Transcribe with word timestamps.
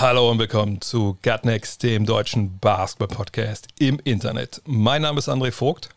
Hallo 0.00 0.30
und 0.30 0.38
willkommen 0.38 0.80
zu 0.80 1.18
Gutnext, 1.24 1.82
dem 1.82 2.06
deutschen 2.06 2.60
Basketball-Podcast 2.60 3.66
im 3.80 3.98
Internet. 4.04 4.62
Mein 4.64 5.02
Name 5.02 5.18
ist 5.18 5.28
André 5.28 5.50
Vogt. 5.50 5.88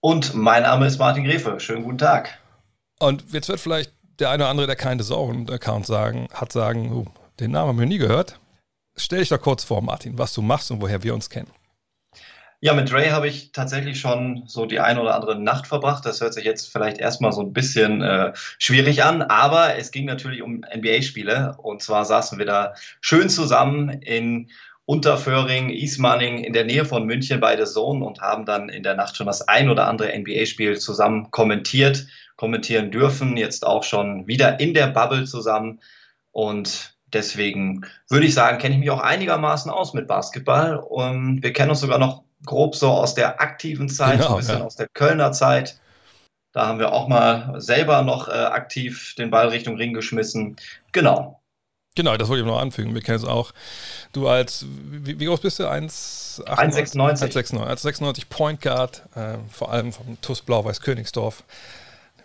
Und 0.00 0.32
mein 0.32 0.62
Name 0.62 0.86
ist 0.86 0.96
Martin 0.96 1.24
Grefe. 1.24 1.60
Schönen 1.60 1.84
guten 1.84 1.98
Tag. 1.98 2.38
Und 2.98 3.22
jetzt 3.34 3.50
wird 3.50 3.60
vielleicht 3.60 3.92
der 4.18 4.30
eine 4.30 4.44
oder 4.44 4.50
andere, 4.50 4.66
der 4.66 4.76
keinen 4.76 5.02
Zone-Account 5.02 5.84
sagen, 5.84 6.28
hat, 6.32 6.52
sagen, 6.52 6.90
oh, 6.90 7.04
den 7.38 7.50
Namen 7.50 7.68
haben 7.68 7.78
wir 7.78 7.84
nie 7.84 7.98
gehört. 7.98 8.40
Stell 8.96 9.18
dich 9.18 9.28
doch 9.28 9.42
kurz 9.42 9.62
vor, 9.62 9.82
Martin, 9.82 10.16
was 10.16 10.32
du 10.32 10.40
machst 10.40 10.70
und 10.70 10.80
woher 10.80 11.02
wir 11.02 11.12
uns 11.12 11.28
kennen. 11.28 11.50
Ja, 12.60 12.72
mit 12.72 12.90
Dre 12.90 13.12
habe 13.12 13.28
ich 13.28 13.52
tatsächlich 13.52 14.00
schon 14.00 14.44
so 14.46 14.64
die 14.64 14.80
eine 14.80 15.00
oder 15.02 15.14
andere 15.14 15.38
Nacht 15.38 15.66
verbracht. 15.66 16.06
Das 16.06 16.20
hört 16.20 16.32
sich 16.32 16.44
jetzt 16.44 16.72
vielleicht 16.72 16.98
erstmal 16.98 17.32
so 17.32 17.42
ein 17.42 17.52
bisschen 17.52 18.02
äh, 18.02 18.32
schwierig 18.34 19.04
an, 19.04 19.20
aber 19.22 19.76
es 19.76 19.90
ging 19.90 20.06
natürlich 20.06 20.42
um 20.42 20.64
NBA-Spiele. 20.74 21.56
Und 21.58 21.82
zwar 21.82 22.06
saßen 22.06 22.38
wir 22.38 22.46
da 22.46 22.74
schön 23.00 23.28
zusammen 23.28 23.90
in 23.90 24.48
Unterföhring, 24.86 25.68
Ismaning 25.68 26.38
in 26.38 26.52
der 26.54 26.64
Nähe 26.64 26.84
von 26.84 27.04
München 27.04 27.40
bei 27.40 27.56
der 27.56 27.66
Zone 27.66 28.04
und 28.04 28.20
haben 28.20 28.46
dann 28.46 28.68
in 28.68 28.82
der 28.82 28.94
Nacht 28.94 29.16
schon 29.16 29.26
das 29.26 29.46
ein 29.46 29.68
oder 29.68 29.86
andere 29.88 30.16
NBA-Spiel 30.16 30.78
zusammen 30.78 31.30
kommentiert, 31.32 32.06
kommentieren 32.36 32.90
dürfen. 32.90 33.36
Jetzt 33.36 33.66
auch 33.66 33.82
schon 33.82 34.26
wieder 34.28 34.60
in 34.60 34.72
der 34.72 34.86
Bubble 34.86 35.24
zusammen. 35.24 35.80
Und 36.30 36.96
deswegen 37.12 37.84
würde 38.08 38.26
ich 38.26 38.34
sagen, 38.34 38.58
kenne 38.58 38.76
ich 38.76 38.80
mich 38.80 38.90
auch 38.90 39.00
einigermaßen 39.00 39.70
aus 39.70 39.92
mit 39.92 40.06
Basketball. 40.06 40.76
Und 40.76 41.42
wir 41.42 41.52
kennen 41.52 41.70
uns 41.70 41.80
sogar 41.80 41.98
noch 41.98 42.25
grob 42.44 42.76
so 42.76 42.90
aus 42.90 43.14
der 43.14 43.40
aktiven 43.40 43.88
Zeit, 43.88 44.18
Genau, 44.18 44.32
ein 44.32 44.36
bisschen 44.38 44.58
ja. 44.58 44.64
aus 44.64 44.76
der 44.76 44.88
Kölner 44.88 45.32
Zeit. 45.32 45.80
Da 46.52 46.66
haben 46.66 46.78
wir 46.78 46.92
auch 46.92 47.08
mal 47.08 47.60
selber 47.60 48.02
noch 48.02 48.28
äh, 48.28 48.32
aktiv 48.32 49.14
den 49.16 49.30
Ball 49.30 49.48
Richtung 49.48 49.76
Ring 49.76 49.92
geschmissen. 49.92 50.56
Genau. 50.92 51.40
Genau, 51.96 52.16
das 52.16 52.28
wollte 52.28 52.42
ich 52.42 52.46
noch 52.46 52.60
anfügen. 52.60 52.94
Wir 52.94 53.00
kennen 53.00 53.18
es 53.18 53.24
auch. 53.24 53.52
Du 54.12 54.28
als, 54.28 54.66
wie, 54.68 55.18
wie 55.18 55.24
groß 55.24 55.40
bist 55.40 55.58
du? 55.58 55.66
1, 55.66 56.42
1,96. 56.46 57.56
1,96. 57.56 57.62
Als 57.62 57.82
96 57.82 58.28
Point 58.28 58.60
Guard, 58.60 59.02
äh, 59.14 59.38
vor 59.50 59.72
allem 59.72 59.92
vom 59.92 60.20
TuS 60.20 60.42
Blau-Weiß 60.42 60.82
Königsdorf. 60.82 61.42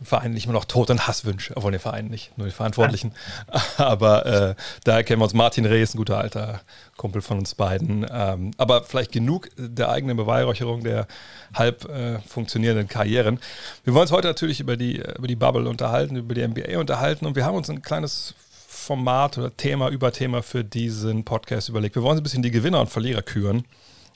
Dem 0.01 0.05
Verein 0.07 0.31
nicht 0.31 0.45
immer 0.45 0.53
noch 0.53 0.65
Tod 0.65 0.89
und 0.89 1.07
Hass 1.07 1.25
wünsche, 1.25 1.55
obwohl 1.55 1.71
den 1.71 1.79
Verein 1.79 2.07
nicht, 2.07 2.35
nur 2.35 2.47
die 2.47 2.53
Verantwortlichen. 2.53 3.13
Aber 3.77 4.25
äh, 4.25 4.55
daher 4.83 5.03
kennen 5.03 5.21
wir 5.21 5.25
uns. 5.25 5.35
Martin 5.35 5.65
Reh 5.65 5.83
ist 5.83 5.93
ein 5.93 5.99
guter 5.99 6.17
alter 6.17 6.61
Kumpel 6.97 7.21
von 7.21 7.37
uns 7.37 7.53
beiden. 7.53 8.05
Ähm, 8.11 8.51
aber 8.57 8.83
vielleicht 8.83 9.11
genug 9.11 9.49
der 9.57 9.89
eigenen 9.89 10.17
Beweihräucherung 10.17 10.83
der 10.83 11.07
halb 11.53 11.85
äh, 11.85 12.19
funktionierenden 12.19 12.87
Karrieren. 12.87 13.39
Wir 13.83 13.93
wollen 13.93 14.03
uns 14.03 14.11
heute 14.11 14.27
natürlich 14.27 14.59
über 14.59 14.75
die, 14.75 14.97
über 14.97 15.27
die 15.27 15.35
Bubble 15.35 15.69
unterhalten, 15.69 16.15
über 16.15 16.33
die 16.33 16.47
NBA 16.47 16.79
unterhalten 16.79 17.25
und 17.25 17.35
wir 17.35 17.45
haben 17.45 17.55
uns 17.55 17.69
ein 17.69 17.81
kleines 17.83 18.33
Format 18.67 19.37
oder 19.37 19.55
Thema, 19.55 19.89
Überthema 19.89 20.41
für 20.41 20.63
diesen 20.63 21.23
Podcast 21.23 21.69
überlegt. 21.69 21.95
Wir 21.95 22.03
wollen 22.03 22.17
ein 22.17 22.23
bisschen 22.23 22.43
die 22.43 22.51
Gewinner 22.51 22.81
und 22.81 22.89
Verlierer 22.89 23.21
küren 23.21 23.63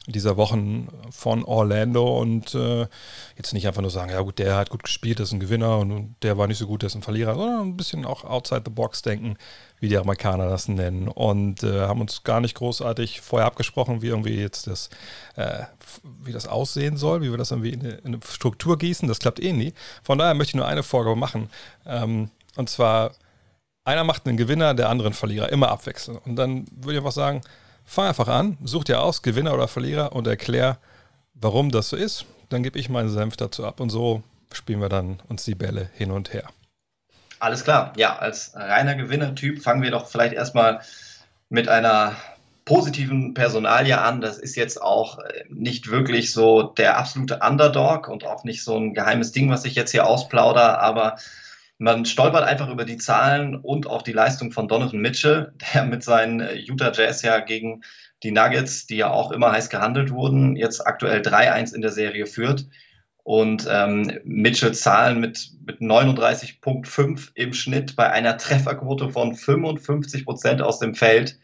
dieser 0.07 0.37
Wochen 0.37 0.87
von 1.09 1.43
Orlando 1.43 2.19
und 2.19 2.53
äh, 2.53 2.87
jetzt 3.37 3.53
nicht 3.53 3.67
einfach 3.67 3.81
nur 3.81 3.89
sagen, 3.89 4.11
ja 4.11 4.21
gut, 4.21 4.37
der 4.37 4.55
hat 4.55 4.69
gut 4.69 4.83
gespielt, 4.83 5.19
das 5.19 5.29
ist 5.29 5.33
ein 5.33 5.39
Gewinner 5.39 5.79
und 5.79 6.15
der 6.21 6.37
war 6.37 6.47
nicht 6.47 6.59
so 6.59 6.67
gut, 6.67 6.83
der 6.83 6.87
ist 6.87 6.95
ein 6.95 7.01
Verlierer, 7.01 7.35
sondern 7.35 7.69
ein 7.69 7.77
bisschen 7.77 8.05
auch 8.05 8.23
outside 8.23 8.61
the 8.65 8.71
box 8.71 9.01
denken, 9.01 9.37
wie 9.79 9.89
die 9.89 9.97
Amerikaner 9.97 10.47
das 10.47 10.67
nennen 10.67 11.07
und 11.07 11.63
äh, 11.63 11.81
haben 11.81 12.01
uns 12.01 12.23
gar 12.23 12.39
nicht 12.39 12.55
großartig 12.55 13.21
vorher 13.21 13.47
abgesprochen, 13.47 14.01
wie 14.01 14.07
irgendwie 14.07 14.35
jetzt 14.35 14.67
das, 14.67 14.89
äh, 15.35 15.63
wie 16.23 16.31
das 16.31 16.47
aussehen 16.47 16.97
soll, 16.97 17.21
wie 17.21 17.31
wir 17.31 17.37
das 17.37 17.51
irgendwie 17.51 17.71
in 17.71 17.81
eine, 17.81 17.93
in 17.93 18.05
eine 18.05 18.19
Struktur 18.27 18.77
gießen, 18.77 19.07
das 19.07 19.19
klappt 19.19 19.41
eh 19.41 19.53
nie. 19.53 19.73
Von 20.03 20.19
daher 20.19 20.35
möchte 20.35 20.51
ich 20.51 20.55
nur 20.55 20.67
eine 20.67 20.83
Vorgabe 20.83 21.15
machen 21.15 21.49
ähm, 21.85 22.29
und 22.55 22.69
zwar 22.69 23.11
einer 23.85 24.03
macht 24.03 24.27
einen 24.27 24.37
Gewinner, 24.37 24.73
der 24.73 24.89
andere 24.89 25.07
einen 25.07 25.15
Verlierer, 25.15 25.49
immer 25.51 25.69
abwechseln. 25.69 26.17
Und 26.17 26.35
dann 26.35 26.65
würde 26.71 26.93
ich 26.93 26.97
einfach 26.97 27.11
sagen, 27.11 27.41
fang 27.85 28.07
einfach 28.07 28.27
an, 28.27 28.57
such 28.63 28.85
dir 28.85 29.01
aus, 29.01 29.21
Gewinner 29.21 29.53
oder 29.53 29.67
Verlierer 29.67 30.13
und 30.13 30.27
erklär, 30.27 30.77
warum 31.33 31.71
das 31.71 31.89
so 31.89 31.95
ist. 31.95 32.25
Dann 32.49 32.63
gebe 32.63 32.77
ich 32.79 32.89
meinen 32.89 33.09
Senf 33.09 33.37
dazu 33.37 33.65
ab 33.65 33.79
und 33.79 33.89
so 33.89 34.23
spielen 34.53 34.81
wir 34.81 34.89
dann 34.89 35.19
uns 35.27 35.43
die 35.43 35.55
Bälle 35.55 35.89
hin 35.93 36.11
und 36.11 36.33
her. 36.33 36.47
Alles 37.39 37.63
klar. 37.63 37.93
Ja, 37.97 38.17
als 38.17 38.53
reiner 38.55 38.95
Gewinnertyp 38.95 39.61
fangen 39.61 39.81
wir 39.81 39.91
doch 39.91 40.07
vielleicht 40.07 40.33
erstmal 40.33 40.81
mit 41.49 41.67
einer 41.67 42.15
positiven 42.63 43.33
Personalie 43.33 43.99
an. 43.99 44.21
Das 44.21 44.37
ist 44.37 44.55
jetzt 44.55 44.81
auch 44.81 45.19
äh, 45.19 45.43
nicht 45.49 45.91
wirklich 45.91 46.33
so 46.33 46.63
der 46.63 46.97
absolute 46.97 47.39
Underdog 47.39 48.07
und 48.07 48.25
auch 48.25 48.43
nicht 48.43 48.63
so 48.63 48.77
ein 48.77 48.93
geheimes 48.93 49.31
Ding, 49.31 49.49
was 49.49 49.65
ich 49.65 49.75
jetzt 49.75 49.91
hier 49.91 50.07
ausplauder, 50.07 50.79
aber 50.81 51.17
man 51.77 52.05
stolpert 52.05 52.43
einfach 52.43 52.69
über 52.69 52.85
die 52.85 52.97
Zahlen 52.97 53.55
und 53.55 53.87
auch 53.87 54.01
die 54.01 54.13
Leistung 54.13 54.51
von 54.51 54.67
Donovan 54.67 54.99
Mitchell, 54.99 55.53
der 55.73 55.85
mit 55.85 56.03
seinen 56.03 56.39
äh, 56.39 56.55
Utah 56.55 56.91
Jazz 56.93 57.21
ja 57.21 57.39
gegen 57.39 57.81
die 58.23 58.31
Nuggets, 58.31 58.87
die 58.87 58.97
ja 58.97 59.11
auch 59.11 59.31
immer 59.31 59.51
heiß 59.51 59.69
gehandelt 59.69 60.11
wurden, 60.11 60.55
jetzt 60.55 60.85
aktuell 60.85 61.21
3-1 61.21 61.75
in 61.75 61.81
der 61.81 61.91
Serie 61.91 62.25
führt. 62.25 62.65
Und 63.23 63.67
ähm, 63.69 64.19
Mitchells 64.23 64.81
Zahlen 64.81 65.19
mit, 65.19 65.49
mit 65.65 65.79
39,5 65.79 67.31
im 67.33 67.53
Schnitt 67.53 67.95
bei 67.95 68.11
einer 68.11 68.37
Trefferquote 68.37 69.09
von 69.09 69.35
55 69.35 70.25
Prozent 70.25 70.61
aus 70.61 70.79
dem 70.79 70.93
Feld, 70.93 71.39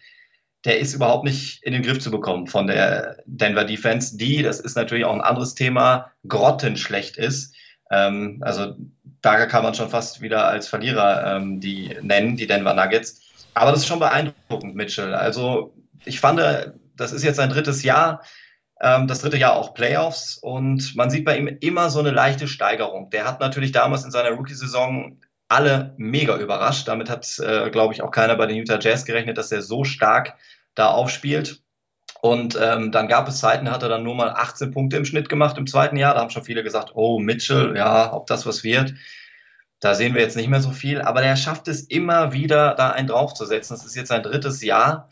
der 0.64 0.80
ist 0.80 0.94
überhaupt 0.94 1.26
nicht 1.26 1.64
in 1.64 1.74
den 1.74 1.82
Griff 1.82 2.00
zu 2.00 2.12
bekommen 2.12 2.46
von 2.46 2.68
der 2.68 3.18
Denver 3.26 3.66
Defense, 3.66 4.16
die, 4.16 4.44
das 4.44 4.60
ist 4.60 4.76
natürlich 4.76 5.06
auch 5.06 5.14
ein 5.14 5.22
anderes 5.22 5.56
Thema, 5.56 6.12
grottenschlecht 6.28 7.18
ist. 7.18 7.56
Ähm, 7.90 8.38
also 8.42 8.76
da 9.22 9.46
kann 9.46 9.64
man 9.64 9.74
schon 9.74 9.90
fast 9.90 10.22
wieder 10.22 10.48
als 10.48 10.68
Verlierer 10.68 11.36
ähm, 11.36 11.60
die 11.60 11.98
nennen, 12.02 12.38
die 12.38 12.48
Denver 12.48 12.74
Nuggets. 12.74 13.22
Aber 13.54 13.72
das 13.72 13.82
ist 13.82 13.88
schon 13.88 14.00
beeindruckend, 14.00 14.76
Mitchell. 14.76 15.14
Also 15.14 15.74
ich 16.06 16.20
fand, 16.20 16.40
das 16.96 17.12
ist 17.12 17.24
jetzt 17.24 17.38
sein 17.38 17.50
drittes 17.50 17.84
Jahr, 17.84 18.24
ähm, 18.82 19.08
das 19.08 19.22
dritte 19.22 19.38
Jahr 19.38 19.56
auch 19.56 19.74
Playoffs 19.74 20.38
und 20.38 20.96
man 20.96 21.10
sieht 21.10 21.26
bei 21.26 21.38
ihm 21.38 21.48
immer 21.48 21.90
so 21.90 22.00
eine 22.00 22.12
leichte 22.12 22.48
Steigerung. 22.48 23.10
Der 23.12 23.26
hat 23.26 23.40
natürlich 23.40 23.72
damals 23.72 24.04
in 24.04 24.12
seiner 24.12 24.32
Rookie-Saison 24.32 25.20
alle 25.50 25.94
mega 25.98 26.38
überrascht. 26.38 26.88
Damit 26.88 27.10
hat, 27.10 27.38
äh, 27.40 27.70
glaube 27.70 27.94
ich, 27.94 28.02
auch 28.02 28.12
keiner 28.12 28.36
bei 28.36 28.48
den 28.48 28.58
Utah 28.58 28.80
Jazz 28.80 29.06
gerechnet, 29.06 29.38
dass 29.38 29.52
er 29.52 29.62
so 29.62 29.84
stark 29.84 30.36
da 30.76 30.88
aufspielt. 30.88 31.62
Und 32.22 32.58
ähm, 32.62 32.92
dann 32.92 33.08
gab 33.08 33.28
es 33.28 33.40
Zeiten, 33.40 33.66
da 33.66 33.72
hat 33.72 33.84
er 33.84 33.90
dann 33.90 34.04
nur 34.04 34.14
mal 34.14 34.30
18 34.30 34.72
Punkte 34.72 34.98
im 34.98 35.06
Schnitt 35.06 35.28
gemacht 35.28 35.58
im 35.58 35.66
zweiten 35.66 35.98
Jahr. 35.98 36.14
Da 36.14 36.22
haben 36.22 36.30
schon 36.30 36.44
viele 36.44 36.64
gesagt, 36.64 36.92
oh, 36.94 37.20
Mitchell, 37.20 37.76
ja, 37.76 38.14
ob 38.14 38.28
das 38.28 38.46
was 38.46 38.64
wird. 38.64 38.94
Da 39.80 39.96
sehen 39.96 40.14
wir 40.14 40.22
jetzt 40.22 40.38
nicht 40.38 40.48
mehr 40.48 40.62
so 40.62 40.70
viel. 40.70 41.02
Aber 41.02 41.22
der 41.22 41.36
schafft 41.36 41.68
es 41.68 41.82
immer 41.82 42.32
wieder, 42.32 42.76
da 42.76 42.92
einen 42.92 43.08
draufzusetzen. 43.08 43.76
Das 43.76 43.86
ist 43.86 43.96
jetzt 43.96 44.10
sein 44.10 44.22
drittes 44.22 44.62
Jahr. 44.62 45.10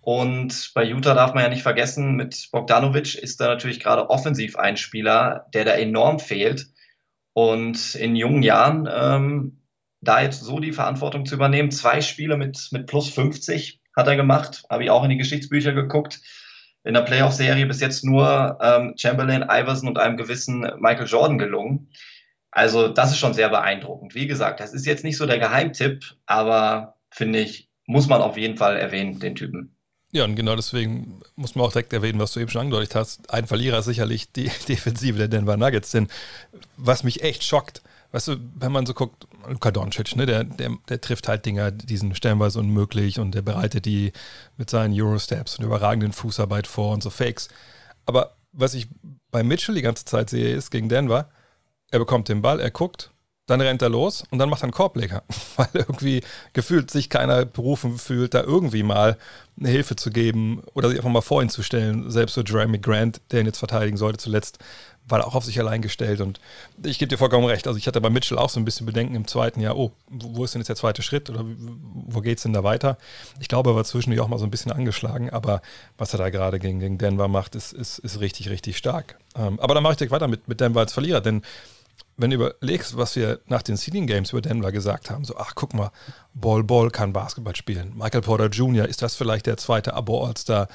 Und 0.00 0.70
bei 0.74 0.84
Utah 0.84 1.14
darf 1.14 1.34
man 1.34 1.42
ja 1.42 1.48
nicht 1.48 1.62
vergessen, 1.62 2.14
mit 2.14 2.48
Bogdanovic 2.52 3.16
ist 3.16 3.40
da 3.40 3.48
natürlich 3.48 3.80
gerade 3.80 4.08
offensiv 4.08 4.56
ein 4.56 4.76
Spieler, 4.76 5.46
der 5.54 5.64
da 5.64 5.72
enorm 5.72 6.20
fehlt. 6.20 6.68
Und 7.32 7.96
in 7.96 8.14
jungen 8.14 8.42
Jahren 8.44 8.88
ähm, 8.92 9.62
da 10.00 10.20
jetzt 10.20 10.42
so 10.42 10.60
die 10.60 10.72
Verantwortung 10.72 11.26
zu 11.26 11.34
übernehmen, 11.34 11.70
zwei 11.72 12.00
Spiele 12.02 12.36
mit, 12.36 12.68
mit 12.70 12.86
plus 12.86 13.08
50 13.10 13.80
hat 13.96 14.06
er 14.06 14.16
gemacht, 14.16 14.64
habe 14.68 14.84
ich 14.84 14.90
auch 14.90 15.04
in 15.04 15.10
die 15.10 15.16
Geschichtsbücher 15.16 15.72
geguckt. 15.72 16.20
In 16.84 16.94
der 16.94 17.02
Playoff-Serie 17.02 17.66
bis 17.66 17.80
jetzt 17.80 18.04
nur 18.04 18.58
ähm, 18.60 18.94
Chamberlain, 18.96 19.44
Iverson 19.48 19.88
und 19.88 19.98
einem 19.98 20.16
gewissen 20.16 20.60
Michael 20.78 21.06
Jordan 21.06 21.38
gelungen. 21.38 21.90
Also 22.50 22.88
das 22.88 23.12
ist 23.12 23.18
schon 23.18 23.34
sehr 23.34 23.48
beeindruckend. 23.48 24.14
Wie 24.14 24.26
gesagt, 24.26 24.60
das 24.60 24.74
ist 24.74 24.84
jetzt 24.84 25.04
nicht 25.04 25.16
so 25.16 25.26
der 25.26 25.38
Geheimtipp, 25.38 26.04
aber 26.26 26.96
finde 27.10 27.40
ich, 27.40 27.70
muss 27.86 28.08
man 28.08 28.20
auf 28.20 28.36
jeden 28.36 28.56
Fall 28.56 28.76
erwähnen, 28.76 29.20
den 29.20 29.34
Typen. 29.34 29.74
Ja, 30.14 30.24
und 30.24 30.36
genau 30.36 30.54
deswegen 30.54 31.22
muss 31.36 31.54
man 31.54 31.64
auch 31.64 31.72
direkt 31.72 31.92
erwähnen, 31.94 32.20
was 32.20 32.32
du 32.32 32.40
eben 32.40 32.50
schon 32.50 32.60
angedeutet 32.60 32.94
hast. 32.94 33.32
Ein 33.32 33.46
Verlierer 33.46 33.78
ist 33.78 33.86
sicherlich 33.86 34.30
die 34.30 34.50
Defensive 34.68 35.16
der 35.16 35.28
Denver 35.28 35.56
Nuggets. 35.56 35.90
Denn 35.90 36.08
was 36.76 37.02
mich 37.02 37.22
echt 37.22 37.44
schockt, 37.44 37.82
weißt 38.12 38.28
du, 38.28 38.36
wenn 38.54 38.72
man 38.72 38.86
so 38.86 38.94
guckt, 38.94 39.26
Luka 39.48 39.70
Doncic, 39.70 40.16
ne, 40.16 40.26
der, 40.26 40.44
der, 40.44 40.76
der 40.88 41.00
trifft 41.00 41.28
halt 41.28 41.44
Dinger, 41.44 41.70
die 41.70 41.96
sind 41.96 42.16
stellenweise 42.16 42.60
unmöglich 42.60 43.18
und 43.18 43.34
der 43.34 43.42
bereitet 43.42 43.86
die 43.86 44.12
mit 44.56 44.70
seinen 44.70 44.94
Eurosteps 44.94 45.58
und 45.58 45.64
überragenden 45.64 46.12
Fußarbeit 46.12 46.66
vor 46.66 46.92
und 46.92 47.02
so 47.02 47.10
Fakes. 47.10 47.48
Aber 48.06 48.36
was 48.52 48.74
ich 48.74 48.88
bei 49.30 49.42
Mitchell 49.42 49.74
die 49.74 49.82
ganze 49.82 50.04
Zeit 50.04 50.30
sehe, 50.30 50.54
ist 50.54 50.70
gegen 50.70 50.88
Denver, 50.88 51.28
er 51.90 51.98
bekommt 51.98 52.28
den 52.28 52.42
Ball, 52.42 52.60
er 52.60 52.70
guckt, 52.70 53.11
dann 53.52 53.60
rennt 53.60 53.82
er 53.82 53.90
los 53.90 54.24
und 54.30 54.38
dann 54.38 54.48
macht 54.48 54.62
er 54.62 54.64
einen 54.64 54.72
Korbleger, 54.72 55.22
weil 55.56 55.68
irgendwie 55.74 56.22
gefühlt 56.54 56.90
sich 56.90 57.10
keiner 57.10 57.44
berufen 57.44 57.98
fühlt, 57.98 58.34
da 58.34 58.42
irgendwie 58.42 58.82
mal 58.82 59.18
eine 59.58 59.68
Hilfe 59.68 59.94
zu 59.94 60.10
geben 60.10 60.62
oder 60.72 60.88
sich 60.88 60.98
einfach 60.98 61.10
mal 61.10 61.20
vor 61.20 61.42
ihn 61.42 61.50
zu 61.50 61.62
stellen. 61.62 62.10
Selbst 62.10 62.34
so 62.34 62.42
Jeremy 62.42 62.78
Grant, 62.78 63.20
der 63.30 63.40
ihn 63.40 63.46
jetzt 63.46 63.58
verteidigen 63.58 63.98
sollte 63.98 64.18
zuletzt, 64.18 64.58
war 65.06 65.26
auch 65.26 65.34
auf 65.34 65.44
sich 65.44 65.58
allein 65.60 65.82
gestellt. 65.82 66.20
Und 66.20 66.40
ich 66.82 66.98
gebe 66.98 67.08
dir 67.08 67.18
vollkommen 67.18 67.44
recht. 67.44 67.66
Also 67.66 67.76
ich 67.76 67.86
hatte 67.86 68.00
bei 68.00 68.08
Mitchell 68.08 68.38
auch 68.38 68.48
so 68.48 68.58
ein 68.58 68.64
bisschen 68.64 68.86
Bedenken 68.86 69.14
im 69.14 69.26
zweiten 69.26 69.60
Jahr, 69.60 69.76
oh, 69.76 69.92
wo 70.08 70.44
ist 70.44 70.54
denn 70.54 70.60
jetzt 70.60 70.68
der 70.68 70.76
zweite 70.76 71.02
Schritt 71.02 71.28
oder 71.28 71.44
wo 71.44 72.20
geht 72.20 72.38
es 72.38 72.44
denn 72.44 72.54
da 72.54 72.64
weiter? 72.64 72.96
Ich 73.38 73.48
glaube, 73.48 73.70
er 73.70 73.76
war 73.76 73.84
zwischendurch 73.84 74.24
auch 74.24 74.28
mal 74.28 74.38
so 74.38 74.44
ein 74.44 74.50
bisschen 74.50 74.72
angeschlagen, 74.72 75.28
aber 75.30 75.60
was 75.98 76.14
er 76.14 76.18
da 76.18 76.30
gerade 76.30 76.58
gegen, 76.58 76.80
gegen 76.80 76.96
Denver 76.96 77.28
macht, 77.28 77.54
ist, 77.54 77.72
ist, 77.72 77.98
ist 77.98 78.20
richtig, 78.20 78.48
richtig 78.48 78.78
stark. 78.78 79.18
Ähm, 79.36 79.60
aber 79.60 79.74
dann 79.74 79.82
mache 79.82 79.92
ich 79.92 79.98
direkt 79.98 80.12
weiter 80.12 80.28
mit, 80.28 80.48
mit 80.48 80.60
Denver 80.60 80.80
als 80.80 80.92
Verlierer, 80.92 81.20
denn 81.20 81.42
wenn 82.16 82.30
du 82.30 82.36
überlegst, 82.36 82.96
was 82.96 83.16
wir 83.16 83.40
nach 83.46 83.62
den 83.62 83.76
Seeding 83.76 84.06
Games 84.06 84.30
über 84.30 84.42
Denver 84.42 84.70
gesagt 84.70 85.10
haben, 85.10 85.24
so, 85.24 85.36
ach, 85.36 85.52
guck 85.54 85.74
mal, 85.74 85.90
Ball 86.34 86.62
Ball 86.62 86.90
kann 86.90 87.12
Basketball 87.12 87.56
spielen. 87.56 87.92
Michael 87.96 88.20
Porter 88.20 88.46
Jr., 88.46 88.86
ist 88.86 89.02
das 89.02 89.16
vielleicht 89.16 89.46
der 89.46 89.56
zweite 89.56 89.94
Abo-All-Star 89.94 90.68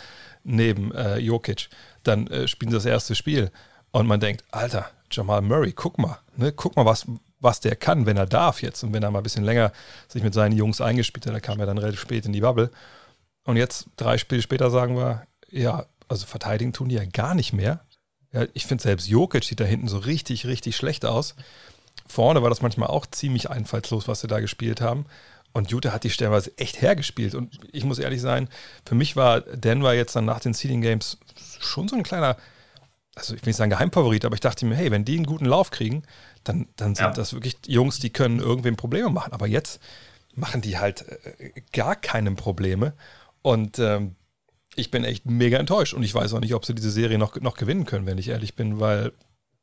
neben 0.43 0.91
äh, 0.93 1.17
Jokic? 1.17 1.69
Dann 2.03 2.27
äh, 2.27 2.47
spielen 2.47 2.71
sie 2.71 2.77
das 2.77 2.85
erste 2.85 3.15
Spiel 3.15 3.51
und 3.91 4.07
man 4.07 4.19
denkt, 4.19 4.43
Alter, 4.51 4.89
Jamal 5.11 5.41
Murray, 5.41 5.71
guck 5.73 5.97
mal, 5.97 6.19
ne, 6.35 6.51
guck 6.51 6.75
mal, 6.75 6.85
was, 6.85 7.05
was 7.39 7.59
der 7.59 7.75
kann, 7.75 8.05
wenn 8.05 8.17
er 8.17 8.25
darf 8.25 8.61
jetzt 8.61 8.83
und 8.83 8.93
wenn 8.93 9.03
er 9.03 9.11
mal 9.11 9.19
ein 9.19 9.23
bisschen 9.23 9.43
länger 9.43 9.71
sich 10.07 10.23
mit 10.23 10.33
seinen 10.33 10.55
Jungs 10.57 10.81
eingespielt 10.81 11.25
hat, 11.27 11.33
dann 11.33 11.41
kam 11.41 11.59
er 11.59 11.65
dann 11.65 11.77
relativ 11.77 12.01
spät 12.01 12.25
in 12.25 12.33
die 12.33 12.41
Bubble. 12.41 12.71
Und 13.45 13.57
jetzt, 13.57 13.87
drei 13.95 14.17
Spiele 14.17 14.41
später, 14.41 14.69
sagen 14.69 14.97
wir, 14.97 15.25
ja, 15.49 15.85
also 16.09 16.25
verteidigen 16.25 16.73
tun 16.73 16.89
die 16.89 16.95
ja 16.95 17.05
gar 17.05 17.35
nicht 17.35 17.53
mehr. 17.53 17.81
Ja, 18.33 18.45
ich 18.53 18.65
finde 18.65 18.83
selbst 18.83 19.07
Jokic 19.07 19.43
sieht 19.43 19.59
da 19.59 19.63
hinten 19.63 19.87
so 19.87 19.97
richtig, 19.99 20.45
richtig 20.45 20.75
schlecht 20.75 21.05
aus. 21.05 21.35
Vorne 22.07 22.41
war 22.41 22.49
das 22.49 22.61
manchmal 22.61 22.89
auch 22.89 23.05
ziemlich 23.05 23.49
einfallslos, 23.49 24.07
was 24.07 24.21
sie 24.21 24.27
da 24.27 24.39
gespielt 24.39 24.81
haben. 24.81 25.05
Und 25.53 25.71
Utah 25.71 25.91
hat 25.91 26.03
die 26.03 26.09
stellenweise 26.09 26.55
echt 26.57 26.81
hergespielt. 26.81 27.33
Und 27.33 27.57
ich 27.71 27.83
muss 27.83 27.99
ehrlich 27.99 28.21
sein, 28.21 28.47
für 28.85 28.95
mich 28.95 29.15
war 29.15 29.41
Denver 29.41 29.93
jetzt 29.93 30.15
dann 30.15 30.25
nach 30.25 30.39
den 30.39 30.53
Seeding 30.53 30.81
Games 30.81 31.17
schon 31.59 31.87
so 31.87 31.95
ein 31.95 32.03
kleiner, 32.03 32.37
also 33.15 33.33
ich 33.33 33.41
will 33.41 33.49
nicht 33.49 33.57
sagen 33.57 33.71
Geheimfavorit, 33.71 34.23
aber 34.25 34.35
ich 34.35 34.41
dachte 34.41 34.65
mir, 34.65 34.75
hey, 34.75 34.91
wenn 34.91 35.05
die 35.05 35.15
einen 35.15 35.25
guten 35.25 35.45
Lauf 35.45 35.71
kriegen, 35.71 36.03
dann, 36.43 36.67
dann 36.75 36.95
sind 36.95 37.05
ja. 37.05 37.11
das 37.11 37.33
wirklich 37.33 37.57
Jungs, 37.65 37.99
die 37.99 38.11
können 38.11 38.39
irgendwem 38.39 38.75
Probleme 38.75 39.09
machen. 39.09 39.33
Aber 39.33 39.47
jetzt 39.47 39.79
machen 40.35 40.61
die 40.61 40.77
halt 40.77 41.05
äh, 41.39 41.61
gar 41.73 41.95
keinem 41.95 42.35
Probleme. 42.35 42.93
Und 43.41 43.79
ähm, 43.79 44.15
ich 44.77 44.91
bin 44.91 45.03
echt 45.03 45.25
mega 45.25 45.57
enttäuscht 45.57 45.93
und 45.93 46.03
ich 46.03 46.13
weiß 46.13 46.33
auch 46.33 46.39
nicht, 46.39 46.53
ob 46.53 46.65
sie 46.65 46.75
diese 46.75 46.91
Serie 46.91 47.17
noch, 47.17 47.35
noch 47.41 47.55
gewinnen 47.55 47.85
können, 47.85 48.05
wenn 48.05 48.17
ich 48.17 48.29
ehrlich 48.29 48.55
bin, 48.55 48.79
weil 48.79 49.11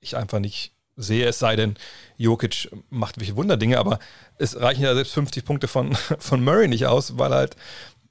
ich 0.00 0.16
einfach 0.16 0.40
nicht 0.40 0.72
sehe, 0.96 1.26
es 1.26 1.38
sei 1.38 1.56
denn, 1.56 1.76
Jokic 2.16 2.70
macht 2.90 3.19
welche 3.19 3.37
Wunderdinge, 3.37 3.78
aber 3.78 3.99
es 4.38 4.61
reichen 4.61 4.82
ja 4.82 4.94
selbst 4.94 5.14
50 5.14 5.44
Punkte 5.44 5.69
von, 5.69 5.94
von 6.19 6.43
Murray 6.43 6.69
nicht 6.69 6.87
aus, 6.87 7.19
weil 7.19 7.31
halt 7.31 7.56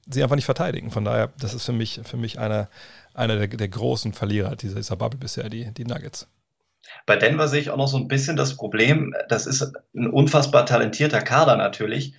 sie 0.06 0.22
einfach 0.22 0.36
nicht 0.36 0.44
verteidigen. 0.44 0.90
Von 0.90 1.04
daher, 1.04 1.32
das 1.38 1.54
ist 1.54 1.64
für 1.64 1.72
mich, 1.72 2.00
für 2.04 2.16
mich 2.16 2.38
einer, 2.38 2.68
einer 3.14 3.36
der, 3.36 3.48
der 3.48 3.68
großen 3.68 4.12
Verlierer 4.12 4.56
dieser, 4.56 4.76
dieser 4.76 4.96
Bubble 4.96 5.18
bisher, 5.18 5.48
die, 5.48 5.72
die 5.72 5.84
Nuggets. 5.84 6.28
Bei 7.06 7.16
Denver 7.16 7.48
sehe 7.48 7.60
ich 7.60 7.70
auch 7.70 7.78
noch 7.78 7.88
so 7.88 7.96
ein 7.96 8.08
bisschen 8.08 8.36
das 8.36 8.56
Problem, 8.56 9.14
das 9.28 9.46
ist 9.46 9.62
ein 9.94 10.08
unfassbar 10.08 10.66
talentierter 10.66 11.22
Kader 11.22 11.56
natürlich, 11.56 12.14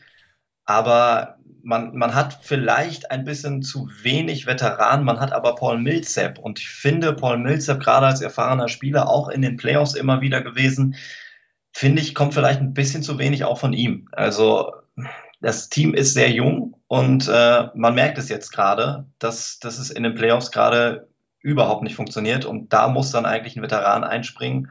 aber 0.65 1.37
man, 1.65 1.95
man 1.97 2.13
hat 2.13 2.39
vielleicht 2.43 3.11
ein 3.11 3.25
bisschen 3.25 3.63
zu 3.63 3.89
wenig 4.03 4.45
Veteranen, 4.45 5.03
man 5.03 5.19
hat 5.19 5.33
aber 5.33 5.55
Paul 5.55 5.79
Millsap 5.79 6.37
und 6.37 6.59
ich 6.59 6.69
finde 6.69 7.13
Paul 7.13 7.39
Millsap 7.39 7.79
gerade 7.79 8.05
als 8.05 8.21
erfahrener 8.21 8.69
Spieler 8.69 9.09
auch 9.09 9.29
in 9.29 9.41
den 9.41 9.57
Playoffs 9.57 9.95
immer 9.95 10.21
wieder 10.21 10.41
gewesen, 10.41 10.95
finde 11.73 12.03
ich, 12.03 12.13
kommt 12.13 12.35
vielleicht 12.35 12.61
ein 12.61 12.75
bisschen 12.75 13.01
zu 13.01 13.17
wenig 13.17 13.43
auch 13.43 13.57
von 13.57 13.73
ihm. 13.73 14.07
Also 14.11 14.73
das 15.41 15.69
Team 15.69 15.95
ist 15.95 16.13
sehr 16.13 16.29
jung 16.29 16.75
und 16.87 17.27
äh, 17.27 17.67
man 17.73 17.95
merkt 17.95 18.19
es 18.19 18.29
jetzt 18.29 18.51
gerade, 18.51 19.07
dass, 19.17 19.57
dass 19.59 19.79
es 19.79 19.89
in 19.89 20.03
den 20.03 20.13
Playoffs 20.13 20.51
gerade 20.51 21.09
überhaupt 21.39 21.81
nicht 21.81 21.95
funktioniert 21.95 22.45
und 22.45 22.73
da 22.73 22.87
muss 22.87 23.11
dann 23.11 23.25
eigentlich 23.25 23.55
ein 23.55 23.63
Veteran 23.63 24.03
einspringen 24.03 24.69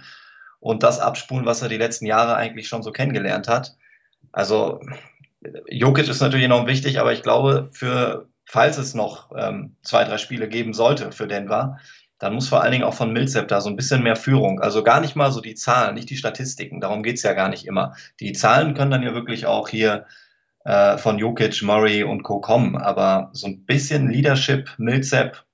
und 0.60 0.84
das 0.84 1.00
abspulen, 1.00 1.44
was 1.44 1.60
er 1.60 1.68
die 1.68 1.76
letzten 1.76 2.06
Jahre 2.06 2.36
eigentlich 2.36 2.68
schon 2.68 2.84
so 2.84 2.92
kennengelernt 2.92 3.48
hat. 3.48 3.76
Also 4.30 4.80
Jokic 5.68 6.08
ist 6.08 6.20
natürlich 6.20 6.44
enorm 6.44 6.66
wichtig, 6.66 7.00
aber 7.00 7.12
ich 7.12 7.22
glaube, 7.22 7.68
für, 7.72 8.28
falls 8.44 8.78
es 8.78 8.94
noch 8.94 9.30
ähm, 9.36 9.76
zwei, 9.82 10.04
drei 10.04 10.18
Spiele 10.18 10.48
geben 10.48 10.72
sollte 10.72 11.12
für 11.12 11.26
Denver, 11.26 11.78
dann 12.18 12.34
muss 12.34 12.48
vor 12.48 12.62
allen 12.62 12.72
Dingen 12.72 12.84
auch 12.84 12.94
von 12.94 13.12
Millsap 13.12 13.48
da 13.48 13.60
so 13.60 13.68
ein 13.68 13.76
bisschen 13.76 14.02
mehr 14.02 14.16
Führung. 14.16 14.60
Also 14.60 14.82
gar 14.82 15.00
nicht 15.00 15.16
mal 15.16 15.30
so 15.32 15.40
die 15.40 15.54
Zahlen, 15.54 15.94
nicht 15.94 16.08
die 16.10 16.16
Statistiken. 16.16 16.80
Darum 16.80 17.02
geht 17.02 17.16
es 17.16 17.22
ja 17.22 17.34
gar 17.34 17.48
nicht 17.48 17.66
immer. 17.66 17.94
Die 18.20 18.32
Zahlen 18.32 18.74
können 18.74 18.90
dann 18.90 19.02
ja 19.02 19.14
wirklich 19.14 19.46
auch 19.46 19.68
hier 19.68 20.06
äh, 20.64 20.96
von 20.96 21.18
Jokic, 21.18 21.62
Murray 21.62 22.02
und 22.02 22.22
Co. 22.22 22.40
kommen. 22.40 22.76
Aber 22.76 23.30
so 23.32 23.46
ein 23.46 23.64
bisschen 23.66 24.10
Leadership, 24.10 24.70
Millsap, 24.78 25.44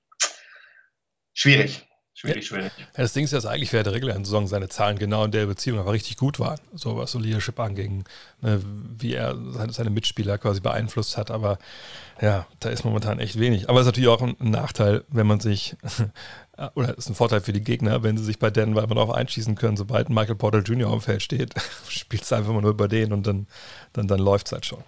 schwierig. 1.33 1.87
Schwierig, 2.21 2.45
schwierig. 2.45 2.71
Ja, 2.77 3.01
das 3.01 3.13
Ding 3.13 3.23
ist 3.23 3.31
jetzt 3.31 3.47
eigentlich 3.47 3.73
während 3.73 3.87
der 3.87 3.95
regulären 3.95 4.23
Saison 4.23 4.45
seine 4.45 4.69
Zahlen 4.69 4.99
genau 4.99 5.25
in 5.25 5.31
der 5.31 5.47
Beziehung 5.47 5.79
aber 5.79 5.91
richtig 5.91 6.17
gut 6.17 6.39
waren, 6.39 6.59
so 6.71 6.95
was 6.95 7.11
so 7.11 7.17
Leadership 7.17 7.59
anging, 7.59 8.03
ne, 8.41 8.61
wie 8.63 9.15
er 9.15 9.35
seine, 9.69 9.89
Mitspieler 9.89 10.37
quasi 10.37 10.59
beeinflusst 10.61 11.17
hat. 11.17 11.31
Aber 11.31 11.57
ja, 12.21 12.45
da 12.59 12.69
ist 12.69 12.85
momentan 12.85 13.17
echt 13.17 13.39
wenig. 13.39 13.69
Aber 13.69 13.79
es 13.79 13.87
ist 13.87 13.93
natürlich 13.93 14.09
auch 14.09 14.21
ein 14.21 14.35
Nachteil, 14.37 15.03
wenn 15.07 15.25
man 15.25 15.39
sich, 15.39 15.75
oder 16.75 16.91
es 16.91 17.05
ist 17.05 17.09
ein 17.09 17.15
Vorteil 17.15 17.41
für 17.41 17.53
die 17.53 17.63
Gegner, 17.63 18.03
wenn 18.03 18.19
sie 18.19 18.23
sich 18.23 18.37
bei 18.37 18.51
Denver 18.51 18.83
immer 18.83 18.93
darauf 18.93 19.15
einschießen 19.15 19.55
können, 19.55 19.75
sobald 19.75 20.11
Michael 20.11 20.35
Porter 20.35 20.59
Jr. 20.59 20.91
am 20.91 21.01
Feld 21.01 21.23
steht, 21.23 21.55
spielst 21.89 22.29
du 22.29 22.35
einfach 22.35 22.53
mal 22.53 22.61
nur 22.61 22.69
über 22.69 22.87
den 22.87 23.13
und 23.13 23.25
dann, 23.25 23.47
dann, 23.93 24.07
dann 24.07 24.19
läuft 24.19 24.45
es 24.45 24.51
halt 24.51 24.67
schon. 24.67 24.83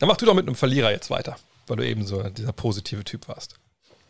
Dann 0.00 0.08
mach 0.08 0.16
du 0.16 0.26
doch 0.26 0.34
mit 0.34 0.48
einem 0.48 0.56
Verlierer 0.56 0.90
jetzt 0.90 1.08
weiter, 1.08 1.36
weil 1.68 1.76
du 1.76 1.86
eben 1.86 2.04
so 2.04 2.20
dieser 2.30 2.52
positive 2.52 3.04
Typ 3.04 3.28
warst 3.28 3.60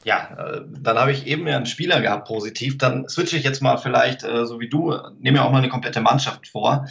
ja, 0.08 0.34
äh, 0.38 0.62
dann 0.66 0.98
habe 0.98 1.12
ich 1.12 1.26
eben 1.26 1.46
ja 1.46 1.56
einen 1.56 1.66
Spieler 1.66 2.00
gehabt, 2.00 2.26
positiv. 2.26 2.78
Dann 2.78 3.06
switche 3.10 3.36
ich 3.36 3.44
jetzt 3.44 3.60
mal 3.60 3.76
vielleicht, 3.76 4.24
äh, 4.24 4.46
so 4.46 4.58
wie 4.58 4.70
du, 4.70 4.96
nehme 5.20 5.38
mir 5.38 5.44
auch 5.44 5.52
mal 5.52 5.58
eine 5.58 5.68
komplette 5.68 6.00
Mannschaft 6.00 6.48
vor. 6.48 6.86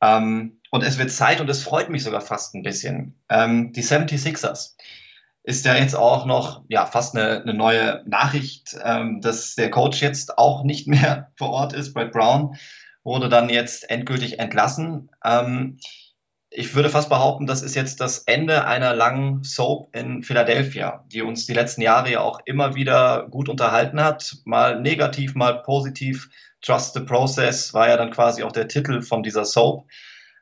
Ähm, 0.00 0.58
und 0.70 0.82
es 0.82 0.98
wird 0.98 1.10
Zeit 1.10 1.42
und 1.42 1.50
es 1.50 1.62
freut 1.62 1.90
mich 1.90 2.02
sogar 2.02 2.22
fast 2.22 2.54
ein 2.54 2.62
bisschen. 2.62 3.14
Ähm, 3.28 3.72
die 3.74 3.82
76ers 3.82 4.74
ist 5.42 5.66
ja 5.66 5.74
jetzt 5.76 5.94
auch 5.94 6.24
noch 6.24 6.64
ja, 6.68 6.86
fast 6.86 7.14
eine, 7.14 7.42
eine 7.42 7.52
neue 7.52 8.02
Nachricht, 8.06 8.74
ähm, 8.82 9.20
dass 9.20 9.54
der 9.54 9.70
Coach 9.70 10.00
jetzt 10.00 10.38
auch 10.38 10.64
nicht 10.64 10.88
mehr 10.88 11.32
vor 11.36 11.50
Ort 11.50 11.74
ist. 11.74 11.92
Brett 11.92 12.12
Brown 12.12 12.56
wurde 13.04 13.28
dann 13.28 13.50
jetzt 13.50 13.90
endgültig 13.90 14.38
entlassen. 14.38 15.10
Ich 16.58 16.74
würde 16.74 16.88
fast 16.88 17.10
behaupten, 17.10 17.44
das 17.44 17.60
ist 17.60 17.74
jetzt 17.74 18.00
das 18.00 18.20
Ende 18.20 18.66
einer 18.66 18.94
langen 18.94 19.44
Soap 19.44 19.94
in 19.94 20.22
Philadelphia, 20.22 21.04
die 21.12 21.20
uns 21.20 21.44
die 21.44 21.52
letzten 21.52 21.82
Jahre 21.82 22.10
ja 22.10 22.20
auch 22.22 22.40
immer 22.46 22.74
wieder 22.74 23.28
gut 23.30 23.50
unterhalten 23.50 24.02
hat. 24.02 24.38
Mal 24.46 24.80
negativ, 24.80 25.34
mal 25.34 25.60
positiv. 25.60 26.30
Trust 26.62 26.94
the 26.94 27.00
Process 27.00 27.74
war 27.74 27.90
ja 27.90 27.98
dann 27.98 28.10
quasi 28.10 28.42
auch 28.42 28.52
der 28.52 28.68
Titel 28.68 29.02
von 29.02 29.22
dieser 29.22 29.44
Soap. 29.44 29.86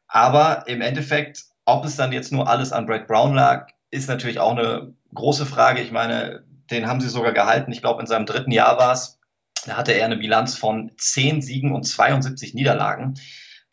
Aber 0.06 0.62
im 0.68 0.82
Endeffekt, 0.82 1.46
ob 1.64 1.84
es 1.84 1.96
dann 1.96 2.12
jetzt 2.12 2.30
nur 2.30 2.48
alles 2.48 2.70
an 2.70 2.86
Brad 2.86 3.08
Brown 3.08 3.34
lag, 3.34 3.66
ist 3.90 4.08
natürlich 4.08 4.38
auch 4.38 4.52
eine 4.52 4.94
große 5.14 5.46
Frage. 5.46 5.80
Ich 5.80 5.90
meine, 5.90 6.44
den 6.70 6.86
haben 6.86 7.00
sie 7.00 7.08
sogar 7.08 7.32
gehalten. 7.32 7.72
Ich 7.72 7.80
glaube, 7.80 8.00
in 8.00 8.06
seinem 8.06 8.26
dritten 8.26 8.52
Jahr 8.52 8.78
war 8.78 8.92
es. 8.92 9.18
Da 9.66 9.76
hatte 9.76 9.90
er 9.90 10.04
eine 10.04 10.18
Bilanz 10.18 10.56
von 10.56 10.92
10 10.96 11.42
Siegen 11.42 11.72
und 11.72 11.82
72 11.82 12.54
Niederlagen 12.54 13.16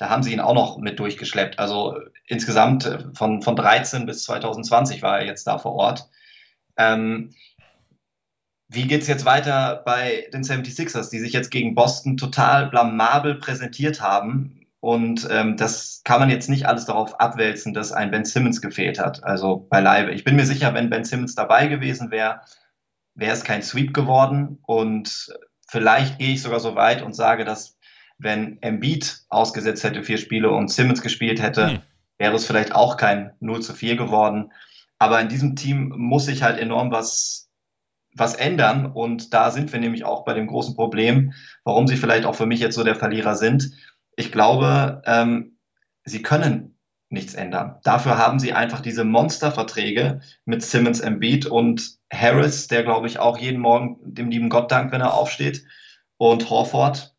da 0.02 0.10
haben 0.10 0.24
sie 0.24 0.34
ihn 0.34 0.40
auch 0.40 0.56
noch 0.56 0.80
mit 0.80 0.98
durchgeschleppt. 0.98 1.60
Also 1.60 1.96
insgesamt 2.28 2.86
äh, 2.86 3.00
von, 3.14 3.42
von 3.42 3.56
13 3.56 4.06
bis 4.06 4.24
2020 4.24 5.02
war 5.02 5.20
er 5.20 5.26
jetzt 5.26 5.46
da 5.46 5.58
vor 5.58 5.74
Ort. 5.74 6.10
Ähm, 6.78 7.34
wie 8.74 8.88
geht 8.88 9.02
es 9.02 9.08
jetzt 9.08 9.26
weiter 9.26 9.82
bei 9.86 10.30
den 10.34 10.44
76ers, 10.44 11.10
die 11.10 11.20
sich 11.20 11.34
jetzt 11.34 11.52
gegen 11.52 11.76
Boston 11.76 12.16
total 12.16 12.70
blamabel 12.70 13.36
präsentiert 13.36 14.02
haben? 14.02 14.66
Und 14.80 15.28
ähm, 15.30 15.58
das 15.58 16.02
kann 16.06 16.22
man 16.22 16.30
jetzt 16.30 16.50
nicht 16.50 16.66
alles 16.66 16.86
darauf 16.86 17.20
abwälzen, 17.20 17.74
dass 17.74 17.92
ein 17.92 18.12
Ben 18.12 18.26
Simmons 18.26 18.62
gefehlt 18.62 18.98
hat. 18.98 19.24
Also 19.24 19.68
beileibe. 19.70 20.12
Ich 20.12 20.24
bin 20.24 20.38
mir 20.38 20.46
sicher, 20.46 20.74
wenn 20.74 20.90
Ben 20.90 21.04
Simmons 21.04 21.36
dabei 21.36 21.68
gewesen 21.68 22.12
wäre, 22.12 22.42
wäre 23.14 23.34
es 23.34 23.44
kein 23.44 23.62
Sweep 23.62 23.94
geworden. 23.94 24.58
Und 24.66 25.36
vielleicht 25.68 26.18
gehe 26.18 26.34
ich 26.34 26.42
sogar 26.42 26.60
so 26.60 26.76
weit 26.76 27.02
und 27.02 27.14
sage, 27.14 27.46
dass 27.46 27.78
wenn 28.18 28.62
Embiid 28.62 29.22
ausgesetzt 29.30 29.84
hätte, 29.84 30.04
vier 30.04 30.18
Spiele 30.18 30.50
und 30.50 30.72
Simmons 30.72 31.02
gespielt 31.02 31.42
hätte, 31.42 31.72
hm. 31.72 31.80
Wäre 32.22 32.36
es 32.36 32.46
vielleicht 32.46 32.76
auch 32.76 32.98
kein 32.98 33.34
0 33.40 33.64
zu 33.64 33.74
4 33.74 33.96
geworden. 33.96 34.52
Aber 35.00 35.20
in 35.20 35.28
diesem 35.28 35.56
Team 35.56 35.92
muss 35.98 36.26
sich 36.26 36.44
halt 36.44 36.60
enorm 36.60 36.92
was, 36.92 37.50
was 38.14 38.36
ändern. 38.36 38.86
Und 38.86 39.34
da 39.34 39.50
sind 39.50 39.74
wir 39.74 39.80
nämlich 39.80 40.06
auch 40.06 40.24
bei 40.24 40.36
dem 40.36 40.46
großen 40.46 40.76
Problem, 40.76 41.34
warum 41.64 41.88
sie 41.88 41.98
vielleicht 41.98 42.26
auch 42.26 42.36
für 42.36 42.46
mich 42.46 42.60
jetzt 42.60 42.76
so 42.76 42.84
der 42.84 42.94
Verlierer 42.94 43.34
sind. 43.34 43.72
Ich 44.16 44.32
glaube, 44.32 45.02
ähm, 45.08 45.58
sie 46.04 46.22
können 46.22 46.78
nichts 47.10 47.34
ändern. 47.34 47.80
Dafür 47.84 48.20
haben 48.20 48.38
sie 48.38 48.54
einfach 48.54 48.82
diese 48.82 49.04
Monsterverträge 49.04 50.22
mit 50.46 50.62
Simmons, 50.62 51.00
Embiid 51.00 51.48
und 51.48 51.98
Harris, 52.14 52.68
der, 52.68 52.84
glaube 52.84 53.08
ich, 53.08 53.18
auch 53.18 53.40
jeden 53.40 53.60
Morgen 53.60 53.98
dem 54.04 54.30
lieben 54.30 54.50
Gott 54.50 54.72
dankt, 54.72 54.94
wenn 54.94 55.02
er 55.02 55.16
aufsteht. 55.16 55.66
Und 56.18 56.52
Horford, 56.52 57.16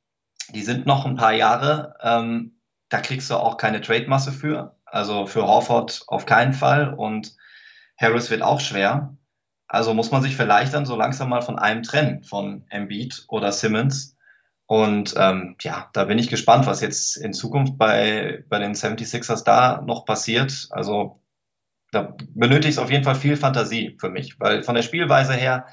die 0.54 0.62
sind 0.62 0.86
noch 0.86 1.06
ein 1.06 1.16
paar 1.16 1.32
Jahre. 1.32 1.96
Ähm, 2.00 2.60
da 2.88 3.00
kriegst 3.00 3.30
du 3.30 3.34
auch 3.34 3.56
keine 3.56 3.80
Trade-Masse 3.80 4.30
für. 4.30 4.76
Also 4.92 5.26
für 5.26 5.46
Horford 5.46 6.04
auf 6.06 6.26
keinen 6.26 6.52
Fall 6.52 6.92
und 6.92 7.34
Harris 7.96 8.30
wird 8.30 8.42
auch 8.42 8.60
schwer. 8.60 9.16
Also 9.66 9.94
muss 9.94 10.10
man 10.10 10.20
sich 10.20 10.36
vielleicht 10.36 10.74
dann 10.74 10.84
so 10.84 10.96
langsam 10.96 11.30
mal 11.30 11.40
von 11.40 11.58
einem 11.58 11.82
trennen, 11.82 12.22
von 12.24 12.66
Embiid 12.68 13.24
oder 13.28 13.52
Simmons. 13.52 14.18
Und 14.66 15.14
ähm, 15.16 15.56
ja, 15.62 15.88
da 15.94 16.04
bin 16.04 16.18
ich 16.18 16.28
gespannt, 16.28 16.66
was 16.66 16.82
jetzt 16.82 17.16
in 17.16 17.32
Zukunft 17.32 17.78
bei, 17.78 18.44
bei 18.50 18.58
den 18.58 18.74
76ers 18.74 19.44
da 19.44 19.80
noch 19.80 20.04
passiert. 20.04 20.68
Also 20.70 21.22
da 21.90 22.14
benötigt 22.34 22.74
es 22.74 22.78
auf 22.78 22.90
jeden 22.90 23.04
Fall 23.04 23.14
viel 23.14 23.38
Fantasie 23.38 23.96
für 23.98 24.10
mich, 24.10 24.38
weil 24.40 24.62
von 24.62 24.74
der 24.74 24.82
Spielweise 24.82 25.32
her 25.32 25.68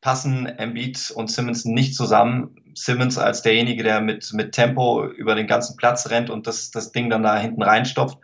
passen 0.00 0.46
Embiid 0.46 1.12
und 1.12 1.30
Simmons 1.30 1.64
nicht 1.64 1.94
zusammen. 1.94 2.56
Simmons 2.74 3.18
als 3.18 3.42
derjenige, 3.42 3.84
der 3.84 4.00
mit, 4.00 4.32
mit 4.32 4.50
Tempo 4.50 5.06
über 5.06 5.36
den 5.36 5.46
ganzen 5.46 5.76
Platz 5.76 6.10
rennt 6.10 6.28
und 6.28 6.48
das, 6.48 6.72
das 6.72 6.90
Ding 6.90 7.08
dann 7.08 7.22
da 7.22 7.38
hinten 7.38 7.62
reinstopft. 7.62 8.18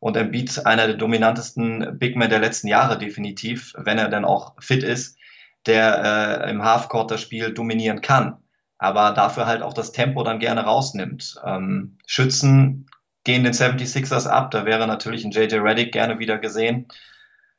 Und 0.00 0.16
Embiid 0.16 0.64
einer 0.64 0.86
der 0.86 0.96
dominantesten 0.96 1.98
Big 1.98 2.16
Men 2.16 2.30
der 2.30 2.38
letzten 2.38 2.68
Jahre 2.68 2.98
definitiv, 2.98 3.74
wenn 3.76 3.98
er 3.98 4.08
dann 4.08 4.24
auch 4.24 4.54
fit 4.60 4.82
ist, 4.82 5.18
der 5.66 6.44
äh, 6.44 6.50
im 6.50 6.62
Halfcourt 6.62 7.10
das 7.10 7.20
Spiel 7.20 7.52
dominieren 7.52 8.00
kann, 8.00 8.38
aber 8.78 9.10
dafür 9.10 9.46
halt 9.46 9.62
auch 9.62 9.74
das 9.74 9.92
Tempo 9.92 10.22
dann 10.22 10.38
gerne 10.38 10.62
rausnimmt. 10.62 11.40
Ähm, 11.44 11.98
Schützen 12.06 12.86
gehen 13.24 13.42
den 13.44 13.52
76ers 13.52 14.26
ab, 14.28 14.52
da 14.52 14.64
wäre 14.64 14.86
natürlich 14.86 15.24
ein 15.24 15.32
JJ 15.32 15.56
Reddick 15.56 15.92
gerne 15.92 16.18
wieder 16.18 16.38
gesehen. 16.38 16.86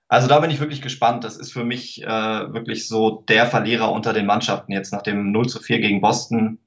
Also 0.07 0.27
da 0.27 0.39
bin 0.39 0.49
ich 0.49 0.59
wirklich 0.59 0.81
gespannt. 0.81 1.23
Das 1.23 1.37
ist 1.37 1.53
für 1.53 1.63
mich 1.63 2.01
äh, 2.03 2.07
wirklich 2.07 2.87
so 2.87 3.23
der 3.29 3.45
Verlierer 3.45 3.91
unter 3.91 4.11
den 4.11 4.25
Mannschaften. 4.25 4.71
Jetzt 4.71 4.91
nach 4.91 5.03
dem 5.03 5.31
0 5.31 5.47
zu 5.47 5.59
4 5.59 5.79
gegen 5.79 6.01
Boston 6.01 6.57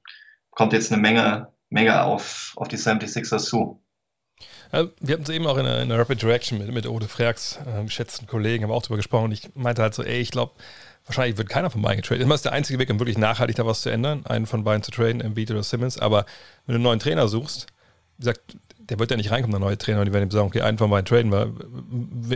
kommt 0.50 0.72
jetzt 0.72 0.92
eine 0.92 1.02
Menge, 1.02 1.48
Menge 1.68 2.04
auf, 2.04 2.52
auf 2.56 2.68
die 2.68 2.76
76ers 2.76 3.46
zu. 3.46 3.82
Ja, 4.72 4.87
wir 5.00 5.12
hatten 5.14 5.25
es 5.25 5.28
eben 5.28 5.46
auch 5.46 5.56
in 5.56 5.66
einer, 5.66 5.82
in 5.82 5.90
einer 5.90 6.00
Rapid 6.00 6.22
Direction 6.22 6.58
mit, 6.58 6.72
mit 6.72 6.87
Ode 6.87 7.08
Freaks, 7.08 7.58
äh, 7.66 7.84
geschätzten 7.84 8.26
Kollegen, 8.26 8.64
haben 8.64 8.70
wir 8.70 8.75
auch 8.75 8.82
darüber 8.82 8.96
gesprochen. 8.96 9.26
Und 9.26 9.32
ich 9.32 9.50
meinte 9.54 9.82
halt 9.82 9.94
so, 9.94 10.02
ey, 10.02 10.20
ich 10.20 10.30
glaube, 10.30 10.52
wahrscheinlich 11.06 11.37
wird 11.37 11.49
keiner 11.49 11.70
von 11.70 11.82
beiden 11.82 12.00
getradet. 12.00 12.22
Immer 12.22 12.34
ist 12.34 12.44
der 12.44 12.52
einzige 12.52 12.78
Weg, 12.78 12.90
um 12.90 12.99
wirklich 12.99 13.18
nachhaltig 13.18 13.56
da 13.56 13.66
was 13.66 13.82
zu 13.82 13.90
ändern, 13.90 14.25
einen 14.26 14.46
von 14.46 14.64
beiden 14.64 14.82
zu 14.82 14.90
traden, 14.90 15.20
Embiid 15.20 15.50
oder 15.50 15.62
Simmons. 15.62 15.99
Aber 15.99 16.26
wenn 16.66 16.75
du 16.75 16.76
einen 16.76 16.84
neuen 16.84 17.00
Trainer 17.00 17.28
suchst, 17.28 17.66
wie 18.18 18.22
gesagt, 18.25 18.56
der 18.78 18.99
wird 18.99 19.11
ja 19.11 19.16
nicht 19.16 19.30
reinkommen, 19.30 19.52
der 19.52 19.66
neue 19.66 19.78
Trainer, 19.78 20.00
und 20.00 20.06
die 20.06 20.12
werden 20.12 20.28
ihm 20.28 20.30
sagen, 20.30 20.49
okay, 20.49 20.61
einen 20.61 20.78
von 20.78 20.90
beiden 20.90 21.06
traden 21.06 21.32
wir. 21.32 21.52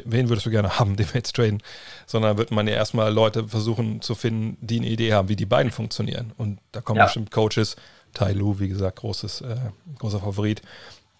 Wen 0.04 0.28
würdest 0.28 0.46
du 0.46 0.50
gerne 0.50 0.78
haben, 0.78 0.96
den 0.96 1.06
wir 1.06 1.14
jetzt 1.14 1.34
traden? 1.34 1.62
Sondern 2.06 2.38
wird 2.38 2.50
man 2.50 2.66
ja 2.66 2.74
erstmal 2.74 3.12
Leute 3.12 3.48
versuchen 3.48 4.00
zu 4.00 4.14
finden, 4.14 4.56
die 4.60 4.78
eine 4.78 4.88
Idee 4.88 5.12
haben, 5.12 5.28
wie 5.28 5.36
die 5.36 5.46
beiden 5.46 5.72
funktionieren. 5.72 6.32
Und 6.36 6.58
da 6.72 6.80
kommen 6.80 6.98
ja. 6.98 7.04
bestimmt 7.04 7.30
Coaches, 7.30 7.76
Tai 8.14 8.32
Lu, 8.32 8.58
wie 8.58 8.68
gesagt, 8.68 9.00
großes, 9.00 9.42
äh, 9.42 9.56
großer 9.98 10.20
Favorit, 10.20 10.62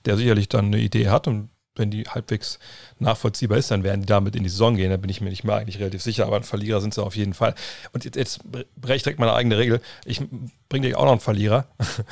der 0.07 0.17
sicherlich 0.17 0.49
dann 0.49 0.67
eine 0.67 0.79
Idee 0.79 1.09
hat 1.09 1.27
und 1.27 1.51
wenn 1.77 1.91
die 1.91 2.05
halbwegs 2.05 2.59
nachvollziehbar 2.99 3.59
ist, 3.59 3.71
dann 3.71 3.85
werden 3.85 4.01
die 4.01 4.07
damit 4.07 4.35
in 4.35 4.43
die 4.43 4.49
Saison 4.49 4.77
gehen. 4.77 4.91
Da 4.91 4.97
bin 4.97 5.11
ich 5.11 5.21
mir 5.21 5.31
nicht 5.31 5.45
mehr 5.45 5.57
eigentlich 5.57 5.79
relativ 5.79 6.03
sicher, 6.03 6.27
aber 6.27 6.37
ein 6.37 6.43
Verlierer 6.43 6.81
sind 6.81 6.95
sie 6.95 7.03
auf 7.03 7.17
jeden 7.17 7.35
Fall. 7.35 7.55
Und 7.93 8.05
jetzt, 8.05 8.17
jetzt 8.17 8.41
breche 8.77 8.97
ich 8.97 9.03
direkt 9.03 9.21
meine 9.21 9.35
eigene 9.35 9.59
Regel. 9.59 9.81
Ich 10.05 10.21
bringe 10.69 10.89
dir 10.89 10.99
auch 10.99 11.05
noch 11.05 11.13
einen 11.13 11.21
Verlierer. 11.21 11.67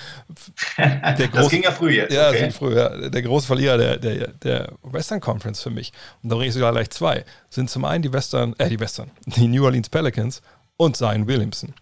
der 0.79 1.15
große, 1.15 1.31
das 1.33 1.49
ging 1.49 1.63
ja 1.63 1.73
früh 1.73 1.93
jetzt. 1.93 2.13
Ja, 2.13 2.29
okay. 2.29 2.51
früh, 2.51 2.77
ja. 2.77 3.09
Der 3.09 3.23
große 3.23 3.47
Verlierer 3.47 3.79
der, 3.79 3.97
der, 3.99 4.29
der 4.29 4.73
Western 4.83 5.21
Conference 5.21 5.63
für 5.63 5.71
mich. 5.71 5.93
Und 6.23 6.31
da 6.31 6.37
bringe 6.37 6.49
ich 6.49 6.55
sogar 6.55 6.73
gleich 6.73 6.91
zwei. 6.91 7.25
Sind 7.51 7.71
zum 7.71 7.85
einen 7.85 8.03
die 8.03 8.13
Western, 8.13 8.55
äh, 8.59 8.69
die 8.69 8.81
Western, 8.81 9.11
die 9.25 9.49
New 9.49 9.65
Orleans 9.65 9.89
Pelicans 9.89 10.43
und 10.77 10.97
Zion 10.97 11.27
Williamson. 11.27 11.75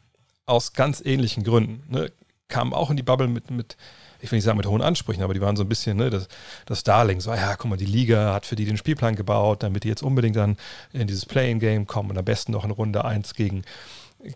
Aus 0.46 0.72
ganz 0.72 1.02
ähnlichen 1.04 1.44
Gründen. 1.44 1.82
Ne? 1.92 2.12
Kamen 2.48 2.72
auch 2.74 2.90
in 2.90 2.96
die 2.96 3.02
Bubble 3.02 3.28
mit, 3.28 3.50
mit 3.50 3.76
ich 4.22 4.30
will 4.30 4.36
nicht 4.36 4.44
sagen 4.44 4.56
mit 4.56 4.66
hohen 4.66 4.82
Ansprüchen, 4.82 5.22
aber 5.22 5.34
die 5.34 5.40
waren 5.40 5.56
so 5.56 5.64
ein 5.64 5.68
bisschen 5.68 5.96
ne, 5.96 6.08
das, 6.08 6.28
das 6.64 6.84
Darling. 6.84 7.20
So, 7.20 7.34
ja, 7.34 7.56
guck 7.56 7.68
mal, 7.68 7.76
die 7.76 7.84
Liga 7.84 8.32
hat 8.32 8.46
für 8.46 8.54
die 8.54 8.64
den 8.64 8.76
Spielplan 8.76 9.16
gebaut, 9.16 9.64
damit 9.64 9.82
die 9.82 9.88
jetzt 9.88 10.02
unbedingt 10.02 10.36
dann 10.36 10.56
in 10.92 11.08
dieses 11.08 11.26
Playing-Game 11.26 11.86
kommen 11.88 12.10
und 12.10 12.18
am 12.18 12.24
besten 12.24 12.52
noch 12.52 12.64
in 12.64 12.70
Runde 12.70 13.04
1 13.04 13.34
gegen, 13.34 13.62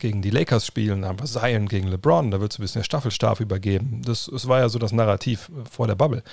gegen 0.00 0.22
die 0.22 0.30
Lakers 0.30 0.66
spielen. 0.66 1.04
Haben 1.04 1.20
wir 1.20 1.26
Zion 1.26 1.68
gegen 1.68 1.86
LeBron, 1.86 2.32
da 2.32 2.40
wird 2.40 2.52
es 2.52 2.58
ein 2.58 2.62
bisschen 2.62 2.80
der 2.80 2.84
Staffelstab 2.84 3.38
übergeben. 3.38 4.02
Das, 4.04 4.28
das 4.30 4.48
war 4.48 4.58
ja 4.58 4.68
so 4.68 4.80
das 4.80 4.90
Narrativ 4.90 5.50
vor 5.70 5.86
der 5.86 5.94
Bubble. 5.94 6.24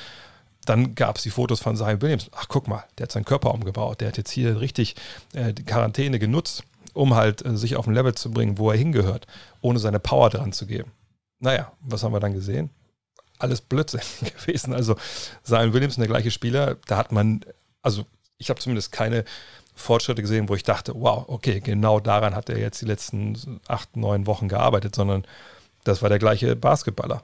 Dann 0.66 0.96
gab 0.96 1.18
es 1.18 1.24
die 1.24 1.30
Fotos 1.30 1.60
von 1.60 1.78
Zion 1.78 2.02
Williams. 2.02 2.32
Ach, 2.36 2.48
guck 2.48 2.68
mal, 2.68 2.86
der 2.98 3.04
hat 3.04 3.12
seinen 3.12 3.26
Körper 3.26 3.54
umgebaut. 3.54 4.02
Der 4.02 4.08
hat 4.08 4.18
jetzt 4.18 4.32
hier 4.32 4.62
richtig 4.62 4.96
äh, 5.34 5.54
die 5.54 5.64
Quarantäne 5.64 6.18
genutzt, 6.18 6.64
um 6.94 7.14
halt 7.14 7.46
äh, 7.46 7.56
sich 7.56 7.76
auf 7.76 7.86
ein 7.86 7.94
Level 7.94 8.16
zu 8.16 8.32
bringen, 8.32 8.58
wo 8.58 8.72
er 8.72 8.78
hingehört, 8.78 9.28
ohne 9.62 9.78
seine 9.78 10.00
Power 10.00 10.32
dran 10.32 10.54
zu 10.54 10.66
geben. 10.66 10.92
Naja, 11.40 11.72
was 11.82 12.04
haben 12.04 12.14
wir 12.14 12.20
dann 12.20 12.34
gesehen? 12.34 12.72
Alles 13.40 13.62
Blödsinn 13.62 14.02
gewesen. 14.38 14.74
Also 14.74 14.96
Zion 15.44 15.74
Williamson, 15.74 16.02
der 16.02 16.10
gleiche 16.10 16.32
Spieler, 16.32 16.78
da 16.88 16.98
hat 16.98 17.12
man, 17.12 17.46
also 17.82 18.06
ich 18.38 18.50
habe 18.50 18.60
zumindest 18.60 18.92
keine 18.92 19.26
Fortschritte 19.76 20.22
gesehen, 20.22 20.50
wo 20.50 20.56
ich 20.56 20.64
dachte, 20.64 20.94
wow, 20.96 21.26
okay, 21.28 21.60
genau 21.60 22.00
daran 22.00 22.36
hat 22.36 22.50
er 22.50 22.60
jetzt 22.60 22.82
die 22.82 22.86
letzten 22.86 23.60
acht, 23.68 23.96
neun 23.98 24.28
Wochen 24.28 24.48
gearbeitet, 24.48 24.96
sondern 24.96 25.26
das 25.84 26.02
war 26.02 26.10
der 26.10 26.20
gleiche 26.20 26.56
Basketballer. 26.56 27.24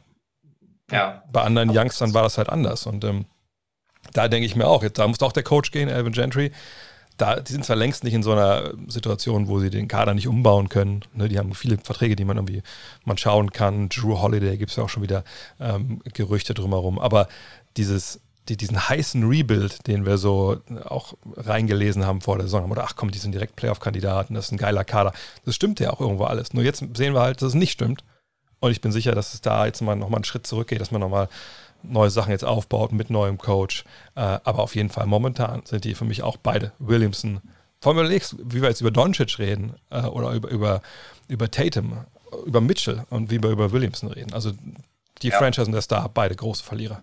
Ja. 0.91 1.23
Bei 1.31 1.41
anderen 1.41 1.69
Youngstern 1.69 2.13
war 2.13 2.23
das 2.23 2.37
halt 2.37 2.49
anders. 2.49 2.85
Und 2.87 3.03
ähm, 3.03 3.25
da 4.13 4.27
denke 4.27 4.45
ich 4.45 4.55
mir 4.55 4.67
auch, 4.67 4.81
jetzt, 4.81 4.97
da 4.97 5.07
muss 5.07 5.21
auch 5.21 5.31
der 5.31 5.43
Coach 5.43 5.71
gehen, 5.71 5.89
Alvin 5.89 6.13
Gentry, 6.13 6.51
da, 7.19 7.39
die 7.39 7.51
sind 7.51 7.65
zwar 7.65 7.75
längst 7.75 8.03
nicht 8.03 8.13
in 8.13 8.23
so 8.23 8.31
einer 8.31 8.73
Situation, 8.87 9.47
wo 9.47 9.59
sie 9.59 9.69
den 9.69 9.87
Kader 9.87 10.13
nicht 10.13 10.27
umbauen 10.27 10.69
können. 10.69 11.01
Ne, 11.13 11.27
die 11.27 11.37
haben 11.37 11.53
viele 11.53 11.77
Verträge, 11.77 12.15
die 12.15 12.25
man 12.25 12.37
irgendwie 12.37 12.63
man 13.03 13.17
schauen 13.17 13.51
kann. 13.51 13.89
Drew 13.89 14.19
Holiday 14.19 14.57
gibt 14.57 14.71
es 14.71 14.77
ja 14.77 14.83
auch 14.83 14.89
schon 14.89 15.03
wieder 15.03 15.23
ähm, 15.59 16.01
Gerüchte 16.13 16.53
drumherum. 16.53 16.97
Aber 16.97 17.27
dieses, 17.75 18.21
die, 18.47 18.55
diesen 18.55 18.89
heißen 18.89 19.27
Rebuild, 19.27 19.85
den 19.87 20.05
wir 20.05 20.17
so 20.17 20.57
auch 20.85 21.13
reingelesen 21.35 22.05
haben 22.05 22.21
vor 22.21 22.37
der 22.37 22.47
Saison, 22.47 22.71
oder 22.71 22.85
ach 22.85 22.95
komm, 22.95 23.11
die 23.11 23.19
sind 23.19 23.33
direkt 23.33 23.57
Playoff-Kandidaten, 23.57 24.33
das 24.33 24.45
ist 24.45 24.51
ein 24.53 24.57
geiler 24.57 24.85
Kader. 24.85 25.11
Das 25.45 25.55
stimmt 25.55 25.81
ja 25.81 25.91
auch 25.91 25.99
irgendwo 25.99 26.23
alles. 26.23 26.53
Nur 26.53 26.63
jetzt 26.63 26.83
sehen 26.93 27.13
wir 27.13 27.21
halt, 27.21 27.41
dass 27.41 27.49
es 27.49 27.55
nicht 27.55 27.71
stimmt. 27.71 28.03
Und 28.61 28.71
ich 28.71 28.81
bin 28.81 28.91
sicher, 28.91 29.13
dass 29.13 29.33
es 29.33 29.41
da 29.41 29.65
jetzt 29.65 29.81
mal 29.81 29.95
nochmal 29.95 30.17
einen 30.17 30.25
Schritt 30.25 30.47
zurückgeht, 30.47 30.81
dass 30.81 30.91
man 30.91 31.01
nochmal 31.01 31.29
neue 31.83 32.09
Sachen 32.09 32.31
jetzt 32.31 32.45
aufbaut 32.45 32.91
mit 32.91 33.09
neuem 33.09 33.37
Coach. 33.37 33.83
Äh, 34.15 34.39
aber 34.43 34.59
auf 34.59 34.75
jeden 34.75 34.89
Fall 34.89 35.05
momentan 35.05 35.61
sind 35.65 35.83
die 35.83 35.95
für 35.95 36.05
mich 36.05 36.23
auch 36.23 36.37
beide. 36.37 36.71
Williamson, 36.79 37.41
vor 37.81 37.91
allem 37.91 37.99
überlegst, 37.99 38.35
wie 38.43 38.61
wir 38.61 38.69
jetzt 38.69 38.81
über 38.81 38.91
Doncic 38.91 39.39
reden 39.39 39.75
äh, 39.89 40.01
oder 40.01 40.31
über, 40.31 40.49
über, 40.49 40.81
über 41.27 41.49
Tatum, 41.49 42.05
über 42.45 42.61
Mitchell 42.61 43.05
und 43.09 43.31
wie 43.31 43.41
wir 43.41 43.49
über 43.49 43.71
Williamson 43.71 44.11
reden. 44.11 44.33
Also 44.33 44.51
die 45.21 45.29
ja. 45.29 45.37
Franchise 45.37 45.65
und 45.65 45.73
der 45.73 45.81
Star, 45.81 46.09
beide 46.13 46.35
große 46.35 46.63
Verlierer. 46.63 47.01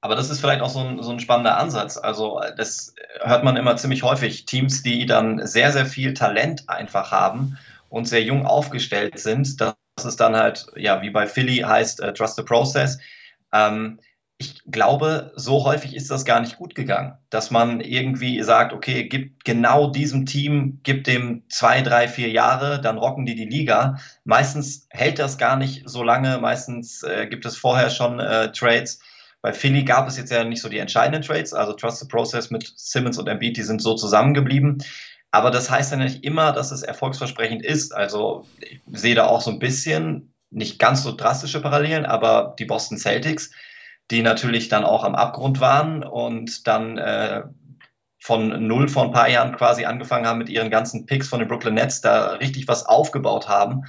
Aber 0.00 0.14
das 0.14 0.30
ist 0.30 0.40
vielleicht 0.40 0.60
auch 0.60 0.68
so 0.68 0.80
ein, 0.80 1.02
so 1.02 1.10
ein 1.10 1.20
spannender 1.20 1.58
Ansatz. 1.58 1.96
Also 1.96 2.40
das 2.56 2.94
hört 3.22 3.44
man 3.44 3.56
immer 3.56 3.76
ziemlich 3.76 4.02
häufig. 4.02 4.44
Teams, 4.44 4.82
die 4.82 5.06
dann 5.06 5.44
sehr, 5.46 5.72
sehr 5.72 5.86
viel 5.86 6.14
Talent 6.14 6.68
einfach 6.68 7.10
haben 7.10 7.58
und 7.88 8.06
sehr 8.06 8.22
jung 8.22 8.46
aufgestellt 8.46 9.18
sind, 9.18 9.60
dass 9.60 9.74
es 10.04 10.16
dann 10.16 10.36
halt, 10.36 10.66
ja, 10.76 11.02
wie 11.02 11.10
bei 11.10 11.26
Philly 11.26 11.56
heißt, 11.56 12.02
uh, 12.02 12.12
Trust 12.12 12.36
the 12.36 12.42
Process. 12.42 12.98
Ähm, 13.56 13.98
ich 14.38 14.62
glaube, 14.66 15.32
so 15.34 15.64
häufig 15.64 15.96
ist 15.96 16.10
das 16.10 16.26
gar 16.26 16.40
nicht 16.40 16.58
gut 16.58 16.74
gegangen, 16.74 17.16
dass 17.30 17.50
man 17.50 17.80
irgendwie 17.80 18.42
sagt, 18.42 18.74
okay, 18.74 19.08
gibt 19.08 19.44
genau 19.44 19.90
diesem 19.90 20.26
Team, 20.26 20.80
gibt 20.82 21.06
dem 21.06 21.44
zwei, 21.48 21.80
drei, 21.80 22.06
vier 22.06 22.28
Jahre, 22.28 22.80
dann 22.80 22.98
rocken 22.98 23.24
die 23.24 23.34
die 23.34 23.46
Liga. 23.46 23.96
Meistens 24.24 24.88
hält 24.90 25.18
das 25.18 25.38
gar 25.38 25.56
nicht 25.56 25.88
so 25.88 26.02
lange, 26.02 26.36
meistens 26.38 27.02
äh, 27.02 27.26
gibt 27.28 27.46
es 27.46 27.56
vorher 27.56 27.88
schon 27.88 28.20
äh, 28.20 28.52
Trades. 28.52 29.00
Bei 29.40 29.54
Philly 29.54 29.84
gab 29.84 30.06
es 30.06 30.18
jetzt 30.18 30.30
ja 30.30 30.44
nicht 30.44 30.60
so 30.60 30.68
die 30.68 30.78
entscheidenden 30.78 31.22
Trades, 31.22 31.54
also 31.54 31.72
Trust 31.72 32.00
the 32.00 32.06
Process 32.06 32.50
mit 32.50 32.70
Simmons 32.76 33.16
und 33.16 33.28
Embiid, 33.28 33.56
die 33.56 33.62
sind 33.62 33.80
so 33.80 33.94
zusammengeblieben. 33.94 34.82
Aber 35.30 35.50
das 35.50 35.70
heißt 35.70 35.92
ja 35.92 35.98
nicht 35.98 36.24
immer, 36.24 36.52
dass 36.52 36.72
es 36.72 36.82
erfolgsversprechend 36.82 37.64
ist. 37.64 37.94
Also 37.94 38.44
ich 38.60 38.80
sehe 38.92 39.14
da 39.14 39.26
auch 39.26 39.40
so 39.40 39.50
ein 39.50 39.58
bisschen 39.58 40.34
nicht 40.56 40.78
ganz 40.78 41.02
so 41.02 41.14
drastische 41.14 41.60
Parallelen, 41.60 42.06
aber 42.06 42.54
die 42.58 42.64
Boston 42.64 42.98
Celtics, 42.98 43.50
die 44.10 44.22
natürlich 44.22 44.68
dann 44.68 44.84
auch 44.84 45.04
am 45.04 45.14
Abgrund 45.14 45.60
waren 45.60 46.02
und 46.02 46.66
dann 46.66 46.98
äh, 46.98 47.42
von 48.18 48.66
null 48.66 48.88
vor 48.88 49.04
ein 49.04 49.12
paar 49.12 49.28
Jahren 49.28 49.54
quasi 49.54 49.84
angefangen 49.84 50.26
haben 50.26 50.38
mit 50.38 50.48
ihren 50.48 50.70
ganzen 50.70 51.06
Picks 51.06 51.28
von 51.28 51.38
den 51.38 51.48
Brooklyn 51.48 51.74
Nets, 51.74 52.00
da 52.00 52.32
richtig 52.34 52.66
was 52.66 52.86
aufgebaut 52.86 53.48
haben 53.48 53.84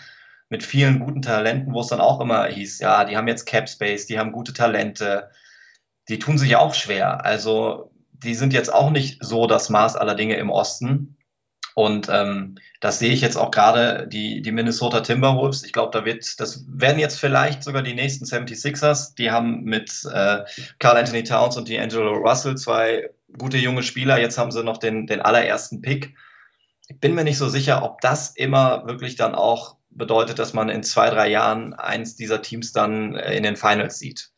mit 0.49 0.63
vielen 0.63 0.99
guten 0.99 1.21
Talenten, 1.21 1.73
wo 1.73 1.81
es 1.81 1.87
dann 1.87 1.99
auch 1.99 2.21
immer 2.21 2.45
hieß, 2.45 2.79
ja, 2.79 3.03
die 3.05 3.17
haben 3.17 3.27
jetzt 3.27 3.45
Cap 3.45 3.67
Space, 3.67 4.05
die 4.05 4.17
haben 4.17 4.31
gute 4.31 4.53
Talente, 4.53 5.29
die 6.07 6.19
tun 6.19 6.37
sich 6.37 6.55
auch 6.55 6.73
schwer. 6.73 7.25
Also 7.25 7.91
die 8.11 8.35
sind 8.35 8.53
jetzt 8.53 8.73
auch 8.73 8.91
nicht 8.91 9.23
so 9.23 9.47
das 9.47 9.69
Maß 9.69 9.95
aller 9.95 10.15
Dinge 10.15 10.35
im 10.35 10.49
Osten. 10.49 11.16
Und 11.77 12.09
ähm, 12.09 12.55
das 12.79 12.97
sehe 12.97 13.13
ich 13.13 13.21
jetzt 13.21 13.37
auch 13.37 13.51
gerade 13.51 14.07
die, 14.07 14.41
die 14.41 14.51
Minnesota 14.51 15.01
Timberwolves. 15.01 15.63
Ich 15.63 15.73
glaube, 15.73 15.91
da 15.95 16.05
wird, 16.05 16.39
das 16.39 16.65
werden 16.67 16.97
jetzt 16.97 17.19
vielleicht 17.19 17.61
sogar 17.61 17.83
die 17.83 17.93
nächsten 17.93 18.25
76ers. 18.25 19.13
Die 19.13 19.29
haben 19.29 19.61
mit 19.61 19.91
äh, 20.11 20.39
Carl 20.79 20.97
Anthony 20.97 21.23
Towns 21.23 21.55
und 21.55 21.69
D'Angelo 21.69 22.13
Russell 22.13 22.55
zwei 22.55 23.11
gute 23.37 23.59
junge 23.59 23.83
Spieler. 23.83 24.19
Jetzt 24.19 24.39
haben 24.39 24.49
sie 24.49 24.63
noch 24.63 24.79
den, 24.79 25.05
den 25.05 25.21
allerersten 25.21 25.83
Pick. 25.83 26.15
Ich 26.87 26.99
bin 26.99 27.13
mir 27.13 27.23
nicht 27.23 27.37
so 27.37 27.47
sicher, 27.47 27.83
ob 27.83 28.01
das 28.01 28.35
immer 28.35 28.87
wirklich 28.87 29.15
dann 29.15 29.35
auch 29.35 29.75
bedeutet, 29.91 30.39
dass 30.39 30.55
man 30.55 30.69
in 30.69 30.81
zwei, 30.81 31.11
drei 31.11 31.29
Jahren 31.29 31.75
eins 31.75 32.15
dieser 32.15 32.41
Teams 32.41 32.71
dann 32.71 33.13
äh, 33.13 33.37
in 33.37 33.43
den 33.43 33.55
Finals 33.55 33.99
sieht. 33.99 34.31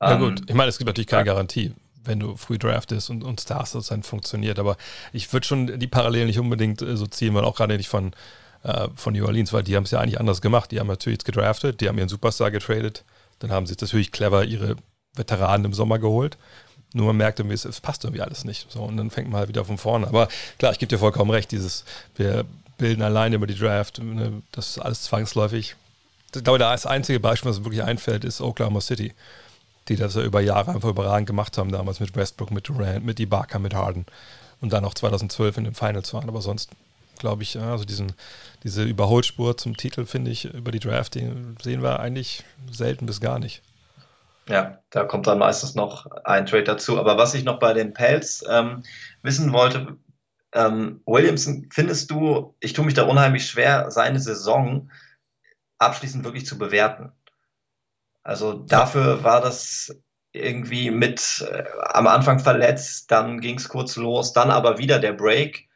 Ähm, 0.00 0.20
gut, 0.20 0.40
ich 0.48 0.54
meine, 0.54 0.70
es 0.70 0.78
gibt 0.78 0.88
natürlich 0.88 1.08
keine 1.08 1.24
Garantie, 1.24 1.74
wenn 2.08 2.18
du 2.18 2.36
früh 2.36 2.58
draftest 2.58 3.10
und, 3.10 3.22
und 3.22 3.40
Stars, 3.40 3.72
das 3.72 3.88
dann 3.88 4.02
funktioniert. 4.02 4.58
Aber 4.58 4.76
ich 5.12 5.32
würde 5.32 5.46
schon 5.46 5.78
die 5.78 5.86
Parallelen 5.86 6.26
nicht 6.26 6.40
unbedingt 6.40 6.82
äh, 6.82 6.96
so 6.96 7.06
ziehen, 7.06 7.34
weil 7.34 7.44
auch 7.44 7.56
gerade 7.56 7.76
nicht 7.76 7.88
von, 7.88 8.12
äh, 8.64 8.88
von 8.96 9.12
New 9.14 9.24
Orleans, 9.24 9.52
weil 9.52 9.62
die 9.62 9.76
haben 9.76 9.84
es 9.84 9.92
ja 9.92 10.00
eigentlich 10.00 10.18
anders 10.18 10.40
gemacht. 10.40 10.72
Die 10.72 10.80
haben 10.80 10.88
natürlich 10.88 11.18
jetzt 11.18 11.24
gedraftet, 11.24 11.80
die 11.80 11.88
haben 11.88 11.98
ihren 11.98 12.08
Superstar 12.08 12.50
getradet, 12.50 13.04
dann 13.38 13.52
haben 13.52 13.66
sie 13.66 13.76
natürlich 13.80 14.10
clever 14.10 14.44
ihre 14.44 14.76
Veteranen 15.14 15.66
im 15.66 15.74
Sommer 15.74 15.98
geholt. 15.98 16.36
Nur 16.94 17.06
man 17.06 17.18
merkt 17.18 17.38
irgendwie, 17.38 17.54
es, 17.54 17.64
es, 17.64 17.80
passt 17.80 18.04
irgendwie 18.04 18.22
alles 18.22 18.44
nicht. 18.44 18.70
So, 18.72 18.82
und 18.82 18.96
dann 18.96 19.10
fängt 19.10 19.28
man 19.28 19.40
halt 19.40 19.48
wieder 19.48 19.64
von 19.64 19.76
vorne. 19.76 20.06
Aber 20.08 20.28
klar, 20.58 20.72
ich 20.72 20.78
gebe 20.78 20.88
dir 20.88 20.98
vollkommen 20.98 21.30
recht, 21.30 21.52
dieses, 21.52 21.84
wir 22.16 22.46
bilden 22.78 23.02
alleine 23.02 23.36
über 23.36 23.46
die 23.46 23.54
Draft, 23.54 24.02
ne, 24.02 24.42
das 24.52 24.70
ist 24.70 24.78
alles 24.78 25.02
zwangsläufig. 25.02 25.76
Ich 26.34 26.44
glaube, 26.44 26.58
das 26.58 26.86
einzige 26.86 27.20
Beispiel, 27.20 27.50
was 27.50 27.58
mir 27.58 27.66
wirklich 27.66 27.82
einfällt, 27.82 28.24
ist 28.24 28.40
Oklahoma 28.40 28.80
City, 28.80 29.12
die 29.88 29.96
das 29.96 30.14
ja 30.14 30.22
über 30.22 30.40
Jahre 30.40 30.72
einfach 30.72 30.88
überragend 30.88 31.26
gemacht 31.26 31.58
haben, 31.58 31.72
damals 31.72 32.00
mit 32.00 32.14
Westbrook, 32.14 32.50
mit 32.50 32.68
Durant, 32.68 33.04
mit 33.04 33.20
Ibaka, 33.20 33.58
mit 33.58 33.74
Harden 33.74 34.06
und 34.60 34.72
dann 34.72 34.84
auch 34.84 34.94
2012 34.94 35.58
in 35.58 35.64
den 35.64 35.74
Finals 35.74 36.12
waren. 36.14 36.28
Aber 36.28 36.40
sonst 36.40 36.70
glaube 37.18 37.42
ich, 37.42 37.58
also 37.58 37.84
diesen, 37.84 38.12
diese 38.62 38.84
Überholspur 38.84 39.56
zum 39.56 39.76
Titel, 39.76 40.06
finde 40.06 40.30
ich, 40.30 40.44
über 40.46 40.70
die 40.70 40.80
Draft, 40.80 41.14
die 41.14 41.32
sehen 41.62 41.82
wir 41.82 42.00
eigentlich 42.00 42.44
selten 42.70 43.06
bis 43.06 43.20
gar 43.20 43.38
nicht. 43.38 43.62
Ja, 44.48 44.78
da 44.90 45.04
kommt 45.04 45.26
dann 45.26 45.38
meistens 45.38 45.74
noch 45.74 46.06
ein 46.24 46.46
Trade 46.46 46.64
dazu. 46.64 46.98
Aber 46.98 47.18
was 47.18 47.34
ich 47.34 47.44
noch 47.44 47.58
bei 47.58 47.74
den 47.74 47.92
Pelz 47.92 48.42
ähm, 48.48 48.82
wissen 49.22 49.52
wollte, 49.52 49.98
ähm, 50.54 51.02
Williamson, 51.04 51.68
findest 51.70 52.10
du, 52.10 52.54
ich 52.60 52.72
tue 52.72 52.86
mich 52.86 52.94
da 52.94 53.02
unheimlich 53.04 53.46
schwer, 53.46 53.90
seine 53.90 54.20
Saison 54.20 54.90
abschließend 55.78 56.24
wirklich 56.24 56.46
zu 56.46 56.56
bewerten. 56.56 57.12
Also 58.28 58.52
dafür 58.52 59.24
war 59.24 59.40
das 59.40 59.96
irgendwie 60.32 60.90
mit 60.90 61.48
äh, 61.50 61.64
am 61.80 62.06
Anfang 62.06 62.38
verletzt, 62.40 63.10
dann 63.10 63.40
ging 63.40 63.56
es 63.56 63.70
kurz 63.70 63.96
los, 63.96 64.34
dann 64.34 64.50
aber 64.50 64.76
wieder 64.76 64.98
der 64.98 65.14
Break 65.14 65.66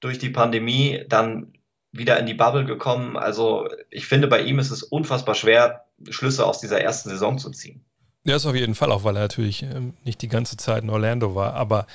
durch 0.00 0.18
die 0.18 0.28
Pandemie, 0.28 1.02
dann 1.08 1.54
wieder 1.92 2.20
in 2.20 2.26
die 2.26 2.34
Bubble 2.34 2.66
gekommen. 2.66 3.16
Also 3.16 3.70
ich 3.88 4.04
finde, 4.04 4.28
bei 4.28 4.42
ihm 4.42 4.58
ist 4.58 4.70
es 4.70 4.82
unfassbar 4.82 5.34
schwer, 5.34 5.86
Schlüsse 6.10 6.44
aus 6.44 6.60
dieser 6.60 6.78
ersten 6.78 7.08
Saison 7.08 7.38
zu 7.38 7.48
ziehen. 7.48 7.82
Ja, 8.24 8.36
ist 8.36 8.44
auf 8.44 8.54
jeden 8.54 8.74
Fall 8.74 8.92
auch, 8.92 9.04
weil 9.04 9.16
er 9.16 9.22
natürlich 9.22 9.62
ähm, 9.62 9.94
nicht 10.04 10.20
die 10.20 10.28
ganze 10.28 10.58
Zeit 10.58 10.82
in 10.82 10.90
Orlando 10.90 11.34
war. 11.34 11.54
Aber 11.54 11.86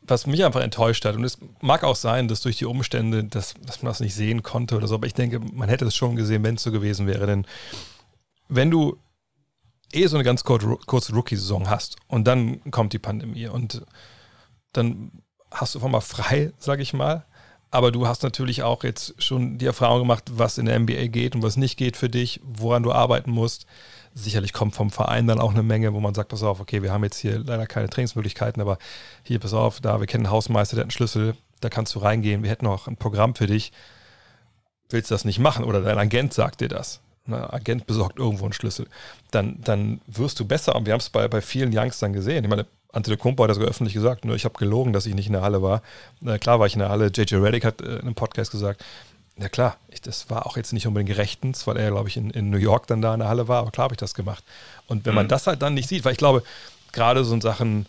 was 0.00 0.26
mich 0.26 0.46
einfach 0.46 0.62
enttäuscht 0.62 1.04
hat, 1.04 1.16
und 1.16 1.24
es 1.24 1.36
mag 1.60 1.84
auch 1.84 1.96
sein, 1.96 2.26
dass 2.26 2.40
durch 2.40 2.56
die 2.56 2.64
Umstände, 2.64 3.24
dass, 3.24 3.52
dass 3.66 3.82
man 3.82 3.90
das 3.90 4.00
nicht 4.00 4.14
sehen 4.14 4.42
konnte 4.42 4.76
oder 4.76 4.86
so, 4.86 4.94
aber 4.94 5.06
ich 5.06 5.14
denke, 5.14 5.40
man 5.40 5.68
hätte 5.68 5.84
es 5.84 5.94
schon 5.94 6.16
gesehen, 6.16 6.42
wenn 6.42 6.54
es 6.54 6.62
so 6.62 6.72
gewesen 6.72 7.06
wäre. 7.06 7.26
Denn 7.26 7.46
wenn 8.48 8.70
du 8.70 8.96
eh 9.92 10.06
so 10.06 10.16
eine 10.16 10.24
ganz 10.24 10.44
kurze, 10.44 11.12
Rookie-Saison 11.12 11.68
hast 11.68 11.96
und 12.08 12.24
dann 12.24 12.60
kommt 12.70 12.92
die 12.92 12.98
Pandemie 12.98 13.48
und 13.48 13.82
dann 14.72 15.22
hast 15.50 15.74
du 15.74 15.78
einfach 15.78 15.90
mal 15.90 16.00
frei, 16.00 16.52
sag 16.58 16.80
ich 16.80 16.92
mal. 16.92 17.24
Aber 17.72 17.92
du 17.92 18.08
hast 18.08 18.24
natürlich 18.24 18.64
auch 18.64 18.82
jetzt 18.82 19.14
schon 19.22 19.58
die 19.58 19.66
Erfahrung 19.66 20.00
gemacht, 20.00 20.24
was 20.32 20.58
in 20.58 20.66
der 20.66 20.78
NBA 20.78 21.06
geht 21.06 21.36
und 21.36 21.42
was 21.44 21.56
nicht 21.56 21.76
geht 21.76 21.96
für 21.96 22.08
dich, 22.08 22.40
woran 22.42 22.82
du 22.82 22.90
arbeiten 22.90 23.30
musst. 23.30 23.64
Sicherlich 24.12 24.52
kommt 24.52 24.74
vom 24.74 24.90
Verein 24.90 25.28
dann 25.28 25.38
auch 25.38 25.52
eine 25.52 25.62
Menge, 25.62 25.94
wo 25.94 26.00
man 26.00 26.14
sagt, 26.14 26.30
pass 26.30 26.42
auf, 26.42 26.58
okay, 26.58 26.82
wir 26.82 26.92
haben 26.92 27.04
jetzt 27.04 27.18
hier 27.18 27.38
leider 27.38 27.68
keine 27.68 27.88
Trainingsmöglichkeiten, 27.88 28.60
aber 28.60 28.78
hier, 29.22 29.38
pass 29.38 29.54
auf, 29.54 29.80
da, 29.80 30.00
wir 30.00 30.08
kennen 30.08 30.26
einen 30.26 30.32
Hausmeister, 30.32 30.74
der 30.74 30.82
hat 30.82 30.86
einen 30.86 30.90
Schlüssel, 30.90 31.36
da 31.60 31.68
kannst 31.68 31.94
du 31.94 32.00
reingehen, 32.00 32.42
wir 32.42 32.50
hätten 32.50 32.66
auch 32.66 32.88
ein 32.88 32.96
Programm 32.96 33.36
für 33.36 33.46
dich. 33.46 33.70
Willst 34.88 35.12
du 35.12 35.14
das 35.14 35.24
nicht 35.24 35.38
machen? 35.38 35.64
Oder 35.64 35.80
dein 35.80 35.98
Agent 35.98 36.34
sagt 36.34 36.60
dir 36.60 36.68
das. 36.68 37.00
Ein 37.26 37.34
Agent 37.34 37.86
besorgt 37.86 38.18
irgendwo 38.18 38.44
einen 38.44 38.52
Schlüssel. 38.52 38.86
Dann, 39.30 39.60
dann 39.62 40.00
wirst 40.06 40.40
du 40.40 40.44
besser. 40.44 40.74
Und 40.74 40.86
wir 40.86 40.92
haben 40.92 41.00
es 41.00 41.10
bei, 41.10 41.28
bei 41.28 41.40
vielen 41.40 41.76
Youngstern 41.76 42.12
gesehen. 42.12 42.44
Ich 42.44 42.50
meine, 42.50 42.66
Antetokounmpo 42.92 43.44
hat 43.44 43.50
das 43.50 43.58
öffentlich 43.58 43.94
gesagt, 43.94 44.24
nur 44.24 44.34
ich 44.34 44.44
habe 44.44 44.58
gelogen, 44.58 44.92
dass 44.92 45.06
ich 45.06 45.14
nicht 45.14 45.26
in 45.26 45.34
der 45.34 45.42
Halle 45.42 45.62
war. 45.62 45.82
Äh, 46.24 46.38
klar 46.38 46.58
war 46.58 46.66
ich 46.66 46.74
in 46.74 46.80
der 46.80 46.88
Halle. 46.88 47.10
JJ 47.14 47.36
Reddick 47.36 47.64
hat 47.64 47.80
äh, 47.80 47.96
in 47.96 48.00
einem 48.00 48.14
Podcast 48.14 48.50
gesagt, 48.50 48.84
ja 49.38 49.48
klar, 49.48 49.76
ich, 49.88 50.00
das 50.00 50.28
war 50.28 50.46
auch 50.46 50.56
jetzt 50.56 50.72
nicht 50.72 50.86
unbedingt 50.86 51.16
rechtens, 51.16 51.66
weil 51.66 51.76
er, 51.76 51.90
glaube 51.90 52.08
ich, 52.08 52.16
in, 52.16 52.30
in 52.30 52.50
New 52.50 52.58
York 52.58 52.86
dann 52.86 53.00
da 53.00 53.14
in 53.14 53.20
der 53.20 53.28
Halle 53.28 53.48
war, 53.48 53.60
aber 53.60 53.70
klar 53.70 53.84
habe 53.84 53.94
ich 53.94 54.00
das 54.00 54.14
gemacht. 54.14 54.44
Und 54.86 55.06
wenn 55.06 55.14
man 55.14 55.26
mhm. 55.26 55.30
das 55.30 55.46
halt 55.46 55.62
dann 55.62 55.74
nicht 55.74 55.88
sieht, 55.88 56.04
weil 56.04 56.12
ich 56.12 56.18
glaube, 56.18 56.42
gerade 56.92 57.24
so 57.24 57.34
in 57.34 57.40
Sachen 57.40 57.86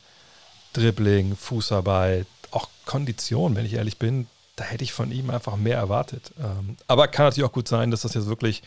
Dribbling, 0.74 1.36
Fußarbeit, 1.36 2.28
auch 2.52 2.70
Kondition, 2.86 3.56
wenn 3.56 3.66
ich 3.66 3.74
ehrlich 3.74 3.98
bin, 3.98 4.28
da 4.56 4.64
hätte 4.64 4.84
ich 4.84 4.94
von 4.94 5.12
ihm 5.12 5.30
einfach 5.30 5.58
mehr 5.58 5.78
erwartet. 5.78 6.32
Ähm, 6.40 6.78
aber 6.88 7.08
kann 7.08 7.26
natürlich 7.26 7.50
auch 7.50 7.54
gut 7.54 7.68
sein, 7.68 7.92
dass 7.92 8.02
das 8.02 8.14
jetzt 8.14 8.28
wirklich, 8.28 8.62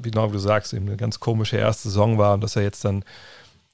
genau 0.00 0.28
wie 0.28 0.34
du 0.34 0.38
sagst, 0.38 0.72
eben 0.72 0.86
eine 0.86 0.96
ganz 0.96 1.20
komische 1.20 1.56
erste 1.56 1.88
Saison 1.88 2.18
war 2.18 2.34
und 2.34 2.42
dass 2.42 2.56
er 2.56 2.62
jetzt 2.62 2.84
dann 2.84 3.04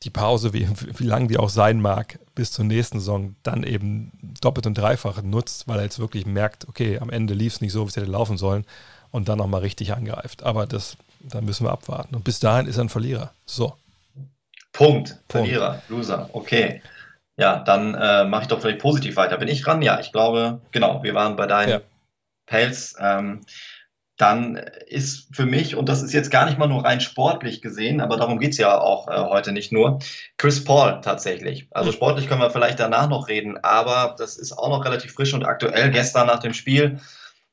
die 0.02 0.10
Pause, 0.10 0.52
wie, 0.52 0.68
wie 0.98 1.04
lang 1.04 1.28
die 1.28 1.38
auch 1.38 1.48
sein 1.48 1.80
mag, 1.80 2.18
bis 2.34 2.52
zur 2.52 2.64
nächsten 2.64 3.00
Saison 3.00 3.34
dann 3.42 3.62
eben 3.62 4.12
doppelt 4.40 4.66
und 4.66 4.76
dreifach 4.76 5.22
nutzt, 5.22 5.68
weil 5.68 5.78
er 5.78 5.84
jetzt 5.84 5.98
wirklich 5.98 6.26
merkt, 6.26 6.68
okay, 6.68 6.98
am 6.98 7.10
Ende 7.10 7.34
lief 7.34 7.54
es 7.54 7.60
nicht 7.60 7.72
so, 7.72 7.84
wie 7.84 7.88
es 7.88 7.96
hätte 7.96 8.06
laufen 8.06 8.36
sollen 8.36 8.64
und 9.10 9.28
dann 9.28 9.38
nochmal 9.38 9.62
richtig 9.62 9.94
angreift. 9.94 10.42
Aber 10.42 10.66
das, 10.66 10.96
da 11.20 11.40
müssen 11.40 11.66
wir 11.66 11.72
abwarten. 11.72 12.14
Und 12.14 12.24
bis 12.24 12.38
dahin 12.38 12.66
ist 12.66 12.76
er 12.76 12.84
ein 12.84 12.88
Verlierer. 12.88 13.32
So. 13.46 13.74
Punkt. 14.72 15.08
Punkt. 15.28 15.48
Verlierer, 15.48 15.82
Loser. 15.88 16.28
Okay. 16.32 16.82
Ja, 17.38 17.58
dann 17.60 17.94
äh, 17.94 18.24
mache 18.24 18.42
ich 18.42 18.48
doch 18.48 18.60
vielleicht 18.60 18.80
positiv 18.80 19.16
weiter. 19.16 19.38
Bin 19.38 19.48
ich 19.48 19.62
dran? 19.62 19.82
Ja, 19.82 20.00
ich 20.00 20.12
glaube, 20.12 20.60
genau, 20.72 21.02
wir 21.02 21.14
waren 21.14 21.36
bei 21.36 21.46
deinen 21.46 21.70
ja. 21.70 21.80
Pels. 22.46 22.94
Ähm, 23.00 23.40
dann 24.16 24.56
ist 24.86 25.34
für 25.34 25.44
mich, 25.44 25.76
und 25.76 25.88
das 25.88 26.02
ist 26.02 26.14
jetzt 26.14 26.30
gar 26.30 26.46
nicht 26.46 26.58
mal 26.58 26.68
nur 26.68 26.84
rein 26.84 27.00
sportlich 27.00 27.60
gesehen, 27.60 28.00
aber 28.00 28.16
darum 28.16 28.38
geht's 28.38 28.56
ja 28.56 28.78
auch 28.80 29.08
äh, 29.08 29.16
heute 29.28 29.52
nicht 29.52 29.72
nur, 29.72 29.98
Chris 30.38 30.64
Paul 30.64 31.00
tatsächlich. 31.02 31.68
Also 31.70 31.90
hm. 31.90 31.96
sportlich 31.96 32.28
können 32.28 32.40
wir 32.40 32.50
vielleicht 32.50 32.80
danach 32.80 33.08
noch 33.08 33.28
reden, 33.28 33.58
aber 33.62 34.16
das 34.18 34.38
ist 34.38 34.52
auch 34.52 34.70
noch 34.70 34.84
relativ 34.84 35.12
frisch 35.12 35.34
und 35.34 35.44
aktuell. 35.44 35.90
Gestern 35.90 36.26
nach 36.26 36.40
dem 36.40 36.54
Spiel 36.54 36.98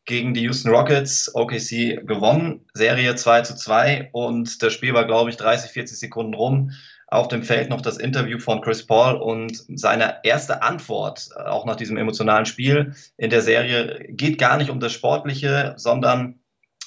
gegen 0.06 0.34
die 0.34 0.41
Houston 0.41 0.69
Rockets, 0.69 1.34
OKC 1.34 2.06
gewonnen, 2.06 2.65
Serie 2.73 3.15
2 3.15 3.41
zu 3.41 3.56
2 3.56 4.10
und 4.12 4.62
das 4.62 4.73
Spiel 4.73 4.93
war, 4.93 5.06
glaube 5.06 5.30
ich, 5.30 5.38
30, 5.38 5.71
40 5.71 5.99
Sekunden 5.99 6.34
rum. 6.34 6.71
Auf 7.08 7.28
dem 7.28 7.43
Feld 7.43 7.69
noch 7.69 7.82
das 7.82 7.97
Interview 7.97 8.39
von 8.39 8.62
Chris 8.62 8.88
Paul 8.88 9.15
und 9.15 9.63
seine 9.76 10.15
erste 10.23 10.63
Antwort, 10.63 11.30
äh, 11.36 11.43
auch 11.43 11.65
nach 11.65 11.76
diesem 11.76 11.97
emotionalen 11.97 12.45
Spiel 12.45 12.95
in 13.17 13.30
der 13.30 13.41
Serie, 13.41 14.06
geht 14.10 14.39
gar 14.39 14.58
nicht 14.58 14.71
um 14.71 14.80
das 14.80 14.93
Sportliche, 14.93 15.73
sondern 15.78 16.39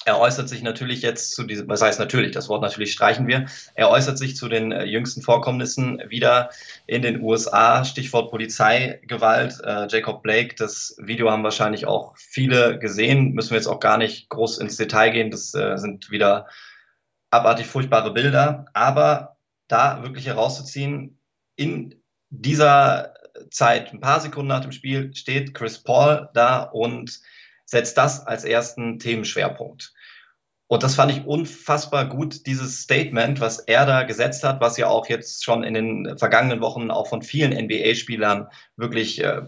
er 0.07 0.21
äußert 0.21 0.47
sich 0.47 0.63
natürlich 0.63 1.01
jetzt 1.01 1.35
zu 1.35 1.43
diesem, 1.43 1.67
was 1.67 1.81
heißt 1.81 1.99
natürlich, 1.99 2.31
das 2.31 2.47
Wort 2.47 2.61
natürlich 2.61 2.93
streichen 2.93 3.27
wir. 3.27 3.47
Er 3.75 3.89
äußert 3.89 4.17
sich 4.17 4.37
zu 4.37 4.47
den 4.47 4.71
äh, 4.71 4.85
jüngsten 4.85 5.21
Vorkommnissen 5.21 6.01
wieder 6.07 6.49
in 6.85 7.01
den 7.01 7.21
USA, 7.21 7.83
Stichwort 7.83 8.31
Polizeigewalt. 8.31 9.59
Äh, 9.65 9.87
Jacob 9.89 10.23
Blake, 10.23 10.55
das 10.55 10.95
Video 10.97 11.29
haben 11.29 11.43
wahrscheinlich 11.43 11.87
auch 11.87 12.15
viele 12.15 12.79
gesehen, 12.79 13.33
müssen 13.33 13.49
wir 13.49 13.57
jetzt 13.57 13.67
auch 13.67 13.81
gar 13.81 13.97
nicht 13.97 14.29
groß 14.29 14.59
ins 14.59 14.77
Detail 14.77 15.09
gehen, 15.09 15.29
das 15.29 15.53
äh, 15.53 15.75
sind 15.75 16.09
wieder 16.09 16.47
abartig 17.29 17.67
furchtbare 17.67 18.13
Bilder. 18.13 18.63
Aber 18.71 19.35
da 19.67 20.03
wirklich 20.03 20.25
herauszuziehen, 20.25 21.19
in 21.57 22.01
dieser 22.29 23.13
Zeit, 23.51 23.91
ein 23.91 23.99
paar 23.99 24.21
Sekunden 24.21 24.47
nach 24.47 24.61
dem 24.61 24.71
Spiel, 24.71 25.13
steht 25.13 25.53
Chris 25.53 25.83
Paul 25.83 26.29
da 26.33 26.63
und 26.63 27.19
setzt 27.65 27.97
das 27.97 28.25
als 28.25 28.45
ersten 28.45 28.99
Themenschwerpunkt. 28.99 29.93
Und 30.67 30.83
das 30.83 30.95
fand 30.95 31.11
ich 31.11 31.25
unfassbar 31.25 32.09
gut, 32.09 32.45
dieses 32.45 32.81
Statement, 32.81 33.39
was 33.39 33.59
er 33.59 33.85
da 33.85 34.03
gesetzt 34.03 34.43
hat, 34.43 34.59
was 34.59 34.77
ja 34.77 34.87
auch 34.87 35.07
jetzt 35.07 35.45
schon 35.45 35.63
in 35.63 35.73
den 35.73 36.17
vergangenen 36.17 36.59
Wochen 36.59 36.91
auch 36.91 37.07
von 37.07 37.21
vielen 37.21 37.53
NBA-Spielern 37.53 38.47
wirklich 38.75 39.23
äh, 39.23 39.43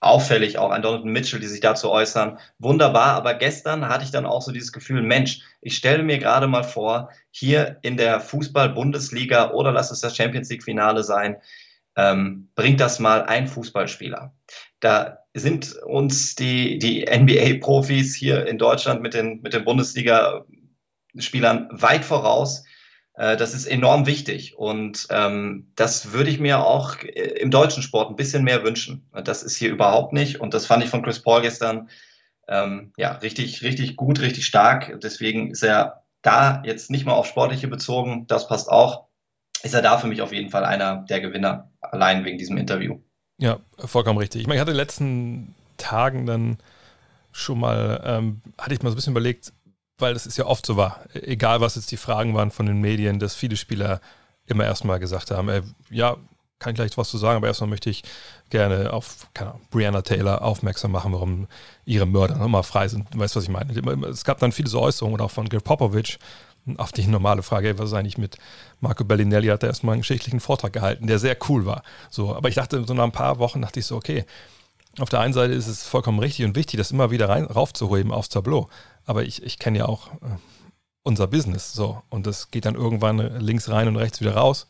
auffällig, 0.00 0.58
auch 0.58 0.70
an 0.70 0.82
Donovan 0.82 1.10
Mitchell, 1.10 1.40
die 1.40 1.48
sich 1.48 1.60
dazu 1.60 1.90
äußern. 1.90 2.38
Wunderbar, 2.60 3.14
aber 3.14 3.34
gestern 3.34 3.88
hatte 3.88 4.04
ich 4.04 4.12
dann 4.12 4.26
auch 4.26 4.42
so 4.42 4.52
dieses 4.52 4.72
Gefühl, 4.72 5.02
Mensch, 5.02 5.40
ich 5.60 5.76
stelle 5.76 6.04
mir 6.04 6.18
gerade 6.18 6.46
mal 6.46 6.62
vor, 6.62 7.10
hier 7.32 7.78
in 7.82 7.96
der 7.96 8.20
Fußball-Bundesliga 8.20 9.50
oder 9.50 9.72
lass 9.72 9.90
es 9.90 10.00
das 10.00 10.16
Champions 10.16 10.50
League-Finale 10.50 11.02
sein, 11.02 11.36
ähm, 11.96 12.48
bringt 12.54 12.78
das 12.78 13.00
mal 13.00 13.24
ein 13.24 13.48
Fußballspieler. 13.48 14.32
Da 14.80 15.18
sind 15.34 15.76
uns 15.84 16.34
die, 16.34 16.78
die 16.78 17.06
NBA-Profis 17.06 18.14
hier 18.14 18.46
in 18.46 18.56
Deutschland 18.58 19.02
mit 19.02 19.14
den, 19.14 19.40
mit 19.42 19.54
den 19.54 19.64
Bundesliga-Spielern 19.64 21.68
weit 21.72 22.04
voraus. 22.04 22.64
Äh, 23.14 23.36
das 23.36 23.54
ist 23.54 23.66
enorm 23.66 24.06
wichtig 24.06 24.56
und 24.56 25.08
ähm, 25.10 25.72
das 25.74 26.12
würde 26.12 26.30
ich 26.30 26.38
mir 26.38 26.64
auch 26.64 26.96
im 27.02 27.50
deutschen 27.50 27.82
Sport 27.82 28.10
ein 28.10 28.16
bisschen 28.16 28.44
mehr 28.44 28.64
wünschen. 28.64 29.08
Das 29.24 29.42
ist 29.42 29.56
hier 29.56 29.70
überhaupt 29.70 30.12
nicht 30.12 30.40
und 30.40 30.54
das 30.54 30.66
fand 30.66 30.84
ich 30.84 30.90
von 30.90 31.02
Chris 31.02 31.22
Paul 31.22 31.42
gestern 31.42 31.88
ähm, 32.46 32.92
ja 32.96 33.12
richtig, 33.12 33.62
richtig 33.62 33.96
gut, 33.96 34.20
richtig 34.20 34.46
stark. 34.46 35.00
Deswegen 35.02 35.50
ist 35.50 35.62
er 35.62 36.04
da 36.22 36.62
jetzt 36.64 36.90
nicht 36.90 37.04
mal 37.04 37.12
auf 37.12 37.26
Sportliche 37.26 37.68
bezogen, 37.68 38.26
das 38.26 38.48
passt 38.48 38.68
auch. 38.68 39.06
Ist 39.62 39.74
er 39.74 39.82
da 39.82 39.98
für 39.98 40.06
mich 40.06 40.22
auf 40.22 40.32
jeden 40.32 40.50
Fall 40.50 40.64
einer 40.64 41.04
der 41.08 41.20
Gewinner, 41.20 41.70
allein 41.80 42.24
wegen 42.24 42.38
diesem 42.38 42.56
Interview. 42.56 43.00
Ja, 43.38 43.60
vollkommen 43.78 44.18
richtig. 44.18 44.40
Ich 44.42 44.46
meine, 44.46 44.56
ich 44.56 44.60
hatte 44.60 44.72
in 44.72 44.76
den 44.76 44.82
letzten 44.82 45.54
Tagen 45.76 46.26
dann 46.26 46.58
schon 47.32 47.60
mal, 47.60 48.02
ähm, 48.04 48.42
hatte 48.58 48.74
ich 48.74 48.82
mal 48.82 48.90
so 48.90 48.94
ein 48.94 48.96
bisschen 48.96 49.12
überlegt, 49.12 49.52
weil 49.98 50.14
das 50.14 50.26
ist 50.26 50.36
ja 50.38 50.46
oft 50.46 50.66
so 50.66 50.76
war, 50.76 51.00
egal 51.14 51.60
was 51.60 51.76
jetzt 51.76 51.90
die 51.92 51.96
Fragen 51.96 52.34
waren 52.34 52.50
von 52.50 52.66
den 52.66 52.80
Medien, 52.80 53.18
dass 53.18 53.34
viele 53.34 53.56
Spieler 53.56 54.00
immer 54.46 54.64
erstmal 54.64 54.98
gesagt 54.98 55.30
haben, 55.30 55.48
ey, 55.48 55.62
ja, 55.90 56.16
kann 56.58 56.72
ich 56.72 56.76
gleich 56.76 56.96
was 56.98 57.10
zu 57.10 57.18
sagen, 57.18 57.36
aber 57.36 57.46
erstmal 57.46 57.70
möchte 57.70 57.90
ich 57.90 58.02
gerne 58.50 58.92
auf 58.92 59.28
Ahnung, 59.38 59.60
Brianna 59.70 60.02
Taylor 60.02 60.42
aufmerksam 60.42 60.90
machen, 60.90 61.12
warum 61.12 61.46
ihre 61.84 62.06
Mörder 62.06 62.36
nochmal 62.36 62.64
frei 62.64 62.88
sind. 62.88 63.06
Weißt 63.16 63.34
du, 63.34 63.38
was 63.38 63.44
ich 63.44 63.50
meine? 63.50 63.72
Es 64.08 64.24
gab 64.24 64.38
dann 64.40 64.50
viele 64.50 64.68
so 64.68 64.80
Äußerungen, 64.80 65.20
auch 65.20 65.30
von 65.30 65.48
Gil 65.48 65.60
Popovich, 65.60 66.18
auf 66.76 66.92
die 66.92 67.06
normale 67.06 67.42
Frage, 67.42 67.78
was 67.78 67.90
ist 67.90 67.94
eigentlich 67.94 68.18
mit 68.18 68.36
Marco 68.80 69.04
Bellinelli, 69.04 69.48
hat 69.48 69.62
er 69.62 69.70
erstmal 69.70 69.94
einen 69.94 70.02
geschichtlichen 70.02 70.40
Vortrag 70.40 70.72
gehalten, 70.72 71.06
der 71.06 71.18
sehr 71.18 71.36
cool 71.48 71.66
war. 71.66 71.82
So, 72.10 72.34
aber 72.34 72.48
ich 72.48 72.54
dachte, 72.54 72.84
so 72.86 72.94
nach 72.94 73.04
ein 73.04 73.12
paar 73.12 73.38
Wochen 73.38 73.62
dachte 73.62 73.80
ich 73.80 73.86
so, 73.86 73.96
okay, 73.96 74.24
auf 74.98 75.08
der 75.08 75.20
einen 75.20 75.32
Seite 75.32 75.54
ist 75.54 75.68
es 75.68 75.84
vollkommen 75.84 76.18
richtig 76.18 76.44
und 76.44 76.56
wichtig, 76.56 76.78
das 76.78 76.90
immer 76.90 77.10
wieder 77.10 77.28
rein, 77.28 77.44
raufzuheben 77.44 78.12
aufs 78.12 78.28
Tableau. 78.28 78.68
Aber 79.06 79.22
ich, 79.22 79.42
ich 79.42 79.58
kenne 79.58 79.78
ja 79.78 79.86
auch 79.86 80.08
äh, 80.14 80.36
unser 81.02 81.26
Business 81.26 81.72
so. 81.72 82.02
Und 82.10 82.26
das 82.26 82.50
geht 82.50 82.64
dann 82.64 82.74
irgendwann 82.74 83.18
links 83.40 83.68
rein 83.68 83.88
und 83.88 83.96
rechts 83.96 84.20
wieder 84.20 84.34
raus 84.34 84.66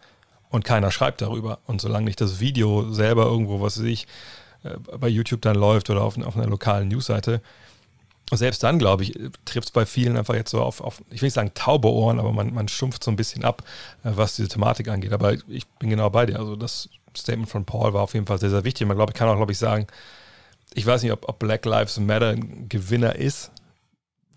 und 0.50 0.64
keiner 0.64 0.90
schreibt 0.90 1.22
darüber. 1.22 1.58
Und 1.66 1.80
solange 1.80 2.04
nicht 2.04 2.20
das 2.20 2.40
Video 2.40 2.92
selber 2.92 3.24
irgendwo, 3.24 3.60
was 3.60 3.78
weiß 3.78 3.86
ich, 3.86 4.06
äh, 4.64 4.76
bei 4.98 5.08
YouTube 5.08 5.42
dann 5.42 5.56
läuft 5.56 5.90
oder 5.90 6.02
auf, 6.02 6.18
auf 6.18 6.36
einer 6.36 6.46
lokalen 6.46 6.88
Newsseite, 6.88 7.40
selbst 8.36 8.62
dann, 8.62 8.78
glaube 8.78 9.04
ich, 9.04 9.18
trifft 9.44 9.68
es 9.68 9.72
bei 9.72 9.86
vielen 9.86 10.16
einfach 10.16 10.34
jetzt 10.34 10.50
so 10.50 10.60
auf, 10.60 10.80
auf, 10.80 11.02
ich 11.10 11.22
will 11.22 11.26
nicht 11.26 11.34
sagen 11.34 11.52
taube 11.54 11.88
Ohren, 11.88 12.18
aber 12.18 12.32
man, 12.32 12.52
man 12.52 12.68
stumpft 12.68 13.02
so 13.02 13.10
ein 13.10 13.16
bisschen 13.16 13.44
ab, 13.44 13.62
äh, 14.04 14.10
was 14.14 14.36
diese 14.36 14.48
Thematik 14.48 14.88
angeht. 14.88 15.12
Aber 15.12 15.34
ich 15.48 15.66
bin 15.78 15.90
genau 15.90 16.10
bei 16.10 16.26
dir. 16.26 16.38
Also 16.38 16.56
das 16.56 16.90
Statement 17.16 17.48
von 17.48 17.64
Paul 17.64 17.94
war 17.94 18.02
auf 18.02 18.14
jeden 18.14 18.26
Fall 18.26 18.38
sehr, 18.38 18.50
sehr 18.50 18.64
wichtig. 18.64 18.86
Man 18.86 18.96
glaube, 18.96 19.12
ich 19.12 19.18
kann 19.18 19.28
auch, 19.28 19.36
glaube 19.36 19.52
ich, 19.52 19.58
sagen, 19.58 19.86
ich 20.74 20.84
weiß 20.84 21.02
nicht, 21.02 21.12
ob, 21.12 21.28
ob 21.28 21.38
Black 21.38 21.64
Lives 21.64 21.98
Matter 21.98 22.30
ein 22.30 22.68
Gewinner 22.68 23.16
ist, 23.16 23.50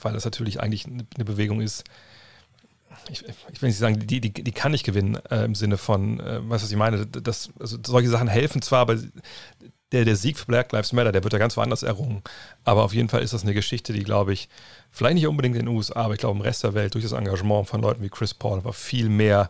weil 0.01 0.13
das 0.13 0.25
natürlich 0.25 0.61
eigentlich 0.61 0.85
eine 0.85 1.25
Bewegung 1.25 1.61
ist, 1.61 1.83
ich, 3.09 3.23
ich 3.51 3.61
will 3.61 3.69
nicht 3.69 3.77
sagen, 3.77 3.99
die, 3.99 4.21
die, 4.21 4.31
die 4.31 4.51
kann 4.51 4.71
nicht 4.71 4.85
gewinnen 4.85 5.17
äh, 5.29 5.43
im 5.43 5.55
Sinne 5.55 5.77
von, 5.77 6.19
äh, 6.19 6.37
weißt 6.49 6.63
du, 6.63 6.65
was 6.65 6.71
ich 6.71 6.77
meine? 6.77 7.05
Das, 7.07 7.49
also 7.59 7.77
solche 7.85 8.09
Sachen 8.09 8.27
helfen 8.27 8.61
zwar, 8.61 8.81
aber 8.81 8.97
der, 9.91 10.05
der 10.05 10.15
Sieg 10.15 10.37
für 10.37 10.45
Black 10.45 10.71
Lives 10.71 10.93
Matter, 10.93 11.11
der 11.11 11.23
wird 11.23 11.33
ja 11.33 11.39
ganz 11.39 11.57
woanders 11.57 11.83
errungen. 11.83 12.21
Aber 12.63 12.83
auf 12.83 12.93
jeden 12.93 13.09
Fall 13.09 13.21
ist 13.21 13.33
das 13.33 13.43
eine 13.43 13.53
Geschichte, 13.53 13.93
die, 13.93 14.03
glaube 14.03 14.33
ich, 14.33 14.49
vielleicht 14.91 15.15
nicht 15.15 15.27
unbedingt 15.27 15.55
in 15.55 15.65
den 15.65 15.75
USA, 15.75 16.03
aber 16.03 16.13
ich 16.13 16.19
glaube 16.19 16.37
im 16.37 16.41
Rest 16.41 16.63
der 16.63 16.73
Welt 16.73 16.93
durch 16.93 17.03
das 17.03 17.13
Engagement 17.13 17.67
von 17.67 17.81
Leuten 17.81 18.01
wie 18.01 18.09
Chris 18.09 18.33
Paul 18.33 18.59
aber 18.59 18.73
viel 18.73 19.09
mehr 19.09 19.49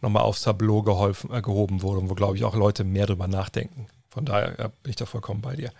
nochmal 0.00 0.22
aufs 0.22 0.42
Tableau 0.42 0.82
geholfen, 0.82 1.32
äh, 1.32 1.42
gehoben 1.42 1.82
wurde 1.82 2.00
und 2.00 2.10
wo, 2.10 2.14
glaube 2.14 2.36
ich, 2.36 2.44
auch 2.44 2.54
Leute 2.54 2.84
mehr 2.84 3.06
drüber 3.06 3.28
nachdenken. 3.28 3.86
Von 4.10 4.24
daher 4.24 4.70
bin 4.82 4.90
ich 4.90 4.96
da 4.96 5.06
vollkommen 5.06 5.40
bei 5.40 5.56
dir. 5.56 5.70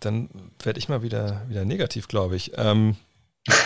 Dann 0.00 0.28
werde 0.62 0.78
ich 0.78 0.88
mal 0.88 1.02
wieder, 1.02 1.42
wieder 1.48 1.64
negativ, 1.64 2.08
glaube 2.08 2.36
ich. 2.36 2.52
Ähm, 2.56 2.96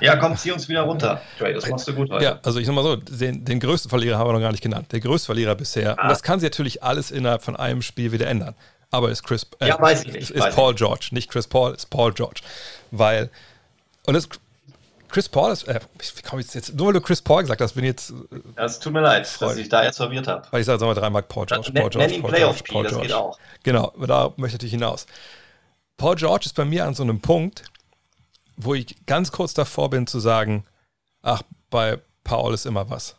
ja, 0.00 0.16
komm, 0.16 0.36
zieh 0.36 0.52
uns 0.52 0.68
wieder 0.68 0.82
runter, 0.82 1.20
Trey. 1.38 1.54
Das 1.54 1.68
machst 1.68 1.88
du 1.88 1.94
gut 1.94 2.10
heute. 2.10 2.24
Ja, 2.24 2.38
also 2.42 2.58
ich 2.58 2.66
sag 2.66 2.74
mal 2.74 2.82
so, 2.82 2.96
den, 2.96 3.44
den 3.44 3.60
größten 3.60 3.88
Verlierer 3.88 4.18
haben 4.18 4.28
wir 4.28 4.32
noch 4.32 4.40
gar 4.40 4.52
nicht 4.52 4.62
genannt. 4.62 4.92
Der 4.92 5.00
größte 5.00 5.26
Verlierer 5.26 5.54
bisher. 5.54 5.98
Ah. 5.98 6.02
Und 6.02 6.08
das 6.10 6.22
kann 6.22 6.40
sich 6.40 6.48
natürlich 6.48 6.82
alles 6.82 7.10
innerhalb 7.10 7.42
von 7.42 7.56
einem 7.56 7.82
Spiel 7.82 8.12
wieder 8.12 8.26
ändern. 8.26 8.54
Aber 8.90 9.10
ist 9.10 9.24
Chris, 9.24 9.46
äh, 9.58 9.68
ja, 9.68 9.80
weiß 9.80 10.04
ich 10.04 10.12
nicht, 10.12 10.30
ist, 10.30 10.30
ist 10.30 10.54
Paul 10.54 10.72
ich. 10.72 10.78
George, 10.78 11.08
nicht 11.10 11.30
Chris 11.30 11.48
Paul, 11.48 11.74
ist 11.74 11.90
Paul 11.90 12.12
George. 12.12 12.42
Weil, 12.92 13.28
und 14.06 14.14
das, 14.14 14.28
Chris 15.08 15.28
Paul 15.28 15.52
ist, 15.52 15.68
äh, 15.68 15.80
wie 15.98 16.22
komme 16.22 16.42
ich 16.42 16.52
jetzt, 16.54 16.74
nur 16.74 16.88
weil 16.88 16.94
du 16.94 17.00
Chris 17.00 17.22
Paul 17.22 17.42
gesagt 17.42 17.60
hast, 17.60 17.74
bin 17.74 17.84
ich 17.84 17.90
jetzt. 17.90 18.12
Es 18.56 18.78
tut 18.78 18.92
mir 18.92 19.00
leid, 19.00 19.26
freudig. 19.26 19.54
dass 19.54 19.58
ich 19.58 19.68
da 19.68 19.84
jetzt 19.84 19.96
verwirrt 19.96 20.26
habe. 20.26 20.46
Weil 20.50 20.60
ich 20.60 20.66
sage, 20.66 20.78
sagen 20.78 20.90
wir 20.90 21.00
dreimal 21.00 21.22
Paul 21.22 21.46
George, 21.46 21.72
Paul 21.72 21.90
George, 21.90 22.20
Paul 22.20 22.32
George, 22.32 22.62
Paul 22.68 22.82
George. 22.82 22.88
Das 22.90 23.02
geht 23.02 23.12
auch. 23.12 23.38
Genau, 23.62 23.92
da 24.06 24.32
möchte 24.36 24.64
ich 24.66 24.72
hinaus. 24.72 25.06
Paul 25.96 26.16
George 26.16 26.46
ist 26.46 26.54
bei 26.54 26.64
mir 26.64 26.84
an 26.84 26.94
so 26.94 27.02
einem 27.02 27.20
Punkt, 27.20 27.64
wo 28.56 28.74
ich 28.74 29.06
ganz 29.06 29.32
kurz 29.32 29.54
davor 29.54 29.90
bin 29.90 30.06
zu 30.06 30.20
sagen, 30.20 30.64
ach, 31.22 31.42
bei 31.70 31.98
Paul 32.22 32.54
ist 32.54 32.66
immer 32.66 32.90
was. 32.90 33.16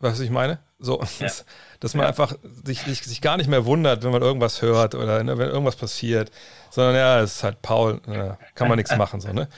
Weißt 0.00 0.18
du, 0.18 0.20
was 0.20 0.20
ich 0.20 0.30
meine? 0.30 0.58
So, 0.78 1.00
ja. 1.00 1.08
dass, 1.20 1.44
dass, 1.80 1.94
man 1.94 2.04
ja. 2.04 2.08
einfach 2.08 2.34
sich, 2.64 2.82
sich, 2.82 3.02
sich, 3.02 3.20
gar 3.20 3.36
nicht 3.36 3.48
mehr 3.48 3.64
wundert, 3.64 4.04
wenn 4.04 4.12
man 4.12 4.22
irgendwas 4.22 4.60
hört 4.62 4.94
oder 4.94 5.22
ne, 5.22 5.38
wenn 5.38 5.48
irgendwas 5.48 5.76
passiert, 5.76 6.30
sondern 6.70 6.94
ja, 6.94 7.20
es 7.20 7.36
ist 7.36 7.44
halt 7.44 7.62
Paul, 7.62 8.00
ja, 8.06 8.38
kann 8.54 8.68
man 8.68 8.76
nichts 8.76 8.94
machen, 8.96 9.20
so, 9.20 9.32
ne? 9.32 9.48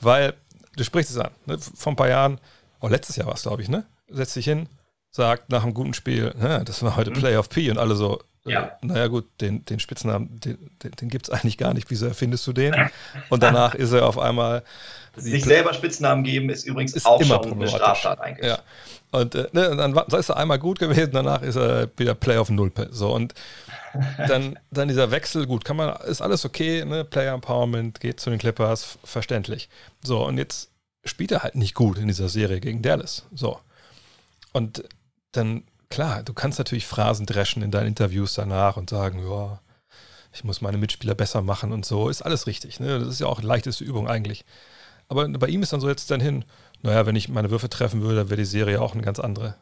Weil, 0.00 0.34
du 0.76 0.84
sprichst 0.84 1.10
es 1.10 1.18
an, 1.18 1.30
ne? 1.46 1.58
vor 1.58 1.92
ein 1.92 1.96
paar 1.96 2.08
Jahren, 2.08 2.40
oh, 2.80 2.88
letztes 2.88 3.16
Jahr 3.16 3.26
war 3.26 3.34
es, 3.34 3.42
glaube 3.42 3.62
ich, 3.62 3.68
ne? 3.68 3.86
Setzt 4.08 4.36
dich 4.36 4.44
hin, 4.44 4.68
sagt 5.10 5.50
nach 5.50 5.62
einem 5.62 5.74
guten 5.74 5.94
Spiel, 5.94 6.34
ne, 6.36 6.62
das 6.64 6.82
war 6.82 6.96
heute 6.96 7.10
mhm. 7.10 7.14
Play 7.14 7.36
of 7.36 7.48
P 7.48 7.70
und 7.70 7.78
alle 7.78 7.96
so, 7.96 8.22
ja. 8.46 8.78
Äh, 8.82 8.86
naja 8.86 9.06
gut, 9.08 9.26
den, 9.40 9.64
den 9.64 9.80
Spitznamen, 9.80 10.40
den, 10.40 10.58
den, 10.82 10.92
den 10.92 11.08
gibt 11.08 11.28
es 11.28 11.30
eigentlich 11.30 11.58
gar 11.58 11.74
nicht. 11.74 11.90
Wieso 11.90 12.06
erfindest 12.06 12.46
du 12.46 12.52
den? 12.52 12.74
Und 13.28 13.42
danach 13.42 13.74
ist 13.74 13.92
er 13.92 14.06
auf 14.06 14.18
einmal. 14.18 14.62
Sich 15.16 15.44
selber 15.44 15.72
Spitznamen 15.72 16.24
geben 16.24 16.50
ist 16.50 16.64
übrigens 16.64 16.92
ist 16.92 17.06
auch 17.06 17.20
immer 17.20 17.42
schon 17.42 17.54
eine 17.54 17.68
Straftat 17.68 18.20
eigentlich. 18.20 18.46
Ja. 18.46 18.58
Und, 19.12 19.34
äh, 19.34 19.48
ne, 19.52 19.70
und 19.70 19.78
dann 19.78 19.94
ist 20.18 20.28
er 20.28 20.36
einmal 20.36 20.58
gut 20.58 20.78
gewesen, 20.78 21.10
danach 21.12 21.40
ist 21.40 21.56
er 21.56 21.88
wieder 21.96 22.14
Player 22.14 22.40
of 22.40 22.50
Null. 22.50 22.70
So, 22.90 23.14
und 23.14 23.32
dann, 24.28 24.58
dann 24.70 24.88
dieser 24.88 25.10
Wechsel, 25.10 25.46
gut, 25.46 25.64
kann 25.64 25.76
man, 25.76 25.96
ist 26.06 26.20
alles 26.20 26.44
okay, 26.44 26.84
ne? 26.84 27.04
Player 27.04 27.32
Empowerment, 27.32 28.00
geht 28.00 28.20
zu 28.20 28.28
den 28.28 28.38
Clippers, 28.38 28.98
verständlich. 29.04 29.70
So, 30.02 30.26
und 30.26 30.36
jetzt 30.36 30.70
spielt 31.04 31.32
er 31.32 31.42
halt 31.42 31.54
nicht 31.54 31.74
gut 31.74 31.98
in 31.98 32.08
dieser 32.08 32.28
Serie 32.28 32.60
gegen 32.60 32.82
Dallas. 32.82 33.24
So. 33.34 33.58
Und 34.52 34.84
dann 35.32 35.64
klar, 35.88 36.22
du 36.22 36.32
kannst 36.32 36.58
natürlich 36.58 36.86
Phrasen 36.86 37.26
dreschen 37.26 37.62
in 37.62 37.70
deinen 37.70 37.88
Interviews 37.88 38.34
danach 38.34 38.76
und 38.76 38.90
sagen, 38.90 39.26
ja, 39.28 39.60
ich 40.32 40.44
muss 40.44 40.60
meine 40.60 40.78
Mitspieler 40.78 41.14
besser 41.14 41.42
machen 41.42 41.72
und 41.72 41.86
so. 41.86 42.08
Ist 42.08 42.22
alles 42.22 42.46
richtig. 42.46 42.78
Ne? 42.80 42.98
Das 42.98 43.08
ist 43.08 43.20
ja 43.20 43.26
auch 43.26 43.42
leichteste 43.42 43.84
Übung 43.84 44.08
eigentlich. 44.08 44.44
Aber 45.08 45.28
bei 45.28 45.48
ihm 45.48 45.62
ist 45.62 45.72
dann 45.72 45.80
so 45.80 45.88
jetzt 45.88 46.10
dann 46.10 46.20
hin, 46.20 46.44
naja, 46.82 47.06
wenn 47.06 47.16
ich 47.16 47.28
meine 47.28 47.50
Würfe 47.50 47.70
treffen 47.70 48.02
würde, 48.02 48.28
wäre 48.28 48.36
die 48.36 48.44
Serie 48.44 48.80
auch 48.80 48.92
eine 48.92 49.02
ganz 49.02 49.18
andere. 49.18 49.54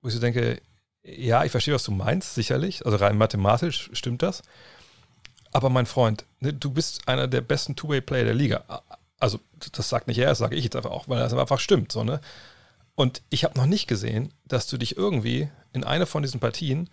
Wo 0.00 0.08
ich 0.08 0.14
so 0.14 0.20
denke, 0.20 0.60
ja, 1.02 1.44
ich 1.44 1.50
verstehe, 1.50 1.74
was 1.74 1.84
du 1.84 1.92
meinst, 1.92 2.34
sicherlich. 2.34 2.86
Also 2.86 2.96
rein 2.96 3.18
mathematisch 3.18 3.90
stimmt 3.92 4.22
das. 4.22 4.42
Aber 5.52 5.70
mein 5.70 5.86
Freund, 5.86 6.24
ne, 6.40 6.52
du 6.52 6.70
bist 6.70 7.06
einer 7.08 7.26
der 7.26 7.40
besten 7.40 7.76
Two-Way-Player 7.76 8.24
der 8.24 8.34
Liga. 8.34 8.82
Also, 9.18 9.40
das 9.72 9.88
sagt 9.88 10.06
nicht 10.06 10.18
er, 10.18 10.28
das 10.28 10.38
sage 10.38 10.56
ich 10.56 10.64
jetzt 10.64 10.76
einfach 10.76 10.90
auch, 10.90 11.08
weil 11.08 11.18
das 11.18 11.32
einfach 11.32 11.58
stimmt. 11.58 11.90
So, 11.90 12.04
ne? 12.04 12.20
Und 12.98 13.22
ich 13.30 13.44
habe 13.44 13.56
noch 13.56 13.66
nicht 13.66 13.86
gesehen, 13.86 14.34
dass 14.44 14.66
du 14.66 14.76
dich 14.76 14.96
irgendwie 14.96 15.48
in 15.72 15.84
einer 15.84 16.04
von 16.04 16.24
diesen 16.24 16.40
Partien 16.40 16.90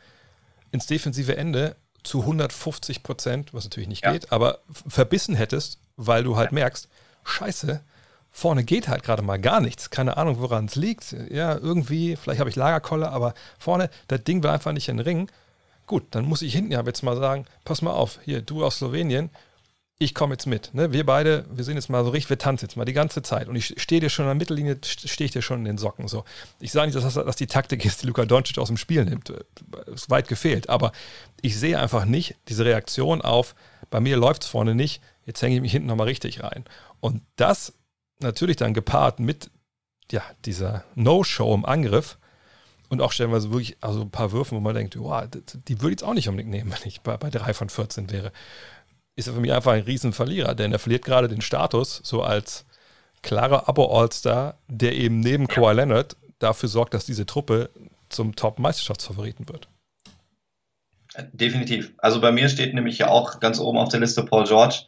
ins 0.70 0.86
defensive 0.86 1.36
Ende 1.36 1.78
zu 2.04 2.20
150 2.20 3.02
Prozent, 3.02 3.56
was 3.56 3.64
natürlich 3.64 3.90
nicht 3.90 4.06
ja. 4.06 4.12
geht, 4.12 4.32
aber 4.32 4.60
verbissen 4.88 5.34
hättest, 5.34 5.80
weil 5.98 6.24
du 6.24 6.36
halt 6.38 6.52
ja. 6.52 6.60
merkst, 6.60 6.90
scheiße, 7.24 7.82
vorne 8.30 8.64
geht 8.64 8.88
halt 8.88 9.02
gerade 9.02 9.24
mal 9.24 9.40
gar 9.40 9.62
nichts. 9.62 9.90
Keine 9.90 10.16
Ahnung, 10.18 10.40
woran 10.40 10.66
es 10.66 10.76
liegt. 10.76 11.16
Ja, 11.32 11.58
irgendwie, 11.58 12.16
vielleicht 12.18 12.40
habe 12.40 12.52
ich 12.52 12.56
Lagerkolle, 12.56 13.10
aber 13.10 13.34
vorne, 13.58 13.90
das 14.08 14.24
Ding 14.24 14.44
will 14.44 14.52
einfach 14.52 14.74
nicht 14.74 14.90
in 14.90 14.98
den 14.98 15.04
Ring. 15.04 15.32
Gut, 15.88 16.04
dann 16.12 16.26
muss 16.26 16.44
ich 16.44 16.54
hinten 16.54 16.72
ja 16.72 16.84
jetzt 16.84 17.02
mal 17.02 17.18
sagen, 17.18 17.48
pass 17.64 17.82
mal 17.82 17.94
auf, 17.94 18.20
hier, 18.24 18.44
du 18.44 18.64
aus 18.64 18.78
Slowenien, 18.78 19.32
ich 19.98 20.14
komme 20.14 20.34
jetzt 20.34 20.46
mit. 20.46 20.74
Ne? 20.74 20.92
Wir 20.92 21.06
beide, 21.06 21.46
wir 21.50 21.64
sind 21.64 21.76
jetzt 21.76 21.90
mal 21.90 22.04
so 22.04 22.10
richtig, 22.10 22.30
wir 22.30 22.38
tanzen 22.38 22.66
jetzt 22.66 22.76
mal 22.76 22.84
die 22.84 22.94
ganze 22.94 23.22
Zeit. 23.22 23.48
Und 23.48 23.56
ich 23.56 23.76
stehe 23.82 24.02
dir 24.02 24.10
schon 24.10 24.26
in 24.26 24.30
der 24.30 24.36
Mittellinie, 24.36 24.78
stehe 24.84 25.26
ich 25.26 25.32
dir 25.32 25.42
schon 25.42 25.60
in 25.60 25.66
den 25.66 25.78
Socken. 25.78 26.10
So. 26.10 26.26
Ich 26.60 26.74
sage 26.74 26.88
nicht, 26.88 27.02
dass 27.02 27.14
das 27.14 27.36
die 27.38 27.48
Taktik 27.48 27.86
ist, 27.86 28.02
die 28.02 28.08
Luka 28.08 28.26
Doncic 28.26 28.58
aus 28.58 28.68
dem 28.68 28.78
Spiel 28.78 29.06
nimmt. 29.06 29.32
Ist 29.88 30.10
weit 30.10 30.28
gefehlt. 30.28 30.70
Aber 30.70 30.92
ich 31.42 31.58
sehe 31.58 31.80
einfach 31.80 32.04
nicht 32.04 32.36
diese 32.50 32.66
Reaktion 32.66 33.22
auf, 33.22 33.56
bei 33.90 34.02
mir 34.02 34.18
läuft 34.18 34.44
es 34.44 34.50
vorne 34.50 34.76
nicht, 34.76 35.02
jetzt 35.26 35.42
hänge 35.42 35.56
ich 35.56 35.62
mich 35.62 35.72
hinten 35.72 35.88
nochmal 35.88 36.08
richtig 36.08 36.44
rein. 36.44 36.66
Und 37.00 37.22
das 37.38 37.74
natürlich 38.20 38.58
dann 38.58 38.74
gepaart 38.74 39.20
mit 39.20 39.50
ja, 40.12 40.24
dieser 40.44 40.84
No-Show 40.96 41.54
im 41.54 41.66
Angriff 41.66 42.18
und 42.90 43.02
auch 43.02 43.12
stellenweise 43.12 43.52
wirklich 43.52 43.78
also 43.82 44.02
ein 44.02 44.12
paar 44.12 44.32
Würfen, 44.32 44.58
wo 44.58 44.62
man 44.62 44.76
denkt, 44.76 44.98
wow, 45.00 45.24
die 45.28 45.82
würde 45.82 45.94
ich 45.94 46.02
jetzt 46.02 46.04
auch 46.04 46.14
nicht 46.14 46.28
unbedingt 46.28 46.52
nehmen, 46.52 46.72
wenn 46.72 46.88
ich 46.88 47.02
bei 47.02 47.18
3 47.18 47.54
von 47.54 47.70
14 47.70 48.12
wäre 48.12 48.32
ist 49.16 49.28
er 49.28 49.34
für 49.34 49.40
mich 49.40 49.54
einfach 49.54 49.74
ein 49.74 49.84
Riesenverlierer, 49.84 50.56
denn 50.56 50.72
er 50.72 50.80
verliert 50.80 51.06
gerade 51.06 51.28
den 51.28 51.42
Status 51.42 52.02
so 52.04 52.22
als 52.22 52.66
klarer 53.22 53.68
Abo-All-Star, 53.68 54.58
der 54.68 54.94
eben 54.94 55.20
neben 55.20 55.48
Kawhi 55.48 55.74
Leonard 55.74 56.16
dafür 56.40 56.70
sorgt, 56.70 56.94
dass 56.94 57.06
diese 57.06 57.26
Truppe 57.26 57.70
zum 58.10 58.36
Top-Meisterschaftsfavoriten 58.36 59.48
wird. 59.50 59.68
Definitiv. 61.32 61.94
Also 61.98 62.20
bei 62.20 62.32
mir 62.32 62.50
steht 62.50 62.74
nämlich 62.74 62.98
ja 62.98 63.08
auch 63.08 63.40
ganz 63.40 63.60
oben 63.60 63.78
auf 63.78 63.90
der 63.90 64.02
Liste 64.02 64.24
Paul 64.24 64.44
George, 64.44 64.82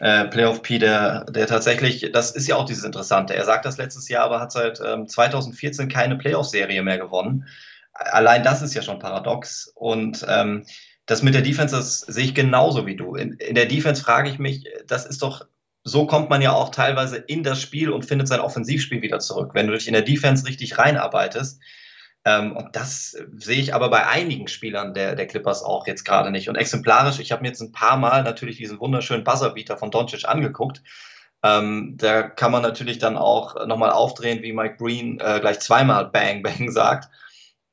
äh, 0.00 0.24
Playoff 0.24 0.62
P, 0.62 0.78
der, 0.78 1.24
der 1.24 1.46
tatsächlich, 1.46 2.10
das 2.12 2.32
ist 2.32 2.48
ja 2.48 2.56
auch 2.56 2.64
dieses 2.64 2.84
Interessante. 2.84 3.34
Er 3.34 3.44
sagt 3.44 3.64
das 3.64 3.78
letztes 3.78 4.08
Jahr, 4.08 4.24
aber 4.24 4.40
hat 4.40 4.52
seit 4.52 4.80
ähm, 4.80 5.06
2014 5.06 5.88
keine 5.88 6.16
Playoff-Serie 6.16 6.82
mehr 6.82 6.98
gewonnen. 6.98 7.46
Allein 7.92 8.42
das 8.42 8.60
ist 8.60 8.74
ja 8.74 8.82
schon 8.82 8.98
paradox. 8.98 9.72
Und 9.74 10.24
ähm, 10.28 10.64
das 11.08 11.22
mit 11.22 11.34
der 11.34 11.42
Defense, 11.42 11.74
das 11.74 12.00
sehe 12.00 12.26
ich 12.26 12.34
genauso 12.34 12.86
wie 12.86 12.94
du. 12.94 13.16
In, 13.16 13.32
in 13.32 13.54
der 13.54 13.66
Defense 13.66 14.02
frage 14.02 14.28
ich 14.28 14.38
mich, 14.38 14.64
das 14.86 15.06
ist 15.06 15.22
doch, 15.22 15.46
so 15.82 16.06
kommt 16.06 16.28
man 16.28 16.42
ja 16.42 16.52
auch 16.52 16.68
teilweise 16.68 17.16
in 17.16 17.42
das 17.42 17.62
Spiel 17.62 17.90
und 17.90 18.04
findet 18.04 18.28
sein 18.28 18.40
Offensivspiel 18.40 19.00
wieder 19.00 19.18
zurück, 19.18 19.52
wenn 19.54 19.66
du 19.66 19.72
dich 19.72 19.88
in 19.88 19.94
der 19.94 20.02
Defense 20.02 20.46
richtig 20.46 20.76
reinarbeitest. 20.76 21.60
Ähm, 22.26 22.54
und 22.54 22.76
das 22.76 23.16
sehe 23.36 23.58
ich 23.58 23.72
aber 23.72 23.88
bei 23.88 24.06
einigen 24.06 24.48
Spielern 24.48 24.92
der, 24.92 25.14
der 25.14 25.26
Clippers 25.26 25.62
auch 25.62 25.86
jetzt 25.86 26.04
gerade 26.04 26.30
nicht. 26.30 26.50
Und 26.50 26.56
exemplarisch, 26.56 27.20
ich 27.20 27.32
habe 27.32 27.40
mir 27.40 27.48
jetzt 27.48 27.62
ein 27.62 27.72
paar 27.72 27.96
Mal 27.96 28.22
natürlich 28.22 28.58
diesen 28.58 28.78
wunderschönen 28.78 29.24
Buzzerbeater 29.24 29.78
von 29.78 29.90
Doncic 29.90 30.28
angeguckt. 30.28 30.82
Ähm, 31.42 31.94
da 31.96 32.22
kann 32.22 32.52
man 32.52 32.60
natürlich 32.60 32.98
dann 32.98 33.16
auch 33.16 33.66
nochmal 33.66 33.92
aufdrehen, 33.92 34.42
wie 34.42 34.52
Mike 34.52 34.76
Breen 34.78 35.20
äh, 35.20 35.40
gleich 35.40 35.60
zweimal 35.60 36.04
Bang 36.10 36.42
Bang 36.42 36.70
sagt. 36.70 37.08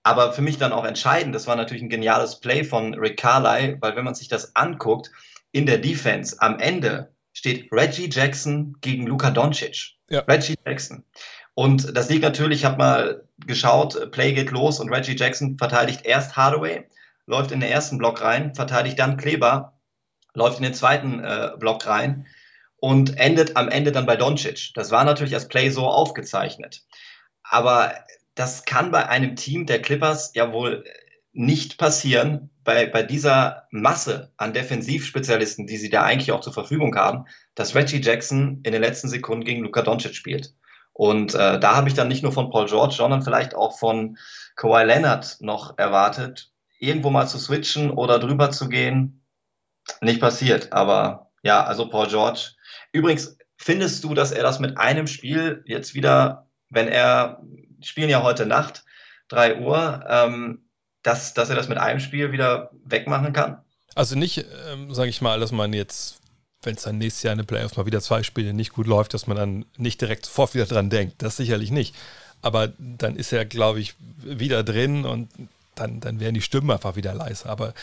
Aber 0.06 0.34
für 0.34 0.44
mich 0.44 0.60
dann 0.60 0.72
auch 0.72 0.86
entscheidend, 0.86 1.34
das 1.34 1.48
war 1.48 1.56
natürlich 1.56 1.82
ein 1.82 1.90
geniales 1.90 2.40
Play 2.40 2.64
von 2.64 2.94
Rick 2.94 3.18
Carly, 3.18 3.78
weil 3.82 3.96
wenn 3.96 4.06
man 4.06 4.14
sich 4.14 4.28
das 4.28 4.56
anguckt, 4.56 5.10
in 5.52 5.66
der 5.66 5.80
Defense 5.80 6.36
am 6.40 6.60
Ende 6.60 7.12
steht 7.34 7.72
Reggie 7.72 8.08
Jackson 8.12 8.78
gegen 8.82 9.08
Luka 9.08 9.32
Doncic. 9.32 9.96
Ja. 10.12 10.20
Reggie 10.20 10.60
Jackson. 10.64 11.04
Und 11.56 11.98
das 11.98 12.08
liegt 12.10 12.22
natürlich, 12.22 12.60
ich 12.60 12.66
habe 12.66 12.78
mal 12.78 13.24
geschaut, 13.48 14.12
Play 14.12 14.34
geht 14.34 14.52
los 14.52 14.80
und 14.80 14.94
Reggie 14.94 15.16
Jackson 15.16 15.58
verteidigt 15.58 16.02
erst 16.04 16.38
Hardaway, 16.38 16.88
läuft 17.26 17.52
in 17.52 17.60
den 17.60 17.72
ersten 17.72 17.98
Block 17.98 18.22
rein, 18.22 18.54
verteidigt 18.54 19.00
dann 19.00 19.18
Kleber, 19.18 19.74
läuft 20.36 20.58
in 20.58 20.66
den 20.66 20.76
zweiten 20.76 21.24
äh, 21.24 21.54
Block 21.58 21.88
rein 21.88 22.28
und 22.76 23.18
endet 23.18 23.58
am 23.58 23.70
Ende 23.70 23.92
dann 23.92 24.06
bei 24.06 24.18
Doncic. 24.18 24.70
Das 24.76 24.92
war 24.92 25.04
natürlich 25.04 25.34
als 25.34 25.48
Play 25.48 25.72
so 25.72 25.88
aufgezeichnet. 25.88 26.84
Aber 27.42 27.92
das 28.36 28.66
kann 28.66 28.92
bei 28.92 29.08
einem 29.08 29.36
Team 29.36 29.66
der 29.66 29.82
Clippers 29.82 30.32
ja 30.36 30.52
wohl 30.52 30.84
nicht 31.34 31.78
passieren, 31.78 32.50
bei, 32.64 32.86
bei 32.86 33.04
dieser 33.04 33.68
Masse 33.72 34.32
an 34.38 34.54
Defensivspezialisten, 34.54 35.68
die 35.68 35.78
sie 35.78 35.90
da 35.90 36.04
eigentlich 36.04 36.32
auch 36.32 36.42
zur 36.42 36.54
Verfügung 36.54 36.96
haben, 36.96 37.26
dass 37.56 37.76
Reggie 37.76 38.02
Jackson 38.02 38.62
in 38.64 38.72
den 38.72 38.82
letzten 38.82 39.10
Sekunden 39.10 39.46
gegen 39.46 39.62
Luka 39.62 39.82
Doncic 39.82 40.16
spielt. 40.16 40.54
Und 40.94 41.36
äh, 41.36 41.60
da 41.60 41.76
habe 41.76 41.90
ich 41.90 41.94
dann 41.94 42.08
nicht 42.08 42.24
nur 42.24 42.32
von 42.32 42.50
Paul 42.50 42.68
George, 42.68 42.96
sondern 42.96 43.22
vielleicht 43.22 43.54
auch 43.54 43.78
von 43.78 44.18
Kawhi 44.56 44.86
Leonard 44.86 45.38
noch 45.42 45.78
erwartet, 45.78 46.52
irgendwo 46.80 47.10
mal 47.10 47.28
zu 47.28 47.38
switchen 47.38 47.92
oder 47.92 48.18
drüber 48.18 48.52
zu 48.52 48.70
gehen. 48.70 49.22
Nicht 50.00 50.22
passiert. 50.22 50.72
Aber 50.72 51.32
ja, 51.44 51.64
also 51.64 51.90
Paul 51.90 52.08
George. 52.08 52.52
Übrigens, 52.94 53.38
findest 53.58 54.06
du, 54.06 54.14
dass 54.14 54.32
er 54.32 54.44
das 54.44 54.60
mit 54.60 54.78
einem 54.78 55.08
Spiel 55.08 55.64
jetzt 55.66 55.96
wieder, 55.96 56.50
wenn 56.70 56.88
er, 56.88 57.44
spielen 57.88 58.10
ja 58.10 58.24
heute 58.24 58.46
Nacht, 58.46 58.84
3 59.30 59.60
Uhr, 59.60 60.06
ähm, 60.08 60.66
dass, 61.04 61.34
dass 61.34 61.50
er 61.50 61.56
das 61.56 61.70
mit 61.70 61.78
einem 61.78 62.00
Spiel 62.00 62.32
wieder 62.32 62.72
wegmachen 62.84 63.34
kann? 63.34 63.62
Also 63.96 64.16
nicht, 64.16 64.46
ähm, 64.72 64.94
sage 64.94 65.10
ich 65.10 65.22
mal, 65.22 65.40
dass 65.40 65.52
man 65.52 65.74
jetzt, 65.74 66.20
wenn 66.64 66.76
es 66.76 66.84
dann 66.84 66.98
nächstes 66.98 67.24
Jahr 67.24 67.34
in 67.34 67.40
den 67.40 67.48
Playoffs 67.48 67.78
mal 67.78 67.86
wieder 67.86 68.02
zwei 68.02 68.24
Spiele 68.24 68.54
nicht 68.54 68.74
gut 68.74 68.88
läuft, 68.88 69.14
dass 69.14 69.28
man 69.28 69.38
dann 69.38 69.66
nicht 69.78 70.02
direkt 70.02 70.26
sofort 70.26 70.54
wieder 70.54 70.66
dran 70.66 70.90
denkt. 70.90 71.22
Das 71.22 71.38
sicherlich 71.38 71.72
nicht. 71.72 71.96
Aber 72.42 72.74
dann 72.78 73.16
ist 73.16 73.32
er, 73.32 73.46
glaube 73.46 73.80
ich, 73.80 73.96
wieder 74.24 74.64
drin 74.64 75.06
und 75.06 75.30
dann, 75.76 76.00
dann 76.00 76.20
wären 76.20 76.34
die 76.34 76.42
Stimmen 76.42 76.72
einfach 76.72 76.96
wieder 76.96 77.14
leise. 77.14 77.48
Aber 77.48 77.74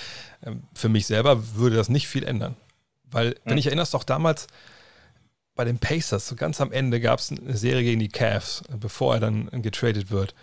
ähm, 0.45 0.65
für 0.75 0.89
mich 0.89 1.07
selber 1.07 1.55
würde 1.55 1.77
das 1.77 1.89
nicht 1.89 2.09
viel 2.09 2.25
ändern. 2.25 2.57
Weil, 3.11 3.37
wenn 3.45 3.53
hm. 3.53 3.59
ich 3.59 3.67
erinnerst, 3.67 3.95
doch 3.95 4.05
damals 4.05 4.47
bei 5.55 5.65
den 5.65 5.79
Pacers, 5.79 6.27
so 6.27 6.37
ganz 6.37 6.61
am 6.61 6.73
Ende 6.73 7.01
gab 7.01 7.19
es 7.19 7.31
eine 7.31 7.57
Serie 7.57 7.83
gegen 7.83 8.01
die 8.01 8.09
Cavs, 8.09 8.63
bevor 8.79 9.15
er 9.15 9.21
dann 9.21 9.51
getradet 9.63 10.11
wird. 10.11 10.35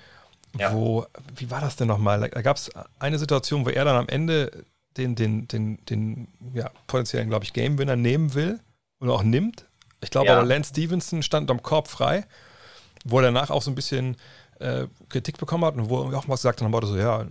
Ja. 0.57 0.73
Wo, 0.73 1.05
wie 1.35 1.51
war 1.51 1.61
das 1.61 1.75
denn 1.75 1.87
nochmal? 1.87 2.29
Da 2.29 2.41
gab 2.41 2.57
es 2.57 2.71
eine 2.99 3.19
Situation, 3.19 3.65
wo 3.65 3.69
er 3.69 3.85
dann 3.85 3.95
am 3.95 4.07
Ende 4.07 4.65
den, 4.97 5.15
den, 5.15 5.47
den, 5.47 5.83
den 5.85 6.27
ja, 6.53 6.71
potenziellen, 6.87 7.29
glaube 7.29 7.45
ich, 7.45 7.53
Game-Winner 7.53 7.95
nehmen 7.95 8.33
will 8.33 8.59
und 8.99 9.09
auch 9.09 9.23
nimmt. 9.23 9.65
Ich 10.01 10.09
glaube 10.09 10.27
ja. 10.27 10.37
aber, 10.37 10.45
Lance 10.45 10.71
Stevenson 10.71 11.23
stand 11.23 11.51
am 11.51 11.61
Korb 11.61 11.87
frei, 11.87 12.25
wo 13.05 13.19
er 13.19 13.23
danach 13.23 13.49
auch 13.49 13.61
so 13.61 13.71
ein 13.71 13.75
bisschen 13.75 14.17
äh, 14.59 14.87
Kritik 15.09 15.37
bekommen 15.37 15.65
hat 15.65 15.75
und 15.75 15.89
wo 15.89 15.97
auch 16.15 16.27
mal 16.27 16.35
gesagt 16.35 16.61
hat, 16.61 16.85
so, 16.85 16.97
ja, 16.97 17.25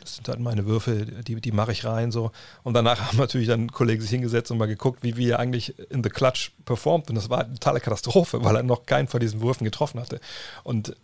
das 0.00 0.16
sind 0.16 0.28
halt 0.28 0.40
meine 0.40 0.66
Würfel, 0.66 1.06
die, 1.22 1.40
die 1.40 1.52
mache 1.52 1.72
ich 1.72 1.84
rein, 1.84 2.12
so. 2.12 2.30
Und 2.62 2.74
danach 2.74 3.00
haben 3.08 3.18
natürlich 3.18 3.48
dann 3.48 3.70
Kollegen 3.70 4.02
sich 4.02 4.10
hingesetzt 4.10 4.50
und 4.50 4.58
mal 4.58 4.66
geguckt, 4.66 5.02
wie, 5.02 5.16
wie 5.16 5.30
er 5.30 5.38
eigentlich 5.38 5.78
in 5.90 6.02
The 6.02 6.10
Clutch 6.10 6.52
performt 6.64 7.08
und 7.08 7.14
das 7.14 7.30
war 7.30 7.40
eine 7.40 7.54
totale 7.54 7.80
Katastrophe, 7.80 8.44
weil 8.44 8.56
er 8.56 8.62
noch 8.62 8.86
keinen 8.86 9.08
von 9.08 9.20
diesen 9.20 9.40
Würfen 9.40 9.64
getroffen 9.64 10.00
hatte. 10.00 10.20
Und 10.64 10.94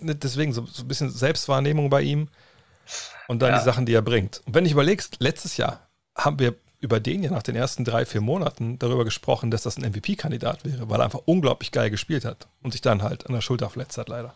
Ne, 0.00 0.14
deswegen 0.14 0.52
so, 0.52 0.66
so 0.66 0.82
ein 0.82 0.88
bisschen 0.88 1.10
Selbstwahrnehmung 1.10 1.90
bei 1.90 2.02
ihm 2.02 2.28
und 3.28 3.40
dann 3.40 3.52
ja. 3.52 3.58
die 3.58 3.64
Sachen, 3.64 3.86
die 3.86 3.94
er 3.94 4.02
bringt. 4.02 4.42
Und 4.46 4.54
wenn 4.54 4.66
ich 4.66 4.72
überlegst, 4.72 5.16
letztes 5.20 5.56
Jahr 5.56 5.88
haben 6.14 6.38
wir 6.38 6.54
über 6.80 7.00
den 7.00 7.22
ja 7.22 7.30
nach 7.30 7.42
den 7.42 7.56
ersten 7.56 7.84
drei, 7.84 8.04
vier 8.04 8.20
Monaten 8.20 8.78
darüber 8.78 9.04
gesprochen, 9.04 9.50
dass 9.50 9.62
das 9.62 9.78
ein 9.78 9.90
MVP-Kandidat 9.90 10.64
wäre, 10.64 10.90
weil 10.90 11.00
er 11.00 11.04
einfach 11.04 11.22
unglaublich 11.24 11.72
geil 11.72 11.90
gespielt 11.90 12.24
hat 12.24 12.46
und 12.62 12.72
sich 12.72 12.82
dann 12.82 13.02
halt 13.02 13.26
an 13.26 13.32
der 13.32 13.40
Schulter 13.40 13.70
verletzt 13.70 13.96
hat, 13.96 14.08
leider. 14.08 14.34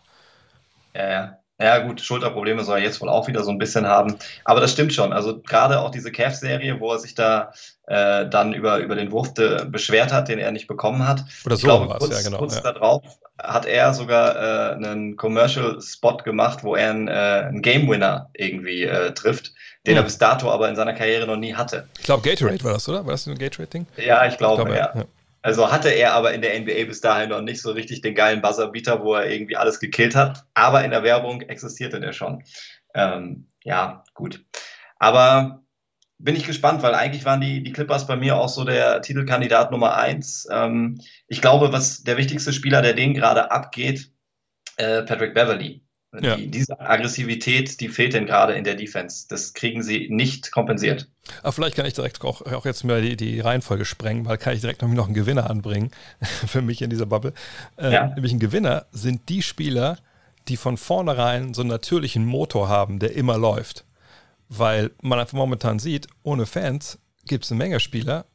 Ja, 0.95 1.09
ja. 1.09 1.37
Ja, 1.61 1.77
gut, 1.77 2.01
Schulterprobleme 2.01 2.63
soll 2.63 2.79
er 2.79 2.83
jetzt 2.83 3.01
wohl 3.01 3.09
auch 3.09 3.27
wieder 3.27 3.43
so 3.43 3.51
ein 3.51 3.59
bisschen 3.59 3.85
haben. 3.85 4.15
Aber 4.45 4.61
das 4.61 4.71
stimmt 4.71 4.93
schon. 4.93 5.13
Also 5.13 5.41
gerade 5.41 5.79
auch 5.79 5.91
diese 5.91 6.11
Cavs-Serie, 6.11 6.79
wo 6.79 6.91
er 6.91 6.97
sich 6.97 7.13
da 7.13 7.53
äh, 7.85 8.27
dann 8.27 8.53
über, 8.53 8.79
über 8.79 8.95
den 8.95 9.11
Wurf 9.11 9.33
beschwert 9.67 10.11
hat, 10.11 10.27
den 10.27 10.39
er 10.39 10.51
nicht 10.51 10.65
bekommen 10.65 11.07
hat. 11.07 11.23
Oder 11.45 11.57
so 11.57 11.67
war 11.67 12.01
es, 12.01 12.09
ja, 12.09 12.23
genau. 12.23 12.39
Kurz 12.39 12.55
ja. 12.55 12.61
darauf 12.61 13.03
hat 13.37 13.65
er 13.65 13.93
sogar 13.93 14.35
äh, 14.35 14.75
einen 14.75 15.17
Commercial-Spot 15.17 16.17
gemacht, 16.17 16.63
wo 16.63 16.75
er 16.75 16.89
einen, 16.89 17.07
äh, 17.07 17.11
einen 17.11 17.61
Game-Winner 17.61 18.29
irgendwie 18.33 18.83
äh, 18.83 19.13
trifft, 19.13 19.53
den 19.85 19.95
ja. 19.95 20.01
er 20.01 20.03
bis 20.03 20.17
dato 20.17 20.49
aber 20.49 20.69
in 20.69 20.75
seiner 20.75 20.93
Karriere 20.93 21.27
noch 21.27 21.37
nie 21.37 21.53
hatte. 21.53 21.87
Ich 21.99 22.05
glaube, 22.05 22.27
Gatorade 22.27 22.63
war 22.63 22.73
das, 22.73 22.87
oder? 22.89 23.05
War 23.05 23.11
das 23.11 23.27
ein 23.27 23.37
Gatorade-Ding? 23.37 23.85
Ja, 23.97 24.25
ich 24.25 24.37
glaube, 24.37 24.61
ich 24.61 24.67
glaube 24.67 24.79
ja. 24.79 24.91
ja. 24.95 25.05
Also 25.41 25.71
hatte 25.71 25.89
er 25.89 26.13
aber 26.13 26.33
in 26.33 26.41
der 26.41 26.59
NBA 26.59 26.85
bis 26.85 27.01
dahin 27.01 27.29
noch 27.29 27.41
nicht 27.41 27.61
so 27.61 27.71
richtig 27.71 28.01
den 28.01 28.15
geilen 28.15 28.41
Buzzerbeater, 28.41 29.03
wo 29.03 29.15
er 29.15 29.29
irgendwie 29.29 29.57
alles 29.57 29.79
gekillt 29.79 30.15
hat. 30.15 30.45
Aber 30.53 30.83
in 30.83 30.91
der 30.91 31.03
Werbung 31.03 31.41
existierte 31.41 31.99
der 31.99 32.13
schon. 32.13 32.43
Ähm, 32.93 33.47
ja, 33.63 34.03
gut. 34.13 34.45
Aber 34.99 35.63
bin 36.19 36.35
ich 36.35 36.45
gespannt, 36.45 36.83
weil 36.83 36.93
eigentlich 36.93 37.25
waren 37.25 37.41
die, 37.41 37.63
die 37.63 37.71
Clippers 37.71 38.05
bei 38.05 38.15
mir 38.15 38.37
auch 38.37 38.49
so 38.49 38.63
der 38.63 39.01
Titelkandidat 39.01 39.71
Nummer 39.71 39.97
eins. 39.97 40.47
Ähm, 40.51 41.01
ich 41.27 41.41
glaube, 41.41 41.73
was 41.73 42.03
der 42.03 42.17
wichtigste 42.17 42.53
Spieler, 42.53 42.83
der 42.83 42.93
den 42.93 43.15
gerade 43.15 43.49
abgeht, 43.49 44.11
äh, 44.77 45.01
Patrick 45.03 45.33
Beverly. 45.33 45.83
Ja. 46.19 46.35
Die, 46.35 46.51
diese 46.51 46.79
Aggressivität, 46.79 47.79
die 47.79 47.87
fehlt 47.87 48.13
denn 48.13 48.25
gerade 48.25 48.53
in 48.53 48.65
der 48.65 48.75
Defense. 48.75 49.27
Das 49.29 49.53
kriegen 49.53 49.81
sie 49.81 50.09
nicht 50.09 50.51
kompensiert. 50.51 51.07
Aber 51.41 51.53
vielleicht 51.53 51.77
kann 51.77 51.85
ich 51.85 51.93
direkt 51.93 52.21
auch, 52.23 52.41
auch 52.41 52.65
jetzt 52.65 52.83
mal 52.83 53.01
die, 53.01 53.15
die 53.15 53.39
Reihenfolge 53.39 53.85
sprengen, 53.85 54.25
weil 54.25 54.37
kann 54.37 54.53
ich 54.53 54.61
direkt 54.61 54.81
noch 54.81 55.05
einen 55.05 55.13
Gewinner 55.13 55.49
anbringen 55.49 55.91
für 56.47 56.61
mich 56.61 56.81
in 56.81 56.89
dieser 56.89 57.05
Bubble. 57.05 57.33
Äh, 57.77 57.93
ja. 57.93 58.07
Nämlich 58.07 58.33
ein 58.33 58.39
Gewinner 58.39 58.87
sind 58.91 59.29
die 59.29 59.41
Spieler, 59.41 59.99
die 60.49 60.57
von 60.57 60.75
vornherein 60.75 61.53
so 61.53 61.61
einen 61.61 61.69
natürlichen 61.69 62.25
Motor 62.25 62.67
haben, 62.67 62.99
der 62.99 63.15
immer 63.15 63.37
läuft. 63.37 63.85
Weil 64.49 64.91
man 65.01 65.17
einfach 65.17 65.37
momentan 65.37 65.79
sieht, 65.79 66.07
ohne 66.23 66.45
Fans 66.45 66.99
gibt 67.25 67.45
es 67.45 67.51
eine 67.51 67.59
Menge 67.59 67.79
Spieler, 67.79 68.25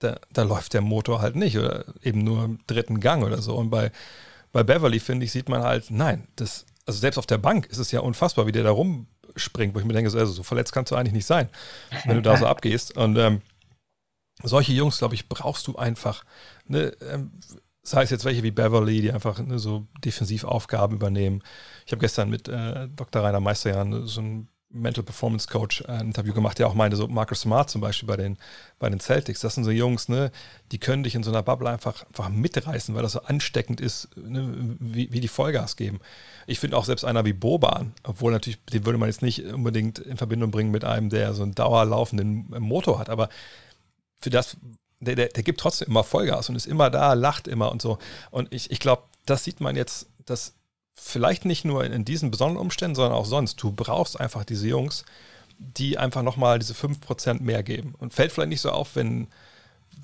da, 0.00 0.18
da 0.32 0.42
läuft 0.42 0.74
der 0.74 0.80
Motor 0.82 1.22
halt 1.22 1.36
nicht 1.36 1.56
oder 1.56 1.84
eben 2.02 2.24
nur 2.24 2.44
im 2.44 2.58
dritten 2.66 3.00
Gang 3.00 3.24
oder 3.24 3.40
so. 3.40 3.54
Und 3.54 3.70
bei, 3.70 3.90
bei 4.52 4.64
Beverly, 4.64 5.00
finde 5.00 5.24
ich, 5.24 5.32
sieht 5.32 5.48
man 5.48 5.62
halt, 5.62 5.90
nein, 5.90 6.26
das 6.36 6.66
also 6.86 6.98
selbst 6.98 7.18
auf 7.18 7.26
der 7.26 7.38
Bank 7.38 7.66
ist 7.66 7.78
es 7.78 7.92
ja 7.92 8.00
unfassbar, 8.00 8.46
wie 8.46 8.52
der 8.52 8.64
da 8.64 8.70
rumspringt, 8.70 9.74
wo 9.74 9.78
ich 9.78 9.84
mir 9.84 9.92
denke, 9.92 10.10
also 10.10 10.32
so 10.32 10.42
verletzt 10.42 10.72
kannst 10.72 10.90
du 10.90 10.96
eigentlich 10.96 11.12
nicht 11.12 11.26
sein, 11.26 11.48
wenn 12.04 12.16
du 12.16 12.22
da 12.22 12.36
so 12.36 12.46
abgehst. 12.48 12.96
Und 12.96 13.16
ähm, 13.16 13.42
solche 14.42 14.72
Jungs, 14.72 14.98
glaube 14.98 15.14
ich, 15.14 15.28
brauchst 15.28 15.66
du 15.66 15.76
einfach. 15.76 16.24
Ne, 16.66 16.92
ähm, 17.08 17.32
sei 17.84 18.02
es 18.02 18.10
jetzt 18.10 18.24
welche 18.24 18.42
wie 18.42 18.52
Beverly, 18.52 19.00
die 19.00 19.12
einfach 19.12 19.38
ne, 19.40 19.58
so 19.58 19.86
Defensivaufgaben 20.04 20.96
übernehmen. 20.96 21.42
Ich 21.84 21.92
habe 21.92 22.00
gestern 22.00 22.30
mit 22.30 22.48
äh, 22.48 22.88
Dr. 22.88 23.22
Rainer 23.22 23.40
Meisterjan 23.40 24.06
so 24.06 24.20
ein 24.20 24.48
Mental 24.72 25.04
Performance 25.04 25.48
Coach 25.48 25.82
äh, 25.82 25.92
ein 25.92 26.06
Interview 26.08 26.32
gemacht, 26.32 26.58
der 26.58 26.66
auch 26.66 26.74
meinte, 26.74 26.96
so 26.96 27.08
Marcus 27.08 27.42
Smart 27.42 27.70
zum 27.70 27.80
Beispiel 27.80 28.06
bei 28.06 28.16
den, 28.16 28.38
bei 28.78 28.88
den 28.88 29.00
Celtics, 29.00 29.40
das 29.40 29.54
sind 29.54 29.64
so 29.64 29.70
Jungs, 29.70 30.08
ne, 30.08 30.30
die 30.70 30.78
können 30.78 31.02
dich 31.02 31.14
in 31.14 31.22
so 31.22 31.30
einer 31.30 31.42
Bubble 31.42 31.68
einfach, 31.68 32.04
einfach 32.06 32.28
mitreißen, 32.28 32.94
weil 32.94 33.02
das 33.02 33.12
so 33.12 33.22
ansteckend 33.22 33.80
ist, 33.80 34.08
ne, 34.16 34.76
wie, 34.80 35.12
wie 35.12 35.20
die 35.20 35.28
Vollgas 35.28 35.76
geben. 35.76 36.00
Ich 36.46 36.58
finde 36.58 36.76
auch 36.76 36.84
selbst 36.84 37.04
einer 37.04 37.24
wie 37.24 37.32
Boban, 37.32 37.92
obwohl 38.02 38.32
natürlich, 38.32 38.64
den 38.66 38.84
würde 38.84 38.98
man 38.98 39.08
jetzt 39.08 39.22
nicht 39.22 39.44
unbedingt 39.44 39.98
in 39.98 40.16
Verbindung 40.16 40.50
bringen 40.50 40.70
mit 40.70 40.84
einem, 40.84 41.10
der 41.10 41.34
so 41.34 41.42
einen 41.42 41.54
dauerlaufenden 41.54 42.46
Motor 42.58 42.98
hat, 42.98 43.10
aber 43.10 43.28
für 44.20 44.30
das, 44.30 44.56
der, 45.00 45.16
der, 45.16 45.28
der 45.28 45.42
gibt 45.42 45.60
trotzdem 45.60 45.88
immer 45.88 46.04
Vollgas 46.04 46.48
und 46.48 46.56
ist 46.56 46.66
immer 46.66 46.90
da, 46.90 47.12
lacht 47.14 47.48
immer 47.48 47.72
und 47.72 47.82
so. 47.82 47.98
Und 48.30 48.52
ich, 48.52 48.70
ich 48.70 48.78
glaube, 48.78 49.02
das 49.26 49.44
sieht 49.44 49.60
man 49.60 49.76
jetzt, 49.76 50.06
dass 50.24 50.54
vielleicht 50.94 51.44
nicht 51.44 51.64
nur 51.64 51.84
in, 51.84 51.92
in, 51.92 52.04
diesen 52.04 52.30
besonderen 52.30 52.60
Umständen, 52.60 52.94
sondern 52.94 53.14
auch 53.14 53.26
sonst. 53.26 53.62
Du 53.62 53.72
brauchst 53.72 54.20
einfach 54.20 54.44
diese 54.44 54.68
Jungs, 54.68 55.04
die 55.58 55.98
einfach 55.98 56.22
nochmal 56.22 56.58
diese 56.58 56.74
5% 56.74 57.40
mehr 57.40 57.62
geben. 57.62 57.94
Und 57.98 58.14
fällt 58.14 58.32
vielleicht 58.32 58.50
nicht 58.50 58.60
so 58.60 58.70
auf, 58.70 58.96
wenn, 58.96 59.28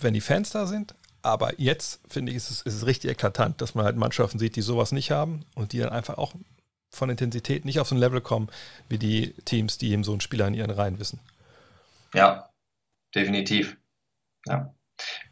wenn 0.01 0.15
die 0.15 0.21
Fans 0.21 0.51
da 0.51 0.67
sind, 0.67 0.95
aber 1.23 1.61
jetzt 1.61 2.01
finde 2.09 2.31
ich, 2.31 2.37
ist 2.37 2.51
es, 2.51 2.63
ist 2.63 2.75
es 2.75 2.87
richtig 2.87 3.11
eklatant, 3.11 3.61
dass 3.61 3.75
man 3.75 3.85
halt 3.85 3.97
Mannschaften 3.97 4.39
sieht, 4.39 4.57
die 4.57 4.63
sowas 4.63 4.93
nicht 4.93 5.11
haben 5.11 5.45
und 5.55 5.73
die 5.73 5.79
dann 5.79 5.91
einfach 5.91 6.17
auch 6.17 6.33
von 6.91 7.11
Intensität 7.11 7.65
nicht 7.65 7.81
auf 7.81 7.89
so 7.89 7.95
ein 7.95 7.99
Level 7.99 8.21
kommen, 8.21 8.49
wie 8.89 8.99
die 8.99 9.33
Teams, 9.45 9.79
die 9.79 9.91
eben 9.91 10.05
so 10.05 10.13
einen 10.13 10.21
Spieler 10.21 10.47
in 10.47 10.55
ihren 10.55 10.71
Reihen 10.71 10.99
wissen. 10.99 11.21
Ja, 12.15 12.49
definitiv. 13.15 13.77
Ja. 14.47 14.75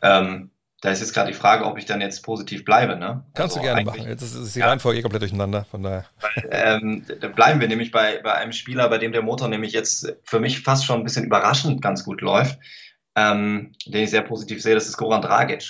Ähm, 0.02 0.50
da 0.82 0.90
ist 0.90 1.00
jetzt 1.00 1.14
gerade 1.14 1.32
die 1.32 1.36
Frage, 1.36 1.64
ob 1.64 1.78
ich 1.78 1.86
dann 1.86 2.00
jetzt 2.00 2.22
positiv 2.22 2.64
bleibe. 2.64 2.96
Ne? 2.96 3.24
Kannst 3.34 3.56
also 3.56 3.60
du 3.60 3.62
gerne 3.62 3.84
machen. 3.84 4.06
Jetzt 4.06 4.22
ist 4.22 4.54
die 4.54 4.60
ja. 4.60 4.68
Reihenfolge 4.68 5.00
komplett 5.02 5.22
durcheinander. 5.22 5.64
Von 5.70 5.82
daher. 5.82 6.04
Weil, 6.20 6.48
ähm, 6.50 7.06
da 7.20 7.28
bleiben 7.28 7.60
wir 7.60 7.68
nämlich 7.68 7.90
bei, 7.90 8.20
bei 8.22 8.34
einem 8.34 8.52
Spieler, 8.52 8.88
bei 8.88 8.98
dem 8.98 9.12
der 9.12 9.22
Motor 9.22 9.48
nämlich 9.48 9.72
jetzt 9.72 10.14
für 10.24 10.38
mich 10.38 10.62
fast 10.62 10.84
schon 10.84 11.00
ein 11.00 11.04
bisschen 11.04 11.24
überraschend 11.24 11.80
ganz 11.80 12.04
gut 12.04 12.20
läuft, 12.20 12.58
ähm, 13.14 13.72
den 13.86 14.04
ich 14.04 14.10
sehr 14.10 14.22
positiv 14.22 14.62
sehe. 14.62 14.74
Das 14.74 14.86
ist 14.86 14.98
Goran 14.98 15.22
Dragic. 15.22 15.64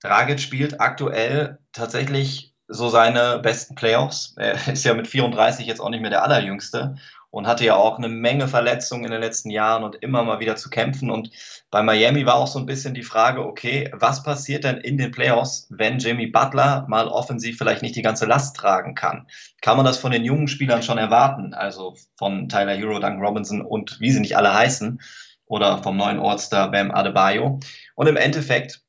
Dragic 0.00 0.40
spielt 0.40 0.80
aktuell 0.80 1.58
tatsächlich 1.72 2.54
so 2.68 2.88
seine 2.88 3.38
besten 3.38 3.74
Playoffs. 3.74 4.34
Er 4.36 4.68
ist 4.72 4.84
ja 4.84 4.94
mit 4.94 5.08
34 5.08 5.66
jetzt 5.66 5.80
auch 5.80 5.90
nicht 5.90 6.00
mehr 6.00 6.10
der 6.10 6.24
allerjüngste 6.24 6.96
und 7.34 7.48
hatte 7.48 7.64
ja 7.64 7.74
auch 7.74 7.98
eine 7.98 8.08
Menge 8.08 8.46
Verletzungen 8.46 9.06
in 9.06 9.10
den 9.10 9.20
letzten 9.20 9.50
Jahren 9.50 9.82
und 9.82 9.96
immer 9.96 10.22
mal 10.22 10.38
wieder 10.38 10.54
zu 10.54 10.70
kämpfen. 10.70 11.10
Und 11.10 11.30
bei 11.68 11.82
Miami 11.82 12.24
war 12.26 12.36
auch 12.36 12.46
so 12.46 12.60
ein 12.60 12.66
bisschen 12.66 12.94
die 12.94 13.02
Frage, 13.02 13.44
okay, 13.44 13.90
was 13.92 14.22
passiert 14.22 14.62
denn 14.62 14.76
in 14.76 14.98
den 14.98 15.10
Playoffs, 15.10 15.66
wenn 15.68 15.98
Jimmy 15.98 16.28
Butler 16.28 16.86
mal 16.88 17.08
offensiv 17.08 17.58
vielleicht 17.58 17.82
nicht 17.82 17.96
die 17.96 18.02
ganze 18.02 18.26
Last 18.26 18.54
tragen 18.54 18.94
kann? 18.94 19.26
Kann 19.62 19.76
man 19.76 19.84
das 19.84 19.98
von 19.98 20.12
den 20.12 20.22
jungen 20.22 20.46
Spielern 20.46 20.84
schon 20.84 20.96
erwarten? 20.96 21.54
Also 21.54 21.96
von 22.16 22.48
Tyler 22.48 22.76
Hero, 22.76 23.00
Duncan 23.00 23.20
Robinson 23.20 23.62
und 23.62 23.98
wie 23.98 24.12
sie 24.12 24.20
nicht 24.20 24.36
alle 24.36 24.54
heißen 24.54 25.00
oder 25.46 25.82
vom 25.82 25.96
neuen 25.96 26.20
Ortster 26.20 26.68
Bam 26.68 26.92
Adebayo. 26.92 27.58
Und 27.96 28.06
im 28.06 28.16
Endeffekt 28.16 28.80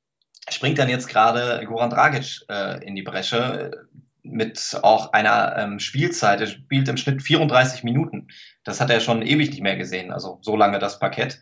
springt 0.50 0.78
dann 0.78 0.90
jetzt 0.90 1.08
gerade 1.08 1.66
Goran 1.66 1.90
Dragic 1.90 2.42
äh, 2.48 2.86
in 2.86 2.96
die 2.96 3.02
Bresche 3.02 3.85
mit 4.26 4.80
auch 4.82 5.14
einer 5.14 5.56
ähm, 5.58 5.80
Spielzeit. 5.80 6.42
Er 6.42 6.48
spielt 6.48 6.88
im 6.88 6.98
Schnitt 6.98 7.22
34 7.22 7.84
Minuten. 7.84 8.28
Das 8.64 8.82
hat 8.82 8.90
er 8.90 9.00
schon 9.00 9.22
ewig 9.22 9.50
nicht 9.52 9.62
mehr 9.62 9.78
gesehen, 9.78 10.12
also 10.12 10.40
so 10.42 10.56
lange 10.56 10.80
das 10.80 11.00
Parkett. 11.00 11.42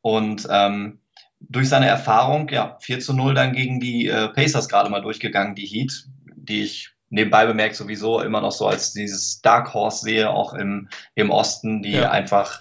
Und 0.00 0.46
ähm, 0.50 1.00
durch 1.40 1.68
seine 1.68 1.86
Erfahrung, 1.86 2.48
ja, 2.48 2.76
4 2.80 3.00
zu 3.00 3.14
0 3.14 3.34
dann 3.34 3.52
gegen 3.52 3.80
die 3.80 4.08
äh, 4.08 4.28
Pacers 4.28 4.68
gerade 4.68 4.90
mal 4.90 5.00
durchgegangen, 5.00 5.54
die 5.54 5.66
Heat, 5.66 6.06
die 6.36 6.62
ich 6.62 6.90
nebenbei 7.10 7.46
bemerkt 7.46 7.76
sowieso 7.76 8.20
immer 8.20 8.40
noch 8.40 8.52
so 8.52 8.66
als 8.66 8.92
dieses 8.92 9.40
Dark 9.40 9.72
Horse 9.72 10.04
sehe, 10.04 10.30
auch 10.30 10.52
im, 10.52 10.88
im 11.14 11.30
Osten, 11.30 11.82
die 11.82 11.92
ja. 11.92 12.10
einfach 12.10 12.60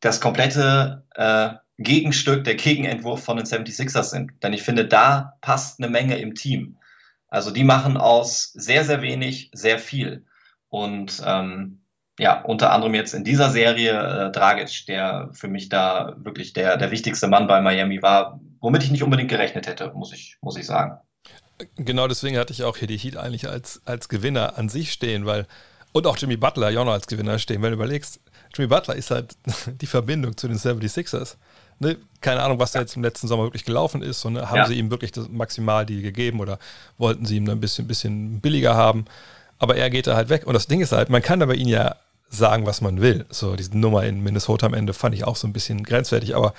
das 0.00 0.20
komplette 0.20 1.04
äh, 1.14 1.50
Gegenstück, 1.78 2.44
der 2.44 2.54
Gegenentwurf 2.54 3.22
von 3.22 3.36
den 3.36 3.46
76ers 3.46 4.04
sind. 4.04 4.32
Denn 4.42 4.52
ich 4.52 4.62
finde, 4.62 4.86
da 4.86 5.34
passt 5.40 5.80
eine 5.80 5.90
Menge 5.90 6.18
im 6.18 6.34
Team. 6.34 6.78
Also 7.28 7.50
die 7.50 7.64
machen 7.64 7.96
aus 7.96 8.52
sehr, 8.54 8.84
sehr 8.84 9.02
wenig 9.02 9.50
sehr 9.54 9.78
viel. 9.78 10.24
Und 10.68 11.22
ähm, 11.24 11.80
ja, 12.18 12.42
unter 12.42 12.72
anderem 12.72 12.94
jetzt 12.94 13.14
in 13.14 13.24
dieser 13.24 13.50
Serie 13.50 13.92
äh, 13.92 14.32
Dragic, 14.32 14.86
der 14.86 15.30
für 15.32 15.48
mich 15.48 15.68
da 15.68 16.16
wirklich 16.18 16.52
der, 16.52 16.76
der 16.76 16.90
wichtigste 16.90 17.28
Mann 17.28 17.46
bei 17.46 17.60
Miami 17.60 18.02
war, 18.02 18.40
womit 18.60 18.82
ich 18.82 18.90
nicht 18.90 19.04
unbedingt 19.04 19.30
gerechnet 19.30 19.66
hätte, 19.66 19.92
muss 19.94 20.12
ich, 20.12 20.36
muss 20.40 20.56
ich 20.56 20.66
sagen. 20.66 20.98
Genau 21.76 22.08
deswegen 22.08 22.38
hatte 22.38 22.52
ich 22.52 22.64
auch 22.64 22.76
hier 22.76 22.88
die 22.88 22.96
Heat 22.96 23.16
eigentlich 23.16 23.48
als, 23.48 23.82
als 23.84 24.08
Gewinner 24.08 24.58
an 24.58 24.68
sich 24.68 24.92
stehen, 24.92 25.26
weil, 25.26 25.46
und 25.92 26.06
auch 26.06 26.16
Jimmy 26.16 26.36
Butler 26.36 26.70
ja 26.70 26.80
auch 26.80 26.84
noch 26.84 26.92
als 26.92 27.06
Gewinner 27.06 27.38
stehen, 27.38 27.62
wenn 27.62 27.70
du 27.70 27.76
überlegst, 27.76 28.20
Jimmy 28.54 28.68
Butler 28.68 28.96
ist 28.96 29.10
halt 29.10 29.36
die 29.80 29.86
Verbindung 29.86 30.36
zu 30.36 30.48
den 30.48 30.58
76ers 30.58 31.36
ne, 31.78 31.96
keine 32.20 32.42
Ahnung, 32.42 32.58
was 32.58 32.72
da 32.72 32.80
jetzt 32.80 32.96
im 32.96 33.02
letzten 33.02 33.28
Sommer 33.28 33.44
wirklich 33.44 33.64
gelaufen 33.64 34.02
ist. 34.02 34.24
Und 34.24 34.34
ne, 34.34 34.48
haben 34.48 34.56
ja. 34.56 34.66
sie 34.66 34.74
ihm 34.74 34.90
wirklich 34.90 35.12
das 35.12 35.28
maximal 35.28 35.86
die 35.86 36.02
gegeben 36.02 36.40
oder 36.40 36.58
wollten 36.96 37.24
sie 37.26 37.36
ihm 37.36 37.48
ein 37.48 37.60
bisschen, 37.60 37.86
bisschen 37.86 38.40
billiger 38.40 38.74
haben. 38.74 39.04
Aber 39.58 39.76
er 39.76 39.90
geht 39.90 40.06
da 40.06 40.16
halt 40.16 40.28
weg. 40.28 40.46
Und 40.46 40.54
das 40.54 40.66
Ding 40.66 40.80
ist 40.80 40.92
halt, 40.92 41.10
man 41.10 41.22
kann 41.22 41.42
aber 41.42 41.54
ihn 41.54 41.68
ja 41.68 41.96
sagen, 42.30 42.66
was 42.66 42.80
man 42.80 43.00
will. 43.00 43.26
So, 43.30 43.56
diese 43.56 43.76
Nummer 43.76 44.04
in 44.04 44.22
Minnesota 44.22 44.66
am 44.66 44.74
Ende 44.74 44.92
fand 44.92 45.14
ich 45.14 45.24
auch 45.24 45.36
so 45.36 45.46
ein 45.46 45.52
bisschen 45.52 45.82
grenzwertig. 45.82 46.36
Aber 46.36 46.54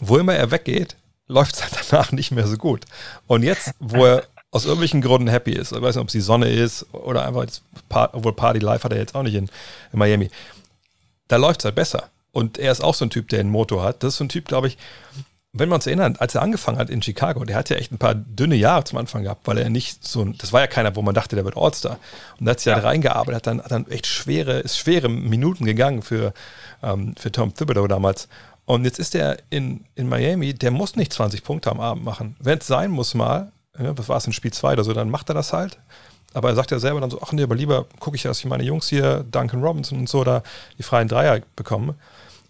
wo 0.00 0.18
immer 0.18 0.34
er 0.34 0.50
weggeht, 0.50 0.96
läuft 1.28 1.56
es 1.56 1.62
halt 1.62 1.90
danach 1.90 2.12
nicht 2.12 2.30
mehr 2.30 2.46
so 2.46 2.56
gut. 2.56 2.84
Und 3.26 3.42
jetzt, 3.42 3.72
wo 3.78 4.04
er 4.04 4.24
aus 4.50 4.64
irgendwelchen 4.64 5.02
Gründen 5.02 5.28
happy 5.28 5.52
ist, 5.52 5.72
ich 5.72 5.82
weiß 5.82 5.96
nicht, 5.96 6.02
ob 6.02 6.08
es 6.08 6.12
die 6.12 6.20
Sonne 6.20 6.48
ist 6.48 6.86
oder 6.92 7.26
einfach, 7.26 7.46
obwohl 7.90 8.32
Party 8.32 8.60
Life 8.60 8.82
hat 8.82 8.92
er 8.92 8.98
jetzt 8.98 9.14
auch 9.14 9.22
nicht 9.22 9.34
in, 9.34 9.50
in 9.92 9.98
Miami, 9.98 10.30
da 11.28 11.36
läuft 11.36 11.60
es 11.60 11.64
halt 11.66 11.74
besser. 11.74 12.08
Und 12.32 12.58
er 12.58 12.72
ist 12.72 12.82
auch 12.82 12.94
so 12.94 13.04
ein 13.04 13.10
Typ, 13.10 13.28
der 13.28 13.40
einen 13.40 13.50
Motor 13.50 13.82
hat. 13.82 14.02
Das 14.02 14.14
ist 14.14 14.18
so 14.18 14.24
ein 14.24 14.28
Typ, 14.28 14.46
glaube 14.46 14.68
ich, 14.68 14.78
wenn 15.52 15.68
wir 15.70 15.74
uns 15.74 15.86
erinnern, 15.86 16.16
als 16.18 16.34
er 16.34 16.42
angefangen 16.42 16.78
hat 16.78 16.90
in 16.90 17.02
Chicago, 17.02 17.44
der 17.44 17.56
hat 17.56 17.70
ja 17.70 17.76
echt 17.76 17.90
ein 17.90 17.98
paar 17.98 18.14
dünne 18.14 18.54
Jahre 18.54 18.84
zum 18.84 18.98
Anfang 18.98 19.22
gehabt, 19.22 19.46
weil 19.46 19.58
er 19.58 19.70
nicht 19.70 20.06
so 20.06 20.22
ein, 20.22 20.36
das 20.38 20.52
war 20.52 20.60
ja 20.60 20.66
keiner, 20.66 20.94
wo 20.94 21.02
man 21.02 21.14
dachte, 21.14 21.36
der 21.36 21.44
wird 21.44 21.56
All-Star. 21.56 21.98
Und 22.38 22.46
da 22.46 22.50
hat 22.50 22.60
sich 22.60 22.66
ja. 22.66 22.78
reingearbeitet, 22.78 23.34
hat 23.34 23.46
dann, 23.46 23.62
hat 23.62 23.70
dann 23.70 23.86
echt 23.88 24.06
schwere, 24.06 24.60
ist 24.60 24.78
schwere 24.78 25.08
Minuten 25.08 25.64
gegangen 25.64 26.02
für, 26.02 26.34
ähm, 26.82 27.14
für 27.16 27.32
Tom 27.32 27.54
Thibodeau 27.54 27.86
damals. 27.86 28.28
Und 28.66 28.84
jetzt 28.84 28.98
ist 28.98 29.14
er 29.14 29.38
in, 29.48 29.86
in 29.94 30.08
Miami, 30.08 30.52
der 30.52 30.70
muss 30.70 30.96
nicht 30.96 31.12
20 31.14 31.42
Punkte 31.42 31.70
am 31.70 31.80
Abend 31.80 32.04
machen. 32.04 32.36
Wenn 32.38 32.58
es 32.58 32.66
sein 32.66 32.90
muss 32.90 33.14
mal, 33.14 33.50
ja, 33.78 33.96
was 33.96 34.10
war 34.10 34.18
es 34.18 34.26
in 34.26 34.34
Spiel 34.34 34.52
2 34.52 34.74
oder 34.74 34.84
so, 34.84 34.92
dann 34.92 35.08
macht 35.08 35.30
er 35.30 35.34
das 35.34 35.54
halt. 35.54 35.78
Aber 36.34 36.50
er 36.50 36.54
sagt 36.54 36.70
ja 36.70 36.78
selber 36.78 37.00
dann 37.00 37.10
so, 37.10 37.20
ach 37.22 37.32
nee, 37.32 37.42
aber 37.42 37.54
lieber 37.54 37.86
gucke 38.00 38.16
ich, 38.16 38.22
dass 38.22 38.38
ich 38.38 38.44
meine 38.44 38.62
Jungs 38.62 38.88
hier, 38.88 39.24
Duncan 39.30 39.62
Robinson 39.62 39.98
und 39.98 40.08
so, 40.08 40.24
da 40.24 40.42
die 40.76 40.82
freien 40.82 41.08
Dreier 41.08 41.40
bekomme. 41.56 41.94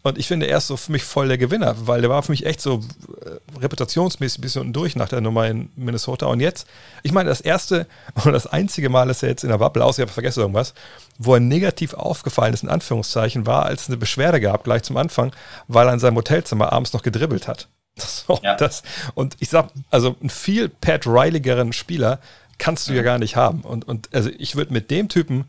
Und 0.03 0.17
ich 0.17 0.29
finde, 0.29 0.47
er 0.47 0.59
ist 0.59 0.69
so 0.69 0.77
für 0.77 0.93
mich 0.93 1.03
voll 1.03 1.29
der 1.29 1.39
Gewinner, 1.39 1.75
weil 1.87 2.01
der 2.01 2.11
war 2.11 2.23
für 2.23 2.31
mich 2.31 2.47
echt 2.47 2.61
so 2.61 2.81
äh, 3.25 3.59
reputationsmäßig 3.61 4.39
ein 4.39 4.43
bisschen 4.43 4.61
unten 4.61 4.73
durch 4.73 4.95
nach 4.95 5.09
der 5.09 5.21
Nummer 5.21 5.49
in 5.49 5.71
Minnesota. 5.75 6.27
Und 6.27 6.41
jetzt, 6.41 6.69
ich 7.03 7.13
meine, 7.13 7.29
das 7.29 7.41
erste 7.41 7.87
und 8.25 8.33
das 8.33 8.47
einzige 8.47 8.89
Mal, 8.91 9.09
dass 9.09 9.23
er 9.23 9.29
jetzt 9.29 9.43
in 9.43 9.51
der 9.51 9.59
Bubble, 9.59 9.85
außer 9.85 10.03
ich 10.03 10.07
habe 10.07 10.13
vergessen 10.13 10.41
irgendwas, 10.41 10.73
wo 11.19 11.35
er 11.35 11.41
negativ 11.41 11.95
aufgefallen 11.95 12.55
ist, 12.55 12.63
in 12.63 12.69
Anführungszeichen, 12.69 13.45
war, 13.47 13.67
als 13.67 13.83
es 13.83 13.89
eine 13.89 13.97
Beschwerde 13.97 14.41
gab, 14.41 14.65
gleich 14.65 14.85
zum 14.85 14.97
Anfang, 14.97 15.33
weil 15.67 15.89
er 15.89 15.95
in 15.95 16.01
seinem 16.01 16.17
Hotelzimmer 16.17 16.73
abends 16.73 16.93
noch 16.93 17.03
gedribbelt 17.03 17.49
hat. 17.49 17.69
So, 18.01 18.39
ja. 18.45 18.55
das, 18.55 18.85
und 19.15 19.37
ich 19.41 19.49
sag, 19.49 19.71
also 19.91 20.15
einen 20.21 20.31
viel 20.31 20.69
Pat 20.69 21.05
Rileygeren 21.05 21.73
Spieler 21.73 22.21
kannst 22.59 22.89
du 22.89 22.93
ja 22.93 23.03
gar 23.03 23.19
nicht 23.19 23.37
haben. 23.37 23.63
Und, 23.63 23.87
und 23.87 24.09
also 24.13 24.31
ich 24.39 24.57
würde 24.57 24.73
mit 24.73 24.91
dem 24.91 25.09
Typen, 25.09 25.45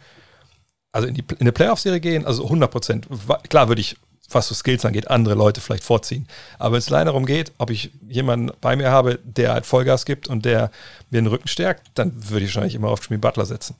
also 0.91 1.07
in, 1.07 1.15
die, 1.15 1.23
in 1.31 1.41
eine 1.41 1.51
Playoff-Serie 1.51 1.99
gehen, 1.99 2.25
also 2.25 2.43
100 2.43 2.71
Prozent. 2.71 3.07
Klar 3.49 3.67
würde 3.67 3.81
ich 3.81 3.97
was 4.31 4.47
so 4.47 4.55
Skills 4.55 4.85
angeht, 4.85 5.09
andere 5.09 5.35
Leute 5.35 5.61
vielleicht 5.61 5.83
vorziehen. 5.83 6.27
Aber 6.57 6.73
wenn 6.73 6.79
es 6.79 6.91
allein 6.91 7.07
darum 7.07 7.25
geht, 7.25 7.51
ob 7.57 7.69
ich 7.69 7.91
jemanden 8.07 8.51
bei 8.61 8.75
mir 8.75 8.91
habe, 8.91 9.19
der 9.23 9.53
halt 9.53 9.65
Vollgas 9.65 10.05
gibt 10.05 10.27
und 10.27 10.45
der 10.45 10.71
mir 11.09 11.21
den 11.21 11.27
Rücken 11.27 11.47
stärkt, 11.47 11.87
dann 11.95 12.13
würde 12.29 12.45
ich 12.45 12.51
wahrscheinlich 12.51 12.75
immer 12.75 12.89
auf 12.89 13.01
Jimmy 13.03 13.17
Butler 13.17 13.45
setzen. 13.45 13.75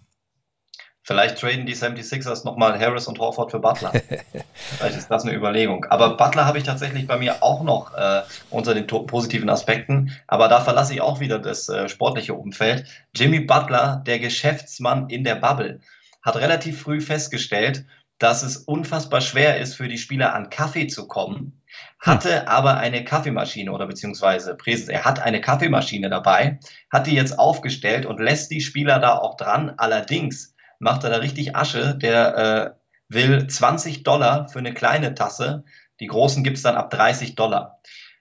Vielleicht 1.09 1.39
traden 1.39 1.65
die 1.65 1.75
76ers 1.75 2.45
nochmal 2.45 2.79
Harris 2.79 3.07
und 3.07 3.17
Horford 3.17 3.49
für 3.49 3.57
Butler. 3.57 3.91
Vielleicht 4.53 4.95
ist 4.95 5.09
das 5.09 5.23
eine 5.23 5.33
Überlegung. 5.33 5.85
Aber 5.85 6.17
Butler 6.17 6.45
habe 6.45 6.59
ich 6.59 6.65
tatsächlich 6.65 7.07
bei 7.07 7.17
mir 7.17 7.41
auch 7.41 7.63
noch 7.63 7.95
äh, 7.95 8.21
unter 8.51 8.75
den 8.75 8.85
positiven 8.85 9.49
Aspekten. 9.49 10.15
Aber 10.27 10.49
da 10.49 10.61
verlasse 10.61 10.93
ich 10.93 11.01
auch 11.01 11.19
wieder 11.19 11.39
das 11.39 11.67
äh, 11.67 11.89
sportliche 11.89 12.35
Umfeld. 12.35 12.85
Jimmy 13.15 13.39
Butler, 13.39 14.03
der 14.05 14.19
Geschäftsmann 14.19 15.09
in 15.09 15.23
der 15.23 15.33
Bubble, 15.33 15.79
hat 16.21 16.35
relativ 16.35 16.79
früh 16.79 17.01
festgestellt, 17.01 17.85
dass 18.19 18.43
es 18.43 18.57
unfassbar 18.57 19.21
schwer 19.21 19.57
ist, 19.57 19.73
für 19.73 19.87
die 19.87 19.97
Spieler 19.97 20.35
an 20.35 20.51
Kaffee 20.51 20.85
zu 20.85 21.07
kommen, 21.07 21.59
hatte 21.99 22.47
aber 22.47 22.77
eine 22.77 23.03
Kaffeemaschine 23.03 23.71
oder 23.71 23.87
beziehungsweise 23.87 24.53
Präses, 24.53 24.89
er 24.89 25.05
hat 25.05 25.19
eine 25.19 25.41
Kaffeemaschine 25.41 26.11
dabei, 26.11 26.59
hat 26.91 27.07
die 27.07 27.15
jetzt 27.15 27.39
aufgestellt 27.39 28.05
und 28.05 28.19
lässt 28.19 28.51
die 28.51 28.61
Spieler 28.61 28.99
da 28.99 29.17
auch 29.17 29.37
dran. 29.37 29.73
Allerdings 29.77 30.53
macht 30.79 31.03
er 31.03 31.09
da 31.09 31.17
richtig 31.17 31.55
Asche, 31.55 31.95
der 31.95 32.37
äh, 32.37 32.71
will 33.09 33.47
20 33.47 34.03
Dollar 34.03 34.49
für 34.49 34.59
eine 34.59 34.73
kleine 34.73 35.13
Tasse, 35.13 35.63
die 35.99 36.07
großen 36.07 36.43
gibt's 36.43 36.61
dann 36.61 36.75
ab 36.75 36.89
30 36.89 37.35
Dollar. 37.35 37.79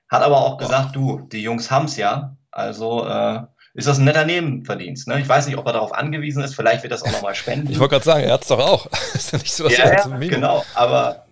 Hat 0.09 0.23
aber 0.23 0.38
auch 0.38 0.59
gesagt, 0.59 0.97
du, 0.97 1.21
die 1.21 1.42
Jungs 1.42 1.71
haben's 1.71 1.97
ja, 1.97 2.37
also 2.51 3.07
äh, 3.07 3.42
ist 3.75 3.87
das 3.87 3.99
ein 3.99 4.05
netter 4.05 4.25
Nebenverdienst. 4.25 5.07
Ne? 5.07 5.21
Ich 5.21 5.29
weiß 5.29 5.47
nicht, 5.47 5.57
ob 5.57 5.66
er 5.66 5.75
darauf 5.75 5.92
angewiesen 5.92 6.42
ist. 6.42 6.57
Vielleicht 6.57 6.83
wird 6.83 6.92
das 6.92 7.03
auch 7.03 7.12
nochmal 7.12 7.35
spenden. 7.35 7.71
Ich 7.71 7.79
wollte 7.79 7.92
gerade 7.92 8.05
sagen, 8.05 8.25
er 8.25 8.33
hat 8.33 8.42
es 8.42 8.49
doch 8.49 8.59
auch. 8.59 8.87
ist 9.14 9.33
ja 9.33 9.38
nicht 9.38 9.53
so, 9.53 9.64
dass 9.64 9.77
ja, 9.77 9.85
er 9.85 10.09
ja, 10.09 10.16
genau. 10.29 10.64
Aber 10.75 11.27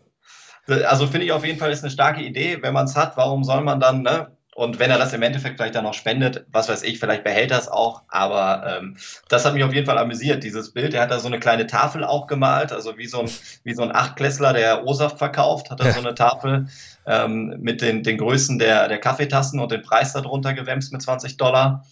also 0.87 1.07
finde 1.07 1.27
ich 1.27 1.33
auf 1.33 1.45
jeden 1.45 1.59
Fall 1.59 1.73
ist 1.73 1.83
eine 1.83 1.91
starke 1.91 2.23
Idee. 2.23 2.59
Wenn 2.61 2.75
man 2.75 2.87
es 2.87 2.95
hat, 2.95 3.17
warum 3.17 3.43
soll 3.43 3.63
man 3.63 3.81
dann, 3.81 4.03
ne? 4.03 4.36
Und 4.57 4.79
wenn 4.79 4.91
er 4.91 4.97
das 4.97 5.13
im 5.13 5.21
Endeffekt 5.21 5.59
vielleicht 5.59 5.75
dann 5.75 5.85
noch 5.85 5.93
spendet, 5.93 6.47
was 6.51 6.71
weiß 6.71 6.83
ich, 6.83 6.99
vielleicht 6.99 7.25
behält 7.25 7.51
er 7.51 7.59
es 7.59 7.69
auch. 7.69 8.01
Aber 8.09 8.79
ähm, 8.79 8.97
das 9.29 9.45
hat 9.45 9.53
mich 9.53 9.63
auf 9.63 9.75
jeden 9.75 9.85
Fall 9.85 9.99
amüsiert, 9.99 10.43
dieses 10.43 10.73
Bild. 10.73 10.95
Er 10.95 11.03
hat 11.03 11.11
da 11.11 11.19
so 11.19 11.27
eine 11.27 11.39
kleine 11.39 11.67
Tafel 11.67 12.03
auch 12.03 12.27
gemalt, 12.27 12.73
also 12.73 12.97
wie 12.97 13.07
so 13.07 13.21
ein, 13.21 13.31
wie 13.65 13.75
so 13.75 13.83
ein 13.83 13.95
Achtklässler, 13.95 14.55
der 14.55 14.87
O-Saft 14.87 15.19
verkauft, 15.19 15.71
hat 15.71 15.81
er 15.81 15.93
so 15.93 16.01
eine 16.01 16.15
Tafel 16.15 16.69
ähm, 17.05 17.57
mit 17.61 17.83
den, 17.83 18.03
den 18.03 18.17
Größen 18.17 18.59
der, 18.59 18.89
der 18.89 18.97
Kaffeetassen 18.97 19.61
und 19.61 19.73
den 19.73 19.83
Preis 19.83 20.15
darunter 20.15 20.55
gewämst 20.55 20.91
mit 20.91 21.03
20 21.03 21.37
Dollar 21.37 21.85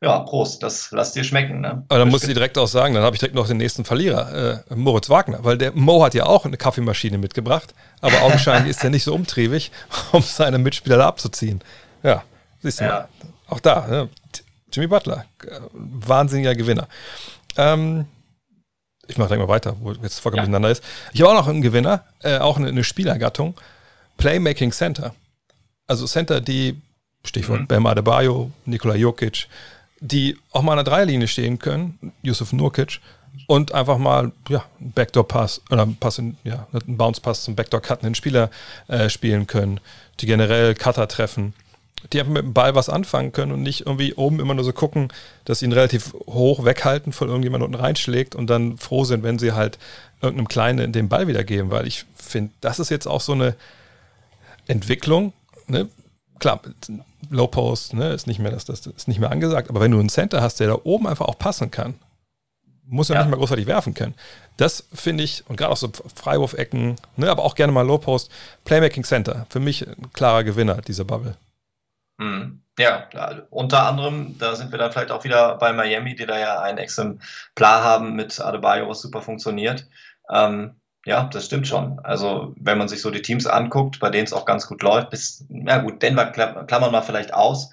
ja, 0.00 0.20
Prost, 0.20 0.62
das 0.62 0.92
lass 0.92 1.12
dir 1.12 1.24
schmecken. 1.24 1.60
Ne? 1.60 1.84
Aber 1.88 1.98
dann 1.98 2.08
muss 2.08 2.22
ich 2.22 2.32
direkt 2.32 2.56
auch 2.56 2.68
sagen, 2.68 2.94
dann 2.94 3.02
habe 3.02 3.16
ich 3.16 3.20
direkt 3.20 3.34
noch 3.34 3.48
den 3.48 3.56
nächsten 3.56 3.84
Verlierer, 3.84 4.62
äh, 4.70 4.74
Moritz 4.74 5.10
Wagner, 5.10 5.40
weil 5.42 5.58
der 5.58 5.72
Mo 5.72 6.04
hat 6.04 6.14
ja 6.14 6.26
auch 6.26 6.44
eine 6.44 6.56
Kaffeemaschine 6.56 7.18
mitgebracht, 7.18 7.74
aber 8.00 8.22
augenscheinlich 8.22 8.70
ist 8.70 8.84
er 8.84 8.90
nicht 8.90 9.04
so 9.04 9.12
umtriebig, 9.12 9.72
um 10.12 10.22
seine 10.22 10.58
Mitspieler 10.58 10.98
da 10.98 11.08
abzuziehen. 11.08 11.62
Ja, 12.02 12.24
siehst 12.62 12.80
du 12.80 12.84
ja. 12.84 12.90
mal. 12.90 13.08
Auch 13.48 13.60
da, 13.60 13.86
ne? 13.86 14.08
Jimmy 14.72 14.86
Butler, 14.86 15.26
äh, 15.46 15.60
wahnsinniger 15.72 16.54
Gewinner. 16.54 16.88
Ähm, 17.56 18.06
ich 19.06 19.18
mache 19.18 19.28
direkt 19.28 19.46
mal 19.46 19.52
weiter, 19.52 19.76
wo 19.80 19.92
jetzt 19.92 20.20
vollkommen 20.20 20.38
ja. 20.38 20.42
miteinander 20.44 20.70
ist. 20.70 20.82
Ich 21.12 21.20
habe 21.20 21.30
auch 21.30 21.36
noch 21.36 21.48
einen 21.48 21.62
Gewinner, 21.62 22.04
äh, 22.22 22.38
auch 22.38 22.56
eine, 22.56 22.68
eine 22.68 22.84
Spielergattung, 22.84 23.54
Playmaking 24.16 24.72
Center. 24.72 25.14
Also 25.86 26.06
Center, 26.06 26.40
die 26.40 26.80
Stichwort 27.24 27.60
mhm. 27.60 27.66
Bam 27.66 27.86
Adebayo, 27.86 28.50
Nikola 28.64 28.94
Jokic, 28.94 29.48
die 30.00 30.38
auch 30.50 30.62
mal 30.62 30.72
an 30.72 30.84
der 30.84 30.92
Dreierlinie 30.92 31.28
stehen 31.28 31.58
können, 31.58 32.12
Yusuf 32.22 32.52
Nurkic, 32.52 33.00
und 33.46 33.72
einfach 33.72 33.98
mal 33.98 34.32
ja, 34.48 34.64
einen 34.80 34.92
Backdoor-Pass 34.92 35.62
oder 35.70 35.82
einen, 35.82 35.96
Pass 35.96 36.18
in, 36.18 36.36
ja, 36.44 36.66
einen 36.72 36.96
Bounce-Pass 36.96 37.44
zum 37.44 37.56
Backdoor-Cut 37.56 38.04
einen 38.04 38.14
Spieler 38.14 38.50
äh, 38.88 39.08
spielen 39.08 39.46
können, 39.46 39.80
die 40.20 40.26
generell 40.26 40.74
Cutter 40.74 41.08
treffen 41.08 41.54
die 42.12 42.20
einfach 42.20 42.32
mit 42.32 42.42
dem 42.42 42.52
Ball 42.52 42.74
was 42.74 42.88
anfangen 42.88 43.32
können 43.32 43.52
und 43.52 43.62
nicht 43.62 43.86
irgendwie 43.86 44.14
oben 44.14 44.40
immer 44.40 44.54
nur 44.54 44.64
so 44.64 44.72
gucken, 44.72 45.12
dass 45.44 45.60
sie 45.60 45.66
ihn 45.66 45.72
relativ 45.72 46.14
hoch 46.26 46.64
weghalten, 46.64 47.12
von 47.12 47.28
irgendjemand 47.28 47.62
unten 47.62 47.76
reinschlägt 47.76 48.34
und 48.34 48.48
dann 48.48 48.78
froh 48.78 49.04
sind, 49.04 49.22
wenn 49.22 49.38
sie 49.38 49.52
halt 49.52 49.78
irgendeinem 50.20 50.48
Kleinen 50.48 50.92
den 50.92 51.08
Ball 51.08 51.26
wiedergeben, 51.26 51.70
weil 51.70 51.86
ich 51.86 52.04
finde, 52.14 52.52
das 52.60 52.78
ist 52.78 52.90
jetzt 52.90 53.06
auch 53.06 53.20
so 53.20 53.32
eine 53.32 53.54
Entwicklung. 54.66 55.32
Ne? 55.66 55.88
Klar, 56.38 56.60
Low 57.30 57.46
Post 57.46 57.94
ne, 57.94 58.12
ist 58.12 58.26
nicht 58.26 58.40
mehr 58.40 58.50
das, 58.50 58.64
das 58.64 58.86
ist 58.86 59.08
nicht 59.08 59.20
mehr 59.20 59.30
angesagt, 59.30 59.70
aber 59.70 59.80
wenn 59.80 59.90
du 59.90 60.00
einen 60.00 60.08
Center 60.08 60.42
hast, 60.42 60.60
der 60.60 60.68
da 60.68 60.78
oben 60.82 61.06
einfach 61.06 61.26
auch 61.26 61.38
passen 61.38 61.70
kann, 61.70 61.94
muss 62.86 63.08
ja, 63.08 63.14
ja. 63.14 63.22
nicht 63.22 63.30
mal 63.30 63.36
großartig 63.36 63.66
werfen 63.66 63.94
können. 63.94 64.14
Das 64.56 64.84
finde 64.92 65.24
ich, 65.24 65.44
und 65.48 65.56
gerade 65.56 65.72
auch 65.72 65.76
so 65.76 65.90
Freiwurfecken, 66.14 66.96
ne, 67.16 67.30
aber 67.30 67.44
auch 67.44 67.54
gerne 67.54 67.72
mal 67.72 67.86
Low 67.86 67.98
Post, 67.98 68.30
Playmaking 68.64 69.04
Center, 69.04 69.46
für 69.48 69.60
mich 69.60 69.86
ein 69.86 70.12
klarer 70.12 70.44
Gewinner 70.44 70.82
dieser 70.82 71.04
Bubble. 71.04 71.36
Mhm. 72.18 72.62
Ja, 72.78 73.06
unter 73.50 73.86
anderem, 73.86 74.38
da 74.38 74.54
sind 74.54 74.72
wir 74.72 74.78
dann 74.78 74.92
vielleicht 74.92 75.10
auch 75.10 75.24
wieder 75.24 75.56
bei 75.58 75.74
Miami, 75.74 76.14
die 76.14 76.24
da 76.24 76.38
ja 76.38 76.60
ein 76.62 76.78
Exemplar 76.78 77.84
haben 77.84 78.14
mit 78.14 78.40
Adebayo, 78.40 78.88
was 78.88 79.02
super 79.02 79.20
funktioniert. 79.20 79.86
Ähm, 80.30 80.80
ja, 81.04 81.24
das 81.24 81.46
stimmt 81.46 81.66
schon. 81.66 81.98
Also, 82.00 82.54
wenn 82.58 82.78
man 82.78 82.88
sich 82.88 83.02
so 83.02 83.10
die 83.10 83.22
Teams 83.22 83.46
anguckt, 83.46 84.00
bei 84.00 84.08
denen 84.08 84.24
es 84.24 84.32
auch 84.32 84.46
ganz 84.46 84.66
gut 84.66 84.82
läuft, 84.82 85.10
bis, 85.10 85.44
ja 85.50 85.78
gut, 85.78 86.00
Denver 86.02 86.26
klammern 86.26 86.92
wir 86.92 87.02
vielleicht 87.02 87.34
aus. 87.34 87.70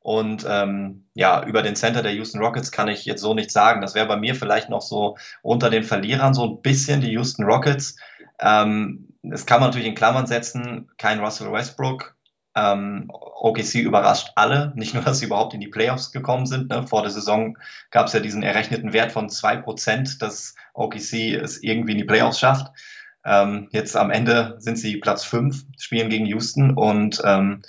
Und 0.00 0.46
ähm, 0.48 1.06
ja, 1.14 1.44
über 1.44 1.62
den 1.62 1.76
Center 1.76 2.02
der 2.02 2.14
Houston 2.14 2.40
Rockets 2.40 2.72
kann 2.72 2.88
ich 2.88 3.04
jetzt 3.04 3.20
so 3.20 3.34
nichts 3.34 3.52
sagen. 3.52 3.82
Das 3.82 3.94
wäre 3.94 4.06
bei 4.06 4.16
mir 4.16 4.34
vielleicht 4.34 4.70
noch 4.70 4.80
so 4.80 5.18
unter 5.42 5.70
den 5.70 5.82
Verlierern 5.82 6.34
so 6.34 6.44
ein 6.46 6.62
bisschen 6.62 7.00
die 7.00 7.10
Houston 7.10 7.44
Rockets. 7.44 7.96
Ähm, 8.40 9.08
das 9.22 9.44
kann 9.44 9.60
man 9.60 9.68
natürlich 9.68 9.88
in 9.88 9.94
Klammern 9.94 10.26
setzen. 10.26 10.90
Kein 10.96 11.20
Russell 11.20 11.52
Westbrook, 11.52 12.16
ähm, 12.58 13.06
OKC 13.10 13.76
überrascht 13.76 14.32
alle, 14.34 14.72
nicht 14.74 14.94
nur, 14.94 15.02
dass 15.04 15.20
sie 15.20 15.26
überhaupt 15.26 15.54
in 15.54 15.60
die 15.60 15.68
Playoffs 15.68 16.10
gekommen 16.10 16.46
sind. 16.46 16.70
Ne? 16.70 16.86
Vor 16.86 17.02
der 17.02 17.10
Saison 17.10 17.56
gab 17.90 18.06
es 18.06 18.12
ja 18.12 18.20
diesen 18.20 18.42
errechneten 18.42 18.92
Wert 18.92 19.12
von 19.12 19.28
2%, 19.28 20.18
dass 20.18 20.54
OKC 20.74 21.34
es 21.40 21.62
irgendwie 21.62 21.92
in 21.92 21.98
die 21.98 22.04
Playoffs 22.04 22.40
schafft. 22.40 22.72
Ähm, 23.24 23.68
jetzt 23.70 23.96
am 23.96 24.10
Ende 24.10 24.56
sind 24.58 24.78
sie 24.78 24.96
Platz 24.96 25.24
5, 25.24 25.66
spielen 25.78 26.08
gegen 26.08 26.26
Houston 26.26 26.72
und 26.72 27.22
ähm, 27.24 27.62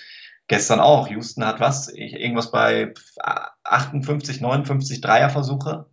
gestern 0.48 0.80
auch. 0.80 1.10
Houston 1.10 1.46
hat 1.46 1.60
was? 1.60 1.90
Irgendwas 1.90 2.52
bei 2.52 2.94
58, 3.64 4.42
59 4.42 5.02
Dreierversuche. 5.02 5.86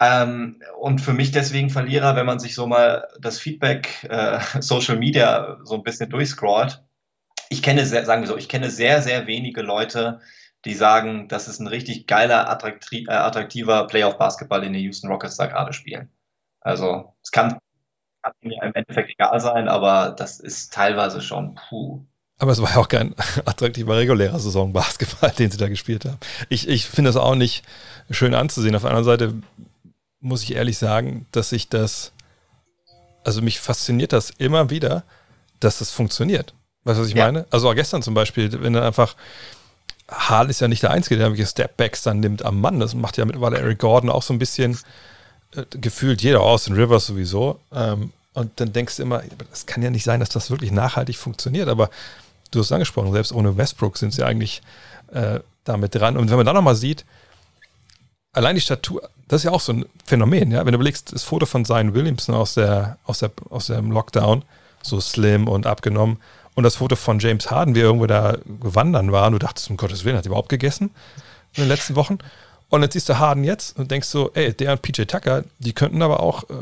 Ähm, 0.00 0.62
und 0.78 1.00
für 1.00 1.14
mich 1.14 1.30
deswegen 1.30 1.70
Verlierer, 1.70 2.16
wenn 2.16 2.26
man 2.26 2.38
sich 2.38 2.54
so 2.54 2.66
mal 2.66 3.08
das 3.18 3.38
Feedback 3.38 4.06
äh, 4.08 4.40
Social 4.60 4.96
Media 4.96 5.58
so 5.64 5.74
ein 5.74 5.82
bisschen 5.82 6.10
durchscrollt, 6.10 6.85
ich 7.48 7.62
kenne, 7.62 7.86
sehr, 7.86 8.04
sagen 8.04 8.22
wir 8.22 8.28
so, 8.28 8.36
ich 8.36 8.48
kenne 8.48 8.70
sehr, 8.70 9.02
sehr 9.02 9.26
wenige 9.26 9.62
Leute, 9.62 10.20
die 10.64 10.74
sagen, 10.74 11.28
das 11.28 11.48
ist 11.48 11.60
ein 11.60 11.68
richtig 11.68 12.06
geiler, 12.06 12.44
äh, 12.44 13.12
attraktiver 13.12 13.86
Playoff-Basketball, 13.86 14.60
den 14.60 14.72
die 14.72 14.80
Houston 14.80 15.08
Rockets 15.08 15.36
da 15.36 15.46
gerade 15.46 15.72
spielen. 15.72 16.10
Also, 16.60 17.14
es 17.22 17.30
kann, 17.30 17.58
kann 18.22 18.32
mir 18.40 18.60
im 18.62 18.74
Endeffekt 18.74 19.10
egal 19.10 19.38
sein, 19.40 19.68
aber 19.68 20.10
das 20.10 20.40
ist 20.40 20.72
teilweise 20.72 21.20
schon 21.22 21.54
puh. 21.54 22.04
Aber 22.38 22.52
es 22.52 22.60
war 22.60 22.70
ja 22.70 22.76
auch 22.76 22.88
kein 22.88 23.14
attraktiver 23.44 23.96
regulärer 23.96 24.38
Saison-Basketball, 24.38 25.30
den 25.30 25.50
sie 25.50 25.58
da 25.58 25.68
gespielt 25.68 26.04
haben. 26.04 26.18
Ich, 26.48 26.68
ich 26.68 26.86
finde 26.86 27.10
das 27.10 27.16
auch 27.16 27.34
nicht 27.34 27.64
schön 28.10 28.34
anzusehen. 28.34 28.74
Auf 28.74 28.82
der 28.82 28.90
anderen 28.90 29.04
Seite 29.04 29.34
muss 30.20 30.42
ich 30.42 30.54
ehrlich 30.54 30.78
sagen, 30.78 31.26
dass 31.30 31.52
ich 31.52 31.68
das, 31.68 32.12
also 33.24 33.40
mich 33.40 33.60
fasziniert 33.60 34.12
das 34.12 34.30
immer 34.30 34.70
wieder, 34.70 35.04
dass 35.60 35.78
das 35.78 35.92
funktioniert. 35.92 36.52
Weißt 36.86 36.98
du, 36.98 37.02
was 37.02 37.08
ich 37.08 37.16
ja. 37.16 37.24
meine? 37.26 37.46
Also 37.50 37.68
auch 37.68 37.74
gestern 37.74 38.00
zum 38.00 38.14
Beispiel, 38.14 38.62
wenn 38.62 38.72
dann 38.72 38.84
einfach, 38.84 39.16
Hall 40.08 40.48
ist 40.50 40.60
ja 40.60 40.68
nicht 40.68 40.84
der 40.84 40.92
Einzige, 40.92 41.16
der 41.16 41.26
irgendwelche 41.26 41.50
Stepbacks 41.50 42.04
dann 42.04 42.20
nimmt 42.20 42.44
am 42.44 42.60
Mann. 42.60 42.78
Das 42.78 42.94
macht 42.94 43.16
ja 43.16 43.24
mittlerweile 43.24 43.58
Eric 43.58 43.80
Gordon 43.80 44.08
auch 44.08 44.22
so 44.22 44.32
ein 44.32 44.38
bisschen 44.38 44.78
äh, 45.56 45.64
gefühlt 45.72 46.22
jeder 46.22 46.42
aus, 46.42 46.68
in 46.68 46.74
Rivers 46.74 47.06
sowieso. 47.06 47.58
Ähm, 47.74 48.12
und 48.34 48.52
dann 48.60 48.72
denkst 48.72 48.96
du 48.96 49.02
immer, 49.02 49.24
das 49.50 49.66
kann 49.66 49.82
ja 49.82 49.90
nicht 49.90 50.04
sein, 50.04 50.20
dass 50.20 50.28
das 50.28 50.48
wirklich 50.48 50.70
nachhaltig 50.70 51.16
funktioniert. 51.16 51.68
Aber 51.68 51.90
du 52.52 52.60
hast 52.60 52.66
es 52.66 52.72
angesprochen, 52.72 53.10
selbst 53.12 53.32
ohne 53.32 53.56
Westbrook 53.56 53.98
sind 53.98 54.14
sie 54.14 54.22
eigentlich 54.22 54.62
äh, 55.12 55.40
damit 55.64 55.92
dran. 55.96 56.16
Und 56.16 56.30
wenn 56.30 56.36
man 56.36 56.46
dann 56.46 56.54
nochmal 56.54 56.76
sieht, 56.76 57.04
allein 58.32 58.54
die 58.54 58.60
Statur, 58.60 59.02
das 59.26 59.40
ist 59.40 59.44
ja 59.46 59.50
auch 59.50 59.60
so 59.60 59.72
ein 59.72 59.86
Phänomen, 60.04 60.52
ja. 60.52 60.60
Wenn 60.60 60.72
du 60.72 60.76
überlegst, 60.76 61.12
das 61.12 61.24
Foto 61.24 61.46
von 61.46 61.64
Zion 61.64 61.94
Williamson 61.94 62.36
aus 62.36 62.54
der, 62.54 62.98
aus 63.06 63.18
der, 63.18 63.32
aus 63.50 63.66
dem 63.66 63.90
Lockdown, 63.90 64.44
so 64.82 65.00
slim 65.00 65.48
und 65.48 65.66
abgenommen, 65.66 66.18
und 66.56 66.64
das 66.64 66.76
Foto 66.76 66.96
von 66.96 67.18
James 67.18 67.50
Harden, 67.50 67.74
wie 67.74 67.80
er 67.80 67.84
irgendwo 67.84 68.06
da 68.06 68.38
gewandern 68.60 69.12
war, 69.12 69.26
und 69.26 69.34
du 69.34 69.38
dachtest, 69.38 69.70
um 69.70 69.76
Gottes 69.76 70.04
Willen, 70.04 70.16
hat 70.16 70.24
er 70.24 70.30
überhaupt 70.30 70.48
gegessen 70.48 70.90
in 71.54 71.62
den 71.62 71.68
letzten 71.68 71.94
Wochen? 71.94 72.18
Und 72.70 72.82
jetzt 72.82 72.94
siehst 72.94 73.08
du 73.08 73.18
Harden 73.18 73.44
jetzt 73.44 73.78
und 73.78 73.90
denkst 73.90 74.08
so, 74.08 74.32
ey, 74.34 74.52
der 74.52 74.72
und 74.72 74.82
PJ 74.82 75.02
Tucker, 75.02 75.44
die 75.58 75.74
könnten 75.74 76.02
aber 76.02 76.20
auch 76.20 76.44
äh, 76.44 76.54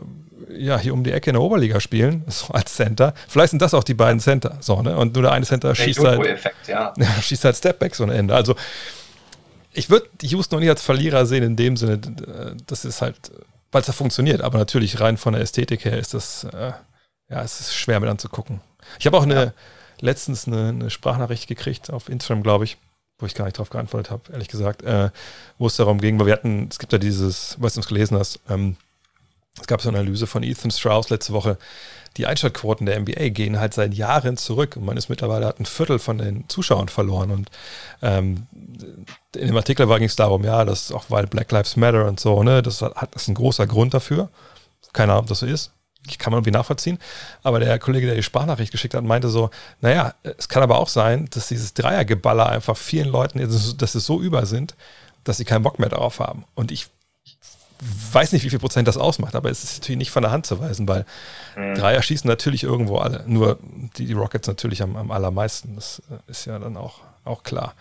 ja, 0.58 0.78
hier 0.78 0.92
um 0.92 1.04
die 1.04 1.12
Ecke 1.12 1.30
in 1.30 1.34
der 1.34 1.42
Oberliga 1.42 1.78
spielen, 1.78 2.24
so 2.28 2.52
als 2.52 2.74
Center. 2.74 3.14
Vielleicht 3.28 3.50
sind 3.50 3.62
das 3.62 3.72
auch 3.72 3.84
die 3.84 3.94
beiden 3.94 4.18
Center, 4.18 4.58
so, 4.60 4.82
ne? 4.82 4.96
Und 4.96 5.14
nur 5.14 5.22
der 5.22 5.32
eine 5.32 5.46
Center 5.46 5.68
der 5.68 5.74
schießt 5.76 6.04
halt, 6.04 6.40
ja. 6.66 6.92
ja. 6.96 7.06
schießt 7.22 7.44
halt 7.44 7.56
Stepbacks 7.56 8.00
ohne 8.00 8.14
Ende. 8.14 8.34
Also, 8.34 8.56
ich 9.72 9.90
würde 9.90 10.08
Houston 10.22 10.56
noch 10.56 10.60
nicht 10.60 10.70
als 10.70 10.82
Verlierer 10.82 11.24
sehen 11.24 11.44
in 11.44 11.56
dem 11.56 11.76
Sinne, 11.76 12.00
das 12.66 12.84
ist 12.84 13.00
halt, 13.00 13.16
weil 13.70 13.80
es 13.80 13.86
da 13.86 13.92
funktioniert. 13.92 14.42
Aber 14.42 14.58
natürlich 14.58 15.00
rein 15.00 15.16
von 15.16 15.34
der 15.34 15.42
Ästhetik 15.42 15.84
her 15.84 15.98
ist 15.98 16.14
das, 16.14 16.44
äh, 16.44 16.72
ja, 17.30 17.42
es 17.42 17.60
ist 17.60 17.74
schwer 17.74 18.00
mit 18.00 18.10
anzugucken. 18.10 18.60
Ich 18.98 19.06
habe 19.06 19.16
auch 19.16 19.22
eine, 19.22 19.34
ja 19.34 19.52
letztens 20.04 20.46
eine, 20.46 20.68
eine 20.68 20.90
Sprachnachricht 20.90 21.48
gekriegt 21.48 21.90
auf 21.90 22.08
Instagram, 22.08 22.42
glaube 22.42 22.64
ich, 22.64 22.76
wo 23.18 23.26
ich 23.26 23.34
gar 23.34 23.46
nicht 23.46 23.56
darauf 23.56 23.70
geantwortet 23.70 24.10
habe, 24.10 24.32
ehrlich 24.32 24.48
gesagt, 24.48 24.82
äh, 24.82 25.10
wo 25.58 25.66
es 25.66 25.76
darum 25.76 26.00
ging, 26.00 26.18
weil 26.18 26.26
wir 26.26 26.34
hatten, 26.34 26.68
es 26.70 26.78
gibt 26.78 26.92
ja 26.92 26.98
dieses, 26.98 27.56
was 27.58 27.74
du 27.74 27.80
es 27.80 27.88
gelesen 27.88 28.18
hast, 28.18 28.40
ähm, 28.48 28.76
es 29.60 29.66
gab 29.66 29.80
so 29.80 29.88
eine 29.88 29.98
Analyse 29.98 30.26
von 30.26 30.42
Ethan 30.42 30.72
Strauss 30.72 31.10
letzte 31.10 31.32
Woche. 31.32 31.58
Die 32.16 32.26
Einschaltquoten 32.26 32.86
der 32.86 32.98
NBA 32.98 33.28
gehen 33.28 33.60
halt 33.60 33.72
seit 33.72 33.94
Jahren 33.94 34.36
zurück 34.36 34.76
und 34.76 34.84
man 34.84 34.96
ist 34.96 35.08
mittlerweile 35.08 35.46
hat 35.46 35.60
ein 35.60 35.66
Viertel 35.66 36.00
von 36.00 36.18
den 36.18 36.48
Zuschauern 36.48 36.88
verloren. 36.88 37.30
Und 37.30 37.50
ähm, 38.02 38.48
in 39.34 39.46
dem 39.46 39.56
Artikel 39.56 39.86
ging 39.86 40.04
es 40.04 40.16
darum, 40.16 40.42
ja, 40.44 40.64
das 40.64 40.90
auch 40.90 41.04
weil 41.08 41.28
Black 41.28 41.52
Lives 41.52 41.76
Matter 41.76 42.06
und 42.06 42.18
so, 42.18 42.42
ne, 42.42 42.62
das 42.62 42.82
hat 42.82 43.14
das 43.14 43.22
ist 43.22 43.28
ein 43.28 43.34
großer 43.34 43.68
Grund 43.68 43.94
dafür. 43.94 44.28
Keine 44.92 45.12
Ahnung, 45.12 45.24
ob 45.24 45.28
das 45.28 45.40
so 45.40 45.46
ist 45.46 45.73
kann 46.18 46.30
man 46.30 46.38
irgendwie 46.38 46.52
nachvollziehen. 46.52 46.98
Aber 47.42 47.60
der 47.60 47.78
Kollege, 47.78 48.06
der 48.06 48.16
die 48.16 48.22
Sprachnachricht 48.22 48.72
geschickt 48.72 48.94
hat, 48.94 49.04
meinte 49.04 49.28
so, 49.28 49.50
naja, 49.80 50.14
es 50.22 50.48
kann 50.48 50.62
aber 50.62 50.78
auch 50.78 50.88
sein, 50.88 51.28
dass 51.30 51.48
dieses 51.48 51.74
Dreiergeballer 51.74 52.48
einfach 52.48 52.76
vielen 52.76 53.08
Leuten, 53.08 53.38
dass 53.38 53.94
es 53.94 54.06
so 54.06 54.20
über 54.20 54.46
sind, 54.46 54.74
dass 55.24 55.38
sie 55.38 55.44
keinen 55.44 55.62
Bock 55.62 55.78
mehr 55.78 55.88
darauf 55.88 56.20
haben. 56.20 56.44
Und 56.54 56.70
ich 56.70 56.88
weiß 58.12 58.32
nicht, 58.32 58.44
wie 58.44 58.50
viel 58.50 58.58
Prozent 58.58 58.88
das 58.88 58.96
ausmacht, 58.96 59.34
aber 59.34 59.50
es 59.50 59.64
ist 59.64 59.80
natürlich 59.80 59.98
nicht 59.98 60.10
von 60.10 60.22
der 60.22 60.30
Hand 60.30 60.46
zu 60.46 60.60
weisen, 60.60 60.86
weil 60.88 61.04
mhm. 61.56 61.74
Dreier 61.74 62.02
schießen 62.02 62.28
natürlich 62.28 62.62
irgendwo 62.62 62.98
alle. 62.98 63.24
Nur 63.26 63.58
die, 63.96 64.06
die 64.06 64.12
Rockets 64.12 64.46
natürlich 64.48 64.82
am, 64.82 64.96
am 64.96 65.10
allermeisten. 65.10 65.74
Das 65.74 66.02
äh, 66.10 66.30
ist 66.30 66.46
ja 66.46 66.58
dann 66.58 66.76
auch, 66.76 67.00
auch 67.24 67.42
klar. 67.42 67.74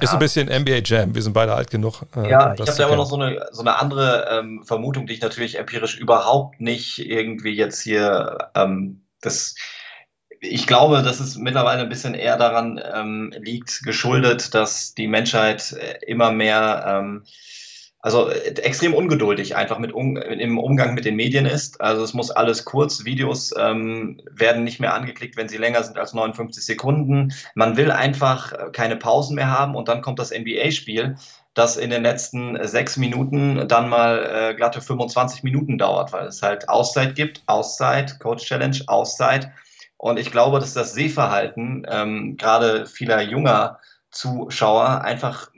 Ist 0.00 0.12
ein 0.12 0.18
bisschen 0.18 0.48
NBA 0.48 0.80
Jam. 0.84 1.14
Wir 1.14 1.22
sind 1.22 1.34
beide 1.34 1.54
alt 1.54 1.70
genug. 1.70 2.02
Äh, 2.16 2.30
ja, 2.30 2.54
ich 2.54 2.60
habe 2.60 2.72
da 2.72 2.86
aber 2.86 2.96
noch 2.96 3.06
so 3.06 3.16
eine, 3.16 3.46
so 3.52 3.60
eine 3.60 3.78
andere 3.78 4.28
ähm, 4.30 4.62
Vermutung, 4.64 5.06
die 5.06 5.12
ich 5.12 5.20
natürlich 5.20 5.58
empirisch 5.58 5.98
überhaupt 5.98 6.60
nicht 6.60 6.98
irgendwie 6.98 7.52
jetzt 7.52 7.82
hier 7.82 8.50
ähm, 8.54 9.02
das. 9.20 9.54
Ich 10.42 10.66
glaube, 10.66 11.02
dass 11.02 11.20
es 11.20 11.36
mittlerweile 11.36 11.82
ein 11.82 11.90
bisschen 11.90 12.14
eher 12.14 12.38
daran 12.38 12.80
ähm, 12.94 13.34
liegt, 13.38 13.82
geschuldet, 13.82 14.54
dass 14.54 14.94
die 14.94 15.06
Menschheit 15.06 15.72
äh, 15.72 15.98
immer 16.06 16.32
mehr 16.32 16.84
ähm, 16.86 17.24
also 18.02 18.30
äh, 18.30 18.54
extrem 18.62 18.94
ungeduldig 18.94 19.56
einfach 19.56 19.78
mit 19.78 19.92
um, 19.92 20.16
im 20.16 20.58
Umgang 20.58 20.94
mit 20.94 21.04
den 21.04 21.16
Medien 21.16 21.46
ist. 21.46 21.80
Also 21.80 22.02
es 22.02 22.14
muss 22.14 22.30
alles 22.30 22.64
kurz, 22.64 23.04
Videos 23.04 23.54
ähm, 23.58 24.20
werden 24.30 24.64
nicht 24.64 24.80
mehr 24.80 24.94
angeklickt, 24.94 25.36
wenn 25.36 25.48
sie 25.48 25.58
länger 25.58 25.82
sind 25.82 25.98
als 25.98 26.14
59 26.14 26.64
Sekunden. 26.64 27.32
Man 27.54 27.76
will 27.76 27.90
einfach 27.90 28.52
äh, 28.52 28.70
keine 28.72 28.96
Pausen 28.96 29.34
mehr 29.34 29.50
haben 29.50 29.74
und 29.74 29.88
dann 29.88 30.02
kommt 30.02 30.18
das 30.18 30.30
NBA-Spiel, 30.30 31.16
das 31.54 31.76
in 31.76 31.90
den 31.90 32.02
letzten 32.02 32.56
sechs 32.66 32.96
Minuten 32.96 33.68
dann 33.68 33.88
mal 33.88 34.50
äh, 34.50 34.54
glatte 34.54 34.80
25 34.80 35.42
Minuten 35.42 35.78
dauert, 35.78 36.12
weil 36.12 36.26
es 36.26 36.42
halt 36.42 36.68
Auszeit 36.68 37.14
gibt, 37.16 37.42
Auszeit, 37.46 38.18
Coach 38.20 38.46
Challenge, 38.46 38.78
Auszeit. 38.86 39.50
Und 39.98 40.18
ich 40.18 40.30
glaube, 40.30 40.60
dass 40.60 40.72
das 40.72 40.94
Sehverhalten 40.94 41.86
ähm, 41.90 42.36
gerade 42.38 42.86
vieler 42.86 43.20
junger 43.20 43.80
Zuschauer 44.10 45.02
einfach 45.02 45.50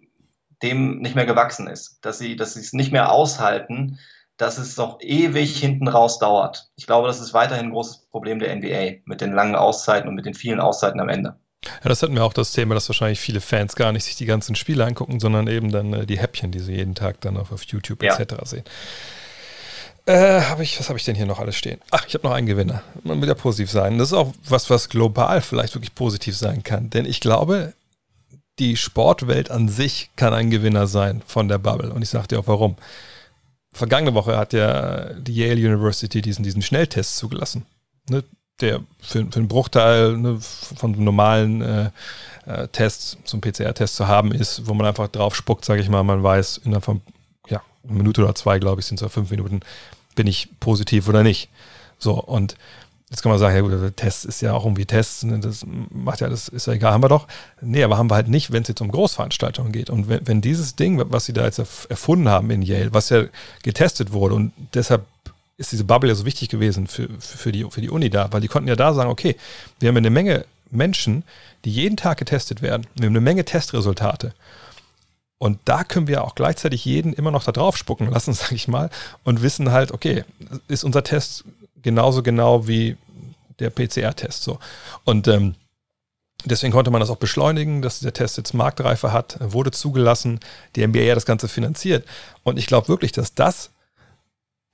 dem 0.62 0.98
nicht 0.98 1.14
mehr 1.14 1.26
gewachsen 1.26 1.66
ist, 1.66 1.98
dass 2.02 2.18
sie, 2.18 2.36
dass 2.36 2.54
sie 2.54 2.60
es 2.60 2.72
nicht 2.72 2.92
mehr 2.92 3.12
aushalten, 3.12 3.98
dass 4.36 4.58
es 4.58 4.74
doch 4.74 4.98
ewig 5.00 5.58
hinten 5.58 5.88
raus 5.88 6.18
dauert. 6.18 6.70
Ich 6.76 6.86
glaube, 6.86 7.06
das 7.06 7.20
ist 7.20 7.34
weiterhin 7.34 7.66
ein 7.66 7.72
großes 7.72 8.08
Problem 8.10 8.38
der 8.38 8.54
NBA 8.54 9.02
mit 9.04 9.20
den 9.20 9.32
langen 9.32 9.54
Auszeiten 9.54 10.08
und 10.08 10.14
mit 10.14 10.26
den 10.26 10.34
vielen 10.34 10.60
Auszeiten 10.60 11.00
am 11.00 11.08
Ende. 11.08 11.36
Ja, 11.64 11.88
das 11.88 12.02
hatten 12.02 12.14
wir 12.14 12.24
auch 12.24 12.32
das 12.32 12.52
Thema, 12.52 12.74
dass 12.74 12.88
wahrscheinlich 12.88 13.20
viele 13.20 13.40
Fans 13.40 13.76
gar 13.76 13.92
nicht 13.92 14.04
sich 14.04 14.16
die 14.16 14.26
ganzen 14.26 14.56
Spiele 14.56 14.84
angucken, 14.84 15.20
sondern 15.20 15.46
eben 15.46 15.70
dann 15.70 15.92
äh, 15.92 16.06
die 16.06 16.18
Häppchen, 16.18 16.50
die 16.50 16.58
sie 16.58 16.74
jeden 16.74 16.94
Tag 16.94 17.20
dann 17.20 17.36
auf, 17.36 17.52
auf 17.52 17.62
YouTube 17.64 18.02
ja. 18.02 18.16
etc. 18.16 18.34
sehen. 18.44 18.64
Äh, 20.04 20.40
hab 20.40 20.58
ich, 20.58 20.80
was 20.80 20.88
habe 20.88 20.98
ich 20.98 21.04
denn 21.04 21.14
hier 21.14 21.26
noch 21.26 21.38
alles 21.38 21.54
stehen? 21.54 21.80
Ach, 21.92 22.04
ich 22.08 22.14
habe 22.14 22.26
noch 22.26 22.34
einen 22.34 22.48
Gewinner. 22.48 22.82
Man 23.04 23.20
will 23.20 23.28
ja 23.28 23.34
positiv 23.34 23.70
sein. 23.70 23.98
Das 23.98 24.08
ist 24.08 24.14
auch 24.14 24.32
was, 24.48 24.68
was 24.68 24.88
global 24.88 25.40
vielleicht 25.40 25.76
wirklich 25.76 25.94
positiv 25.94 26.36
sein 26.36 26.64
kann. 26.64 26.90
Denn 26.90 27.04
ich 27.04 27.20
glaube, 27.20 27.74
die 28.58 28.76
Sportwelt 28.76 29.50
an 29.50 29.68
sich 29.68 30.10
kann 30.16 30.34
ein 30.34 30.50
Gewinner 30.50 30.86
sein 30.86 31.22
von 31.26 31.48
der 31.48 31.58
Bubble. 31.58 31.92
Und 31.92 32.02
ich 32.02 32.10
sage 32.10 32.28
dir 32.28 32.40
auch 32.40 32.46
warum. 32.46 32.76
Vergangene 33.72 34.14
Woche 34.14 34.36
hat 34.36 34.52
ja 34.52 35.14
die 35.14 35.34
Yale 35.34 35.54
University 35.54 36.20
diesen, 36.20 36.42
diesen 36.42 36.62
Schnelltest 36.62 37.16
zugelassen. 37.16 37.64
Ne? 38.10 38.22
Der 38.60 38.80
für, 39.00 39.26
für 39.30 39.36
einen 39.36 39.48
Bruchteil 39.48 40.16
ne, 40.18 40.38
von 40.40 40.92
normalen 41.02 41.62
äh, 41.62 41.90
äh, 42.46 42.68
Tests, 42.68 43.16
so 43.24 43.38
PCR-Test 43.38 43.96
zu 43.96 44.08
haben 44.08 44.32
ist, 44.32 44.66
wo 44.66 44.74
man 44.74 44.86
einfach 44.86 45.08
drauf 45.08 45.34
spuckt, 45.34 45.64
sage 45.64 45.80
ich 45.80 45.88
mal, 45.88 46.02
man 46.02 46.22
weiß, 46.22 46.58
innerhalb 46.64 46.84
von 46.84 47.00
ja, 47.48 47.62
eine 47.84 47.94
Minute 47.94 48.22
oder 48.22 48.34
zwei, 48.34 48.58
glaube 48.58 48.80
ich, 48.80 48.86
sind 48.86 49.00
es 49.00 49.12
fünf 49.12 49.30
Minuten, 49.30 49.60
bin 50.14 50.26
ich 50.26 50.48
positiv 50.60 51.08
oder 51.08 51.22
nicht. 51.22 51.48
So, 51.98 52.14
und 52.14 52.56
Jetzt 53.12 53.20
kann 53.20 53.30
man 53.30 53.38
sagen, 53.38 53.54
ja 53.54 53.60
gut, 53.60 53.96
Test 53.98 54.24
ist 54.24 54.40
ja 54.40 54.54
auch 54.54 54.64
irgendwie 54.64 54.86
Test, 54.86 55.24
ne, 55.24 55.38
das 55.38 55.66
macht 55.90 56.22
ja, 56.22 56.30
das 56.30 56.48
ist 56.48 56.66
ja 56.66 56.72
egal, 56.72 56.94
haben 56.94 57.02
wir 57.02 57.10
doch. 57.10 57.28
Nee, 57.60 57.84
aber 57.84 57.98
haben 57.98 58.10
wir 58.10 58.14
halt 58.14 58.28
nicht, 58.28 58.52
wenn 58.52 58.62
es 58.62 58.68
jetzt 58.68 58.80
um 58.80 58.90
Großveranstaltungen 58.90 59.70
geht. 59.70 59.90
Und 59.90 60.08
wenn, 60.08 60.26
wenn 60.26 60.40
dieses 60.40 60.76
Ding, 60.76 61.00
was 61.12 61.26
sie 61.26 61.34
da 61.34 61.44
jetzt 61.44 61.58
erfunden 61.58 62.30
haben 62.30 62.50
in 62.50 62.62
Yale, 62.62 62.94
was 62.94 63.10
ja 63.10 63.24
getestet 63.62 64.12
wurde 64.12 64.34
und 64.34 64.52
deshalb 64.72 65.04
ist 65.58 65.72
diese 65.72 65.84
Bubble 65.84 66.08
ja 66.08 66.14
so 66.14 66.24
wichtig 66.24 66.48
gewesen 66.48 66.86
für, 66.86 67.06
für, 67.18 67.52
die, 67.52 67.66
für 67.68 67.82
die 67.82 67.90
Uni 67.90 68.08
da, 68.08 68.32
weil 68.32 68.40
die 68.40 68.48
konnten 68.48 68.68
ja 68.68 68.76
da 68.76 68.94
sagen, 68.94 69.10
okay, 69.10 69.36
wir 69.78 69.90
haben 69.90 69.96
eine 69.98 70.08
Menge 70.08 70.46
Menschen, 70.70 71.22
die 71.66 71.70
jeden 71.70 71.98
Tag 71.98 72.16
getestet 72.16 72.62
werden. 72.62 72.86
Wir 72.94 73.06
haben 73.06 73.12
eine 73.12 73.20
Menge 73.20 73.44
Testresultate. 73.44 74.32
Und 75.42 75.58
da 75.64 75.82
können 75.82 76.06
wir 76.06 76.22
auch 76.22 76.36
gleichzeitig 76.36 76.84
jeden 76.84 77.12
immer 77.12 77.32
noch 77.32 77.42
da 77.42 77.50
drauf 77.50 77.76
spucken 77.76 78.08
lassen, 78.08 78.32
sage 78.32 78.54
ich 78.54 78.68
mal, 78.68 78.90
und 79.24 79.42
wissen 79.42 79.72
halt, 79.72 79.90
okay, 79.90 80.22
ist 80.68 80.84
unser 80.84 81.02
Test 81.02 81.42
genauso 81.82 82.22
genau 82.22 82.68
wie 82.68 82.96
der 83.58 83.70
PCR-Test. 83.70 84.44
So. 84.44 84.60
Und 85.02 85.26
ähm, 85.26 85.56
deswegen 86.44 86.72
konnte 86.72 86.92
man 86.92 87.00
das 87.00 87.10
auch 87.10 87.16
beschleunigen, 87.16 87.82
dass 87.82 87.98
der 87.98 88.12
Test 88.12 88.36
jetzt 88.36 88.54
Marktreife 88.54 89.12
hat, 89.12 89.36
wurde 89.40 89.72
zugelassen, 89.72 90.38
die 90.76 90.86
NBA 90.86 91.00
ja 91.00 91.16
das 91.16 91.26
Ganze 91.26 91.48
finanziert. 91.48 92.06
Und 92.44 92.56
ich 92.56 92.66
glaube 92.66 92.86
wirklich, 92.86 93.10
dass 93.10 93.34
das 93.34 93.70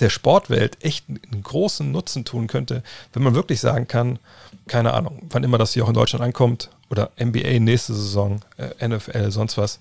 der 0.01 0.11
Sportwelt 0.11 0.85
echt 0.85 1.07
einen 1.09 1.43
großen 1.43 1.91
Nutzen 1.91 2.27
tun 2.27 2.47
könnte, 2.47 2.83
wenn 3.15 3.23
man 3.23 3.35
wirklich 3.35 3.61
sagen 3.61 3.89
kann, 3.89 4.19
keine 4.67 4.93
Ahnung, 4.93 5.29
wann 5.31 5.45
immer 5.45 5.57
das 5.57 5.73
hier 5.73 5.85
auch 5.85 5.89
in 5.89 5.95
Deutschland 5.95 6.23
ankommt 6.23 6.69
oder 6.91 7.11
NBA 7.19 7.59
nächste 7.59 7.95
Saison, 7.95 8.43
äh, 8.59 8.87
NFL, 8.87 9.31
sonst 9.31 9.57
was. 9.57 9.81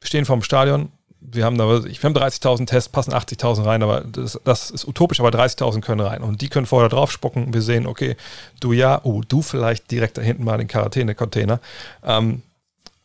Wir 0.00 0.08
stehen 0.08 0.24
vorm 0.24 0.42
Stadion, 0.42 0.90
wir 1.28 1.44
haben 1.44 1.58
da, 1.58 1.78
ich, 1.84 2.02
wir 2.02 2.08
haben 2.08 2.16
30.000 2.16 2.66
Tests, 2.66 2.88
passen 2.88 3.12
80.000 3.12 3.64
rein, 3.64 3.82
aber 3.82 4.02
das, 4.02 4.40
das 4.44 4.70
ist 4.70 4.86
utopisch, 4.86 5.20
aber 5.20 5.30
30.000 5.30 5.80
können 5.80 6.00
rein. 6.00 6.22
Und 6.22 6.40
die 6.40 6.48
können 6.48 6.66
vorher 6.66 6.88
drauf 6.88 7.10
spucken. 7.10 7.52
Wir 7.52 7.62
sehen, 7.62 7.86
okay, 7.86 8.16
du 8.60 8.72
ja, 8.72 9.00
oh, 9.02 9.22
du 9.26 9.42
vielleicht 9.42 9.90
direkt 9.90 10.18
da 10.18 10.22
hinten 10.22 10.44
mal 10.44 10.58
den 10.58 10.68
Quarantäne-Container. 10.68 11.60
Ähm, 12.04 12.42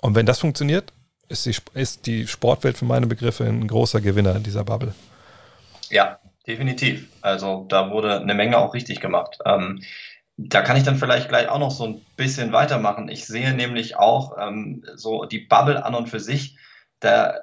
und 0.01 0.15
wenn 0.15 0.25
das 0.25 0.39
funktioniert, 0.39 0.93
ist 1.29 1.45
die, 1.45 1.55
ist 1.73 2.05
die 2.05 2.27
Sportwelt 2.27 2.77
für 2.77 2.85
meine 2.85 3.07
Begriffe 3.07 3.45
ein 3.45 3.67
großer 3.67 4.01
Gewinner 4.01 4.35
in 4.35 4.43
dieser 4.43 4.63
Bubble. 4.63 4.93
Ja, 5.89 6.19
definitiv. 6.45 7.07
Also 7.21 7.65
da 7.69 7.89
wurde 7.89 8.19
eine 8.19 8.35
Menge 8.35 8.57
auch 8.57 8.73
richtig 8.73 8.99
gemacht. 8.99 9.37
Ähm, 9.45 9.81
da 10.37 10.61
kann 10.61 10.77
ich 10.77 10.83
dann 10.83 10.97
vielleicht 10.97 11.29
gleich 11.29 11.49
auch 11.49 11.59
noch 11.59 11.71
so 11.71 11.85
ein 11.85 12.01
bisschen 12.17 12.51
weitermachen. 12.51 13.09
Ich 13.09 13.25
sehe 13.25 13.53
nämlich 13.53 13.97
auch 13.97 14.37
ähm, 14.39 14.83
so 14.95 15.25
die 15.25 15.39
Bubble 15.39 15.83
an 15.83 15.95
und 15.95 16.09
für 16.09 16.19
sich. 16.19 16.57
Da 17.01 17.41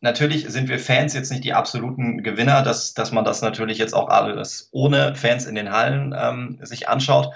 Natürlich 0.00 0.48
sind 0.48 0.68
wir 0.68 0.78
Fans 0.78 1.12
jetzt 1.14 1.32
nicht 1.32 1.42
die 1.42 1.54
absoluten 1.54 2.22
Gewinner, 2.22 2.62
dass, 2.62 2.94
dass 2.94 3.10
man 3.10 3.24
das 3.24 3.42
natürlich 3.42 3.78
jetzt 3.78 3.94
auch 3.94 4.08
alles 4.08 4.68
ohne 4.70 5.16
Fans 5.16 5.44
in 5.44 5.56
den 5.56 5.72
Hallen 5.72 6.14
ähm, 6.16 6.58
sich 6.62 6.88
anschaut. 6.88 7.34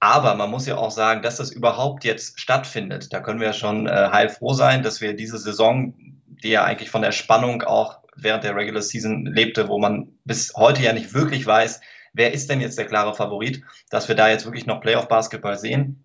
Aber 0.00 0.34
man 0.34 0.50
muss 0.50 0.66
ja 0.66 0.76
auch 0.76 0.90
sagen, 0.90 1.20
dass 1.20 1.36
das 1.36 1.50
überhaupt 1.50 2.04
jetzt 2.04 2.40
stattfindet. 2.40 3.12
Da 3.12 3.20
können 3.20 3.40
wir 3.40 3.52
schon 3.52 3.86
äh, 3.86 4.08
heilfroh 4.10 4.54
sein, 4.54 4.82
dass 4.82 5.02
wir 5.02 5.14
diese 5.14 5.38
Saison, 5.38 5.94
die 6.26 6.50
ja 6.50 6.64
eigentlich 6.64 6.90
von 6.90 7.02
der 7.02 7.12
Spannung 7.12 7.62
auch 7.62 7.98
während 8.16 8.44
der 8.44 8.56
Regular 8.56 8.82
Season 8.82 9.26
lebte, 9.26 9.68
wo 9.68 9.78
man 9.78 10.08
bis 10.24 10.54
heute 10.56 10.82
ja 10.82 10.92
nicht 10.94 11.12
wirklich 11.12 11.46
weiß, 11.46 11.80
wer 12.14 12.32
ist 12.32 12.48
denn 12.48 12.60
jetzt 12.60 12.78
der 12.78 12.86
klare 12.86 13.14
Favorit, 13.14 13.62
dass 13.90 14.08
wir 14.08 14.14
da 14.14 14.28
jetzt 14.28 14.46
wirklich 14.46 14.66
noch 14.66 14.80
Playoff-Basketball 14.80 15.58
sehen. 15.58 16.03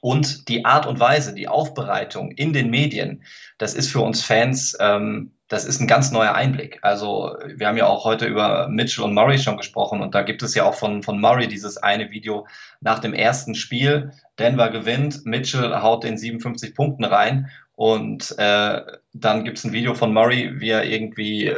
Und 0.00 0.48
die 0.48 0.64
Art 0.64 0.86
und 0.86 1.00
Weise, 1.00 1.34
die 1.34 1.48
Aufbereitung 1.48 2.30
in 2.30 2.52
den 2.52 2.70
Medien, 2.70 3.24
das 3.58 3.74
ist 3.74 3.90
für 3.90 4.00
uns 4.00 4.22
Fans, 4.22 4.76
ähm, 4.80 5.32
das 5.48 5.64
ist 5.64 5.80
ein 5.80 5.86
ganz 5.86 6.12
neuer 6.12 6.34
Einblick. 6.34 6.78
Also 6.82 7.34
wir 7.46 7.66
haben 7.66 7.78
ja 7.78 7.86
auch 7.86 8.04
heute 8.04 8.26
über 8.26 8.68
Mitchell 8.68 9.04
und 9.04 9.14
Murray 9.14 9.38
schon 9.38 9.56
gesprochen 9.56 10.02
und 10.02 10.14
da 10.14 10.22
gibt 10.22 10.42
es 10.42 10.54
ja 10.54 10.64
auch 10.64 10.74
von, 10.74 11.02
von 11.02 11.20
Murray 11.20 11.48
dieses 11.48 11.78
eine 11.78 12.10
Video 12.10 12.46
nach 12.80 12.98
dem 12.98 13.14
ersten 13.14 13.54
Spiel. 13.54 14.12
Denver 14.38 14.70
gewinnt, 14.70 15.24
Mitchell 15.24 15.74
haut 15.80 16.04
den 16.04 16.18
57 16.18 16.74
Punkten 16.74 17.04
rein 17.04 17.50
und 17.74 18.34
äh, 18.38 18.82
dann 19.14 19.44
gibt 19.44 19.58
es 19.58 19.64
ein 19.64 19.72
Video 19.72 19.94
von 19.94 20.12
Murray, 20.12 20.60
wie 20.60 20.70
er 20.70 20.84
irgendwie 20.84 21.54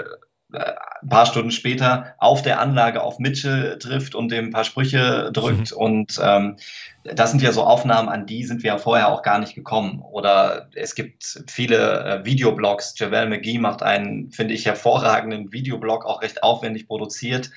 ein 0.52 1.08
paar 1.08 1.26
Stunden 1.26 1.50
später 1.50 2.14
auf 2.18 2.42
der 2.42 2.60
Anlage 2.60 3.02
auf 3.02 3.18
Mitchell 3.18 3.78
trifft 3.78 4.14
und 4.14 4.30
dem 4.30 4.46
ein 4.46 4.50
paar 4.50 4.64
Sprüche 4.64 5.30
drückt. 5.32 5.72
Mhm. 5.72 5.76
Und 5.76 6.20
ähm, 6.22 6.56
das 7.04 7.30
sind 7.30 7.42
ja 7.42 7.52
so 7.52 7.64
Aufnahmen, 7.64 8.08
an 8.08 8.26
die 8.26 8.44
sind 8.44 8.62
wir 8.62 8.72
ja 8.72 8.78
vorher 8.78 9.08
auch 9.08 9.22
gar 9.22 9.38
nicht 9.38 9.54
gekommen. 9.54 10.02
Oder 10.02 10.68
es 10.74 10.94
gibt 10.94 11.44
viele 11.48 12.04
äh, 12.04 12.24
Videoblogs. 12.24 12.94
Javel 12.98 13.28
McGee 13.28 13.58
macht 13.58 13.82
einen, 13.82 14.30
finde 14.30 14.54
ich, 14.54 14.66
hervorragenden 14.66 15.52
Videoblog, 15.52 16.04
auch 16.04 16.22
recht 16.22 16.42
aufwendig 16.42 16.86
produziert, 16.86 17.50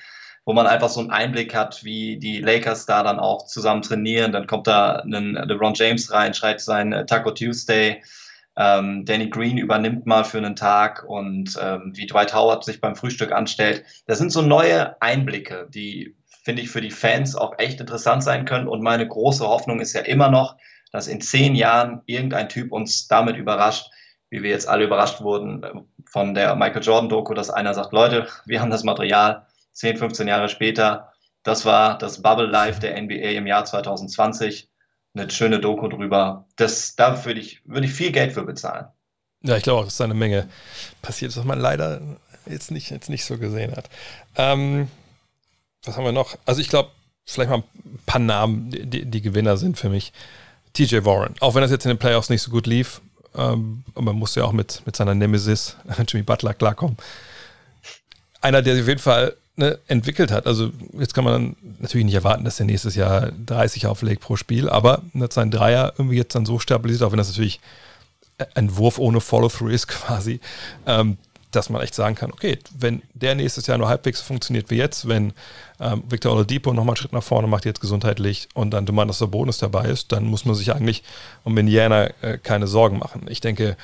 wo 0.44 0.52
man 0.52 0.66
einfach 0.66 0.88
so 0.88 1.00
einen 1.00 1.10
Einblick 1.10 1.54
hat, 1.54 1.84
wie 1.84 2.18
die 2.18 2.40
Lakers 2.40 2.86
da 2.86 3.02
dann 3.02 3.18
auch 3.18 3.46
zusammen 3.46 3.82
trainieren. 3.82 4.32
Dann 4.32 4.46
kommt 4.46 4.66
da 4.66 4.96
ein 4.96 5.34
LeBron 5.34 5.74
James 5.74 6.12
rein, 6.12 6.34
schreibt 6.34 6.60
sein 6.60 6.92
äh, 6.92 7.06
Taco 7.06 7.30
Tuesday. 7.30 8.02
Ähm, 8.56 9.04
Danny 9.04 9.30
Green 9.30 9.58
übernimmt 9.58 10.06
mal 10.06 10.24
für 10.24 10.38
einen 10.38 10.56
Tag 10.56 11.04
und 11.06 11.58
ähm, 11.60 11.92
wie 11.94 12.06
Dwight 12.06 12.34
Howard 12.34 12.64
sich 12.64 12.80
beim 12.80 12.94
Frühstück 12.94 13.32
anstellt. 13.32 13.84
Das 14.06 14.18
sind 14.18 14.30
so 14.30 14.42
neue 14.42 15.00
Einblicke, 15.02 15.66
die, 15.72 16.16
finde 16.44 16.62
ich, 16.62 16.70
für 16.70 16.80
die 16.80 16.90
Fans 16.90 17.34
auch 17.34 17.58
echt 17.58 17.80
interessant 17.80 18.22
sein 18.22 18.44
können. 18.44 18.68
Und 18.68 18.82
meine 18.82 19.06
große 19.06 19.46
Hoffnung 19.46 19.80
ist 19.80 19.92
ja 19.92 20.02
immer 20.02 20.30
noch, 20.30 20.56
dass 20.92 21.08
in 21.08 21.20
zehn 21.20 21.56
Jahren 21.56 22.02
irgendein 22.06 22.48
Typ 22.48 22.70
uns 22.70 23.08
damit 23.08 23.36
überrascht, 23.36 23.90
wie 24.30 24.42
wir 24.42 24.50
jetzt 24.50 24.68
alle 24.68 24.84
überrascht 24.84 25.20
wurden 25.20 25.62
äh, 25.64 25.72
von 26.06 26.34
der 26.34 26.54
Michael 26.54 26.82
Jordan-Doku, 26.82 27.34
dass 27.34 27.50
einer 27.50 27.74
sagt, 27.74 27.92
Leute, 27.92 28.28
wir 28.46 28.60
haben 28.60 28.70
das 28.70 28.84
Material 28.84 29.46
10, 29.72 29.96
15 29.96 30.28
Jahre 30.28 30.48
später. 30.48 31.12
Das 31.42 31.66
war 31.66 31.98
das 31.98 32.22
Bubble 32.22 32.46
Live 32.46 32.78
der 32.78 33.00
NBA 33.02 33.32
im 33.32 33.48
Jahr 33.48 33.64
2020 33.64 34.70
eine 35.14 35.30
schöne 35.30 35.60
Doku 35.60 35.88
drüber. 35.88 36.46
Das, 36.56 36.96
da 36.96 37.24
würde 37.24 37.40
ich, 37.40 37.62
würde 37.64 37.86
ich 37.86 37.92
viel 37.92 38.12
Geld 38.12 38.32
für 38.32 38.44
bezahlen. 38.44 38.86
Ja, 39.42 39.56
ich 39.56 39.62
glaube 39.62 39.80
auch, 39.80 39.84
dass 39.84 39.96
da 39.96 40.04
eine 40.04 40.14
Menge 40.14 40.48
passiert 41.02 41.30
ist, 41.30 41.36
was 41.36 41.44
man 41.44 41.60
leider 41.60 42.00
jetzt 42.46 42.70
nicht, 42.70 42.90
jetzt 42.90 43.10
nicht 43.10 43.24
so 43.24 43.38
gesehen 43.38 43.76
hat. 43.76 43.88
Ähm, 44.36 44.88
was 45.84 45.96
haben 45.96 46.04
wir 46.04 46.12
noch? 46.12 46.36
Also 46.46 46.60
ich 46.60 46.68
glaube, 46.68 46.90
vielleicht 47.24 47.50
mal 47.50 47.58
ein 47.58 48.00
paar 48.06 48.20
Namen, 48.20 48.70
die, 48.70 49.04
die, 49.04 49.20
Gewinner 49.20 49.56
sind 49.56 49.78
für 49.78 49.88
mich. 49.88 50.12
TJ 50.72 51.04
Warren, 51.04 51.34
auch 51.40 51.54
wenn 51.54 51.62
das 51.62 51.70
jetzt 51.70 51.84
in 51.84 51.90
den 51.90 51.98
Playoffs 51.98 52.30
nicht 52.30 52.42
so 52.42 52.50
gut 52.50 52.66
lief, 52.66 53.00
ähm, 53.36 53.84
man 53.94 54.16
muss 54.16 54.34
ja 54.34 54.44
auch 54.44 54.52
mit, 54.52 54.82
mit 54.86 54.96
seiner 54.96 55.14
Nemesis 55.14 55.76
Jimmy 56.08 56.24
Butler 56.24 56.54
klarkommen. 56.54 56.96
Einer, 58.40 58.60
der 58.60 58.74
sich 58.74 58.82
auf 58.82 58.88
jeden 58.88 59.00
Fall 59.00 59.36
ne, 59.56 59.78
entwickelt 59.86 60.30
hat. 60.30 60.46
Also 60.46 60.70
jetzt 60.98 61.14
kann 61.14 61.24
man 61.24 61.56
natürlich 61.78 62.04
nicht 62.04 62.14
erwarten, 62.14 62.44
dass 62.44 62.60
er 62.60 62.66
nächstes 62.66 62.94
Jahr 62.94 63.32
30 63.46 63.86
auflegt 63.86 64.22
pro 64.22 64.36
Spiel, 64.36 64.68
aber 64.68 65.02
hat 65.18 65.32
sein 65.32 65.50
Dreier 65.50 65.92
irgendwie 65.98 66.16
jetzt 66.16 66.34
dann 66.34 66.46
so 66.46 66.58
stabilisiert, 66.58 67.06
auch 67.06 67.12
wenn 67.12 67.18
das 67.18 67.28
natürlich 67.28 67.60
ein 68.54 68.76
Wurf 68.76 68.98
ohne 68.98 69.20
Follow-through 69.20 69.70
ist 69.70 69.86
quasi, 69.88 70.40
ähm, 70.86 71.18
dass 71.52 71.70
man 71.70 71.82
echt 71.82 71.94
sagen 71.94 72.16
kann, 72.16 72.32
okay, 72.32 72.58
wenn 72.76 73.02
der 73.14 73.36
nächstes 73.36 73.68
Jahr 73.68 73.78
nur 73.78 73.88
halbwegs 73.88 74.20
funktioniert 74.20 74.70
wie 74.70 74.76
jetzt, 74.76 75.06
wenn 75.06 75.32
ähm, 75.78 76.02
Victor 76.08 76.32
Oladipo 76.32 76.72
nochmal 76.72 76.94
einen 76.94 76.96
Schritt 76.96 77.12
nach 77.12 77.22
vorne 77.22 77.46
macht, 77.46 77.64
jetzt 77.64 77.80
gesundheitlich 77.80 78.48
und 78.54 78.72
dann 78.72 78.86
Domantas 78.86 79.18
Sabonis 79.18 79.58
dabei 79.58 79.84
ist, 79.84 80.10
dann 80.10 80.24
muss 80.24 80.44
man 80.44 80.56
sich 80.56 80.74
eigentlich 80.74 81.04
um 81.44 81.56
Indiana 81.56 82.10
äh, 82.22 82.38
keine 82.38 82.66
Sorgen 82.66 82.98
machen. 82.98 83.26
Ich 83.28 83.40
denke, 83.40 83.76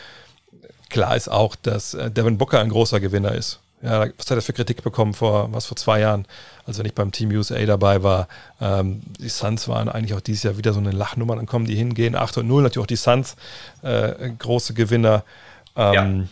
klar 0.88 1.14
ist 1.14 1.28
auch, 1.28 1.54
dass 1.54 1.94
äh, 1.94 2.10
Devin 2.10 2.38
Booker 2.38 2.58
ein 2.58 2.70
großer 2.70 2.98
Gewinner 2.98 3.32
ist 3.32 3.60
ja, 3.82 4.00
was 4.00 4.30
hat 4.30 4.36
er 4.36 4.42
für 4.42 4.52
Kritik 4.52 4.82
bekommen 4.82 5.14
vor, 5.14 5.52
was 5.52 5.66
vor 5.66 5.76
zwei 5.76 6.00
Jahren, 6.00 6.26
als 6.66 6.78
er 6.78 6.84
nicht 6.84 6.94
beim 6.94 7.12
Team 7.12 7.30
USA 7.30 7.64
dabei 7.64 8.02
war. 8.02 8.28
Ähm, 8.60 9.00
die 9.18 9.28
Suns 9.28 9.68
waren 9.68 9.88
eigentlich 9.88 10.14
auch 10.14 10.20
dieses 10.20 10.42
Jahr 10.42 10.58
wieder 10.58 10.72
so 10.72 10.80
eine 10.80 10.90
Lachnummer, 10.90 11.36
dann 11.36 11.46
kommen 11.46 11.64
die 11.64 11.74
hingehen, 11.74 12.14
8 12.14 12.38
und 12.38 12.48
0, 12.48 12.62
natürlich 12.62 12.84
auch 12.84 12.86
die 12.86 12.96
Suns, 12.96 13.36
äh, 13.82 14.30
große 14.38 14.74
Gewinner. 14.74 15.24
Ähm, 15.76 15.94
ja. 15.94 16.26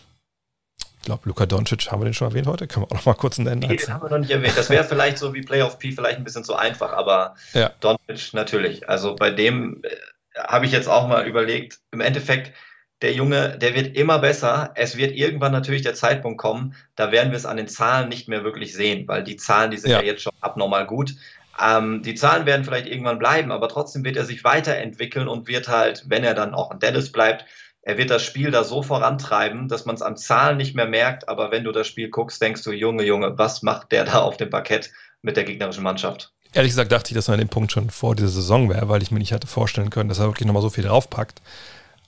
Ich 0.99 1.05
glaube, 1.05 1.21
Luka 1.25 1.45
Doncic, 1.45 1.91
haben 1.91 2.01
wir 2.01 2.05
den 2.05 2.13
schon 2.13 2.27
erwähnt 2.27 2.45
heute? 2.45 2.67
Können 2.67 2.85
wir 2.85 2.91
auch 2.91 2.97
noch 2.97 3.05
mal 3.05 3.13
kurz 3.13 3.37
nennen. 3.37 3.61
Nee, 3.61 3.77
den 3.77 3.93
haben 3.93 4.03
wir 4.03 4.09
noch 4.09 4.19
nicht 4.19 4.31
erwähnt. 4.31 4.57
Das 4.57 4.69
wäre 4.69 4.83
vielleicht 4.87 5.17
so 5.17 5.33
wie 5.33 5.41
Playoff 5.41 5.79
P 5.79 5.91
vielleicht 5.91 6.17
ein 6.17 6.23
bisschen 6.23 6.43
zu 6.43 6.55
einfach, 6.55 6.93
aber 6.93 7.35
ja. 7.53 7.71
Doncic 7.79 8.33
natürlich. 8.33 8.89
Also 8.89 9.15
bei 9.15 9.31
dem 9.31 9.81
äh, 9.83 9.89
habe 10.37 10.65
ich 10.65 10.71
jetzt 10.71 10.87
auch 10.87 11.07
mal 11.07 11.25
überlegt, 11.25 11.79
im 11.91 12.01
Endeffekt, 12.01 12.53
der 13.01 13.13
Junge, 13.13 13.57
der 13.57 13.75
wird 13.75 13.95
immer 13.95 14.19
besser. 14.19 14.71
Es 14.75 14.97
wird 14.97 15.15
irgendwann 15.15 15.51
natürlich 15.51 15.81
der 15.81 15.93
Zeitpunkt 15.93 16.37
kommen, 16.37 16.75
da 16.95 17.11
werden 17.11 17.31
wir 17.31 17.37
es 17.37 17.45
an 17.45 17.57
den 17.57 17.67
Zahlen 17.67 18.09
nicht 18.09 18.27
mehr 18.27 18.43
wirklich 18.43 18.73
sehen, 18.73 19.07
weil 19.07 19.23
die 19.23 19.37
Zahlen, 19.37 19.71
die 19.71 19.77
sind 19.77 19.91
ja, 19.91 19.99
ja 19.99 20.05
jetzt 20.05 20.23
schon 20.23 20.33
abnormal 20.41 20.85
gut. 20.85 21.15
Ähm, 21.61 22.03
die 22.03 22.15
Zahlen 22.15 22.45
werden 22.45 22.63
vielleicht 22.63 22.87
irgendwann 22.87 23.19
bleiben, 23.19 23.51
aber 23.51 23.67
trotzdem 23.69 24.03
wird 24.03 24.17
er 24.17 24.25
sich 24.25 24.43
weiterentwickeln 24.43 25.27
und 25.27 25.47
wird 25.47 25.67
halt, 25.67 26.05
wenn 26.07 26.23
er 26.23 26.33
dann 26.33 26.53
auch 26.53 26.71
in 26.71 26.79
Dallas 26.79 27.11
bleibt, 27.11 27.45
er 27.81 27.97
wird 27.97 28.09
das 28.09 28.23
Spiel 28.23 28.51
da 28.51 28.63
so 28.63 28.83
vorantreiben, 28.83 29.67
dass 29.67 29.85
man 29.85 29.95
es 29.95 30.01
an 30.01 30.17
Zahlen 30.17 30.57
nicht 30.57 30.75
mehr 30.75 30.85
merkt, 30.85 31.27
aber 31.29 31.51
wenn 31.51 31.63
du 31.63 31.71
das 31.71 31.87
Spiel 31.87 32.09
guckst, 32.09 32.41
denkst 32.41 32.63
du, 32.63 32.71
Junge, 32.71 33.03
Junge, 33.03 33.37
was 33.37 33.63
macht 33.63 33.91
der 33.91 34.03
da 34.03 34.19
auf 34.19 34.37
dem 34.37 34.49
Parkett 34.49 34.91
mit 35.21 35.37
der 35.37 35.43
gegnerischen 35.43 35.83
Mannschaft? 35.83 36.31
Ehrlich 36.53 36.71
gesagt 36.71 36.91
dachte 36.91 37.11
ich, 37.11 37.15
dass 37.15 37.27
er 37.27 37.35
an 37.35 37.39
dem 37.39 37.49
Punkt 37.49 37.71
schon 37.71 37.89
vor 37.89 38.15
dieser 38.15 38.29
Saison 38.29 38.69
wäre, 38.69 38.89
weil 38.89 39.01
ich 39.01 39.11
mir 39.11 39.19
nicht 39.19 39.33
hatte 39.33 39.47
vorstellen 39.47 39.89
können, 39.89 40.09
dass 40.09 40.19
er 40.19 40.27
wirklich 40.27 40.47
nochmal 40.47 40.61
so 40.61 40.69
viel 40.69 40.83
draufpackt. 40.83 41.41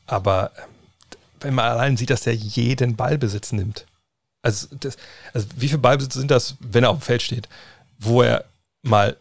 Aber 0.07 0.51
ähm, 0.57 0.70
wenn 1.41 1.53
man 1.53 1.65
allein 1.65 1.97
sieht, 1.97 2.09
dass 2.09 2.27
er 2.27 2.33
jeden 2.33 2.95
Ballbesitz 2.95 3.51
nimmt. 3.51 3.85
Also, 4.41 4.67
das, 4.79 4.97
also 5.33 5.47
wie 5.55 5.67
viele 5.67 5.79
Ballbesitz 5.79 6.15
sind 6.15 6.31
das, 6.31 6.55
wenn 6.59 6.83
er 6.83 6.89
auf 6.89 6.97
dem 6.99 7.03
Feld 7.03 7.21
steht, 7.21 7.47
wo 7.99 8.21
er 8.21 8.45
mal 8.81 9.15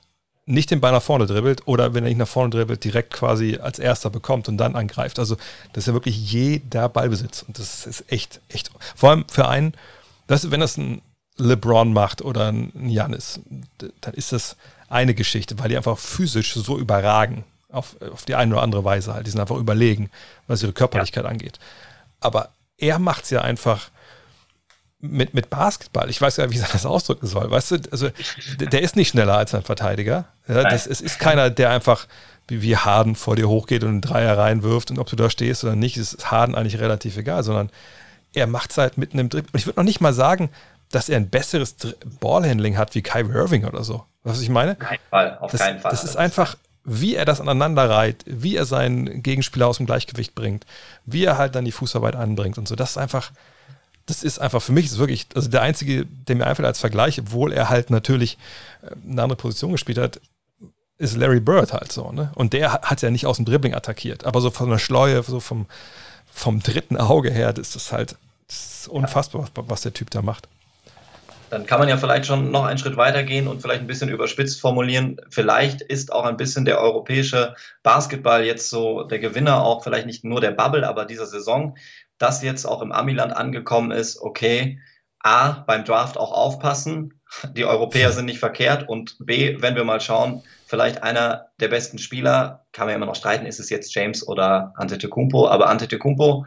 nicht 0.47 0.71
den 0.71 0.81
Ball 0.81 0.93
nach 0.93 1.03
vorne 1.03 1.27
dribbelt 1.27 1.67
oder 1.67 1.95
wenn 1.95 2.05
er 2.05 2.09
nicht 2.09 2.19
nach 2.19 2.29
vorne 2.29 2.51
dribbelt, 2.51 2.83
direkt 2.83 3.13
quasi 3.13 3.59
als 3.61 3.79
erster 3.79 4.11
bekommt 4.11 4.49
und 4.49 4.57
dann 4.59 4.75
angreift. 4.75 5.19
Also 5.19 5.37
das 5.73 5.85
ist 5.85 5.87
ja 5.89 5.93
wirklich 5.93 6.33
jeder 6.33 6.89
Ballbesitz. 6.89 7.43
Und 7.43 7.59
das 7.59 7.87
ist 7.87 8.11
echt, 8.11 8.41
echt. 8.49 8.71
Vor 8.97 9.11
allem 9.11 9.25
für 9.31 9.49
einen, 9.49 9.75
das, 10.27 10.51
wenn 10.51 10.61
das 10.61 10.77
ein 10.77 11.03
LeBron 11.37 11.93
macht 11.93 12.23
oder 12.23 12.51
ein 12.51 12.89
Janis, 12.89 13.41
dann 14.01 14.15
ist 14.15 14.33
das 14.33 14.57
eine 14.89 15.15
Geschichte, 15.15 15.59
weil 15.59 15.69
die 15.69 15.77
einfach 15.77 15.99
physisch 15.99 16.55
so 16.55 16.79
überragen. 16.79 17.45
Auf, 17.73 17.95
auf 18.13 18.25
die 18.25 18.35
eine 18.35 18.55
oder 18.55 18.63
andere 18.65 18.85
Weise 18.85 19.15
halt. 19.15 19.29
Die 19.29 19.31
sind 19.31 19.39
einfach 19.39 19.57
überlegen, 19.57 20.11
was 20.49 20.61
ihre 20.65 20.73
Körperlichkeit 20.73 21.23
ja. 21.23 21.31
angeht. 21.31 21.61
Aber 22.21 22.51
er 22.79 22.99
macht 22.99 23.25
es 23.25 23.31
ja 23.31 23.43
einfach 23.43 23.91
mit, 25.01 25.35
mit 25.35 25.51
Basketball. 25.51 26.11
Ich 26.11 26.21
weiß 26.21 26.37
gar 26.37 26.47
nicht, 26.47 26.55
wie 26.55 26.63
ich 26.63 26.69
das 26.73 26.87
ausdrücken 26.87 27.27
soll. 27.27 27.51
Weißt 27.51 27.71
du, 27.71 27.79
also 27.91 28.11
der 28.59 28.83
ist 28.83 28.97
nicht 28.97 29.09
schneller 29.09 29.37
als 29.37 29.55
ein 29.55 29.63
Verteidiger. 29.63 30.27
Ja, 30.47 30.63
das, 30.63 30.87
es 30.87 31.01
ist 31.01 31.19
keiner, 31.19 31.51
der 31.51 31.71
einfach 31.71 32.07
wie, 32.49 32.63
wie 32.63 32.77
Harden 32.77 33.15
vor 33.15 33.37
dir 33.37 33.49
hochgeht 33.49 33.83
und 33.83 33.91
einen 33.91 34.01
Dreier 34.01 34.37
reinwirft 34.37 34.91
und 34.91 34.99
ob 34.99 35.09
du 35.09 35.17
da 35.17 35.31
stehst 35.31 35.65
oder 35.65 35.77
nicht, 35.77 35.97
ist 35.97 36.31
Harden 36.31 36.55
eigentlich 36.55 36.81
relativ 36.81 37.17
egal, 37.17 37.43
sondern 37.43 37.71
er 38.35 38.47
macht 38.47 38.73
es 38.73 38.79
halt 38.79 38.99
mitten 38.99 39.19
im 39.19 39.29
Dribbling. 39.29 39.53
Und 39.53 39.59
ich 39.59 39.67
würde 39.67 39.81
noch 39.81 39.85
nicht 39.85 40.01
mal 40.01 40.13
sagen, 40.13 40.51
dass 40.91 41.09
er 41.09 41.17
ein 41.17 41.31
besseres 41.31 41.77
Ballhandling 42.21 42.77
hat 42.77 42.95
wie 42.95 43.03
Kyrie 43.03 43.33
Irving 43.33 43.65
oder 43.65 43.85
so. 43.85 44.05
Was 44.23 44.41
ich 44.41 44.49
meine? 44.49 44.73
Auf 44.73 44.79
keinen 44.79 44.99
Fall, 45.09 45.39
auf 45.41 45.51
das, 45.51 45.61
keinen 45.61 45.81
Fall. 45.81 45.91
Das 45.91 46.05
ist 46.05 46.17
einfach, 46.17 46.57
wie 46.85 47.15
er 47.15 47.25
das 47.25 47.41
aneinander 47.41 47.89
reiht, 47.89 48.25
wie 48.27 48.57
er 48.57 48.65
seinen 48.65 49.23
Gegenspieler 49.23 49.69
aus 49.69 49.77
dem 49.77 49.87
Gleichgewicht 49.87 50.35
bringt, 50.35 50.65
wie 51.05 51.25
er 51.25 51.39
halt 51.39 51.55
dann 51.55 51.65
die 51.65 51.73
Fußarbeit 51.73 52.17
anbringt 52.17 52.59
und 52.59 52.67
so. 52.67 52.75
Das 52.75 52.91
ist 52.91 52.97
einfach, 52.97 53.33
das 54.07 54.23
ist 54.23 54.39
einfach 54.39 54.63
für 54.63 54.73
mich 54.73 54.87
ist 54.87 54.99
wirklich, 54.99 55.27
also 55.35 55.49
der 55.49 55.63
einzige, 55.63 56.07
der 56.07 56.37
mir 56.37 56.47
einfällt 56.47 56.67
als 56.67 56.81
Vergleich, 56.81 57.21
obwohl 57.21 57.53
er 57.53 57.69
halt 57.69 57.91
natürlich 57.91 58.39
äh, 58.83 58.95
eine 59.11 59.23
andere 59.23 59.37
Position 59.37 59.73
gespielt 59.73 59.99
hat, 59.99 60.21
ist 60.99 61.17
Larry 61.17 61.41
Bird 61.41 61.73
halt 61.73 61.93
so, 61.93 62.13
ne? 62.13 62.31
Und 62.35 62.53
der 62.53 62.73
hat 62.73 63.01
ja 63.01 63.11
nicht 63.11 63.25
aus 63.27 63.37
dem 63.37 63.47
Dribbling 63.47 63.75
attackiert, 63.75 64.25
aber 64.25 64.41
so 64.43 64.51
von 64.51 64.69
der 64.69 64.79
Schleue, 64.79 65.23
so 65.23 65.41
vom, 65.41 65.67
vom 66.31 66.63
dritten 66.63 66.99
Auge 66.99 67.31
her, 67.31 67.55
das 67.55 67.75
ist 67.75 67.93
halt 67.93 68.17
das 68.47 68.81
ist 68.81 68.89
unfassbar, 68.89 69.43
was, 69.43 69.69
was 69.69 69.81
der 69.83 69.95
Typ 69.95 70.11
da 70.11 70.23
macht. 70.23 70.49
Dann 71.51 71.67
kann 71.67 71.81
man 71.81 71.89
ja 71.89 71.97
vielleicht 71.97 72.27
schon 72.27 72.51
noch 72.51 72.65
einen 72.65 72.79
Schritt 72.79 72.97
weiter 72.97 73.25
gehen 73.25 73.49
und 73.49 73.61
vielleicht 73.61 73.81
ein 73.81 73.87
bisschen 73.87 74.09
überspitzt 74.09 74.61
formulieren. 74.61 75.21
Vielleicht 75.31 75.83
ist 75.83 76.13
auch 76.13 76.25
ein 76.25 76.37
bisschen 76.37 76.65
der 76.65 76.81
europäische 76.81 77.55
Basketball 77.83 78.45
jetzt 78.45 78.71
so 78.71 79.03
der 79.03 79.19
Gewinner, 79.19 79.65
auch 79.65 79.83
vielleicht 79.83 80.07
nicht 80.07 80.25
nur 80.25 80.41
der 80.41 80.53
Bubble, 80.53 80.89
aber 80.89 81.05
dieser 81.05 81.27
Saison 81.27 81.77
das 82.21 82.43
jetzt 82.43 82.67
auch 82.67 82.83
im 82.83 82.93
Amiland 82.93 83.35
angekommen 83.35 83.91
ist, 83.91 84.21
okay, 84.21 84.79
A, 85.21 85.65
beim 85.67 85.85
Draft 85.85 86.17
auch 86.17 86.33
aufpassen, 86.33 87.21
die 87.53 87.65
Europäer 87.65 88.13
sind 88.13 88.27
nicht 88.27 88.39
verkehrt 88.39 88.89
und 88.89 89.17
B, 89.21 89.57
wenn 89.61 89.75
wir 89.75 89.85
mal 89.85 90.01
schauen, 90.01 90.43
vielleicht 90.67 91.03
einer 91.03 91.47
der 91.61 91.69
besten 91.69 91.99
Spieler, 91.99 92.67
kann 92.73 92.87
man 92.87 92.91
ja 92.91 92.97
immer 92.97 93.07
noch 93.07 93.17
streiten, 93.17 93.47
ist 93.47 93.61
es 93.61 93.71
jetzt 93.71 93.95
James 93.95 94.27
oder 94.27 94.73
Antetokounmpo, 94.77 95.49
aber 95.49 95.69
Antetokounmpo 95.69 96.47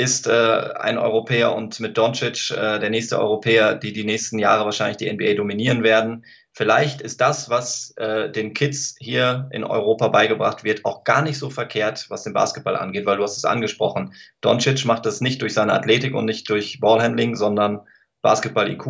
ist 0.00 0.26
äh, 0.26 0.32
ein 0.32 0.96
Europäer 0.96 1.54
und 1.54 1.78
mit 1.78 1.98
Doncic 1.98 2.50
äh, 2.52 2.78
der 2.78 2.88
nächste 2.88 3.20
Europäer, 3.20 3.74
die 3.74 3.92
die 3.92 4.04
nächsten 4.04 4.38
Jahre 4.38 4.64
wahrscheinlich 4.64 4.96
die 4.96 5.12
NBA 5.12 5.34
dominieren 5.34 5.82
werden. 5.82 6.24
Vielleicht 6.52 7.02
ist 7.02 7.20
das, 7.20 7.50
was 7.50 7.92
äh, 7.98 8.30
den 8.30 8.54
Kids 8.54 8.96
hier 8.98 9.50
in 9.52 9.62
Europa 9.62 10.08
beigebracht 10.08 10.64
wird, 10.64 10.86
auch 10.86 11.04
gar 11.04 11.20
nicht 11.20 11.36
so 11.36 11.50
verkehrt, 11.50 12.06
was 12.08 12.22
den 12.22 12.32
Basketball 12.32 12.76
angeht, 12.76 13.04
weil 13.04 13.18
du 13.18 13.24
hast 13.24 13.36
es 13.36 13.44
angesprochen. 13.44 14.14
Doncic 14.40 14.86
macht 14.86 15.04
das 15.04 15.20
nicht 15.20 15.42
durch 15.42 15.52
seine 15.52 15.74
Athletik 15.74 16.14
und 16.14 16.24
nicht 16.24 16.48
durch 16.48 16.80
Ballhandling, 16.80 17.36
sondern 17.36 17.80
Basketball-IQ. 18.22 18.86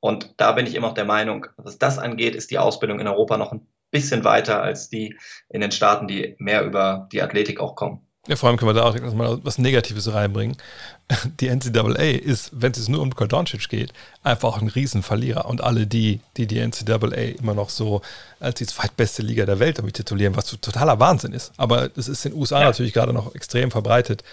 Und 0.00 0.34
da 0.36 0.52
bin 0.52 0.66
ich 0.66 0.74
immer 0.74 0.88
noch 0.88 0.94
der 0.94 1.06
Meinung, 1.06 1.46
was 1.56 1.78
das 1.78 1.98
angeht, 1.98 2.34
ist 2.34 2.50
die 2.50 2.58
Ausbildung 2.58 3.00
in 3.00 3.08
Europa 3.08 3.38
noch 3.38 3.52
ein 3.52 3.66
bisschen 3.90 4.24
weiter 4.24 4.62
als 4.62 4.90
die 4.90 5.16
in 5.48 5.62
den 5.62 5.72
Staaten, 5.72 6.06
die 6.06 6.36
mehr 6.38 6.66
über 6.66 7.08
die 7.12 7.22
Athletik 7.22 7.60
auch 7.60 7.76
kommen. 7.76 8.03
Ja, 8.26 8.36
vor 8.36 8.48
allem 8.48 8.56
können 8.56 8.70
wir 8.70 8.74
da 8.74 8.84
auch 8.84 9.14
mal 9.14 9.38
was 9.42 9.58
Negatives 9.58 10.10
reinbringen. 10.12 10.56
Die 11.40 11.48
NCAA 11.48 12.18
ist, 12.22 12.50
wenn 12.54 12.72
es 12.72 12.88
nur 12.88 13.02
um 13.02 13.10
Luka 13.10 13.26
Doncic 13.26 13.68
geht, 13.68 13.92
einfach 14.22 14.60
ein 14.60 14.68
Riesenverlierer. 14.68 15.44
Und 15.44 15.62
alle 15.62 15.86
die, 15.86 16.20
die 16.38 16.46
die 16.46 16.66
NCAA 16.66 17.38
immer 17.38 17.52
noch 17.52 17.68
so 17.68 18.00
als 18.40 18.58
die 18.58 18.66
zweitbeste 18.66 19.22
Liga 19.22 19.44
der 19.44 19.58
Welt 19.58 19.82
titulieren, 19.92 20.36
was 20.36 20.46
totaler 20.46 20.98
Wahnsinn 21.00 21.32
ist. 21.32 21.52
Aber 21.58 21.90
das 21.90 22.08
ist 22.08 22.24
in 22.24 22.32
den 22.32 22.40
USA 22.40 22.60
ja. 22.60 22.66
natürlich 22.66 22.94
gerade 22.94 23.12
noch 23.12 23.34
extrem 23.34 23.70
verbreitet, 23.70 24.24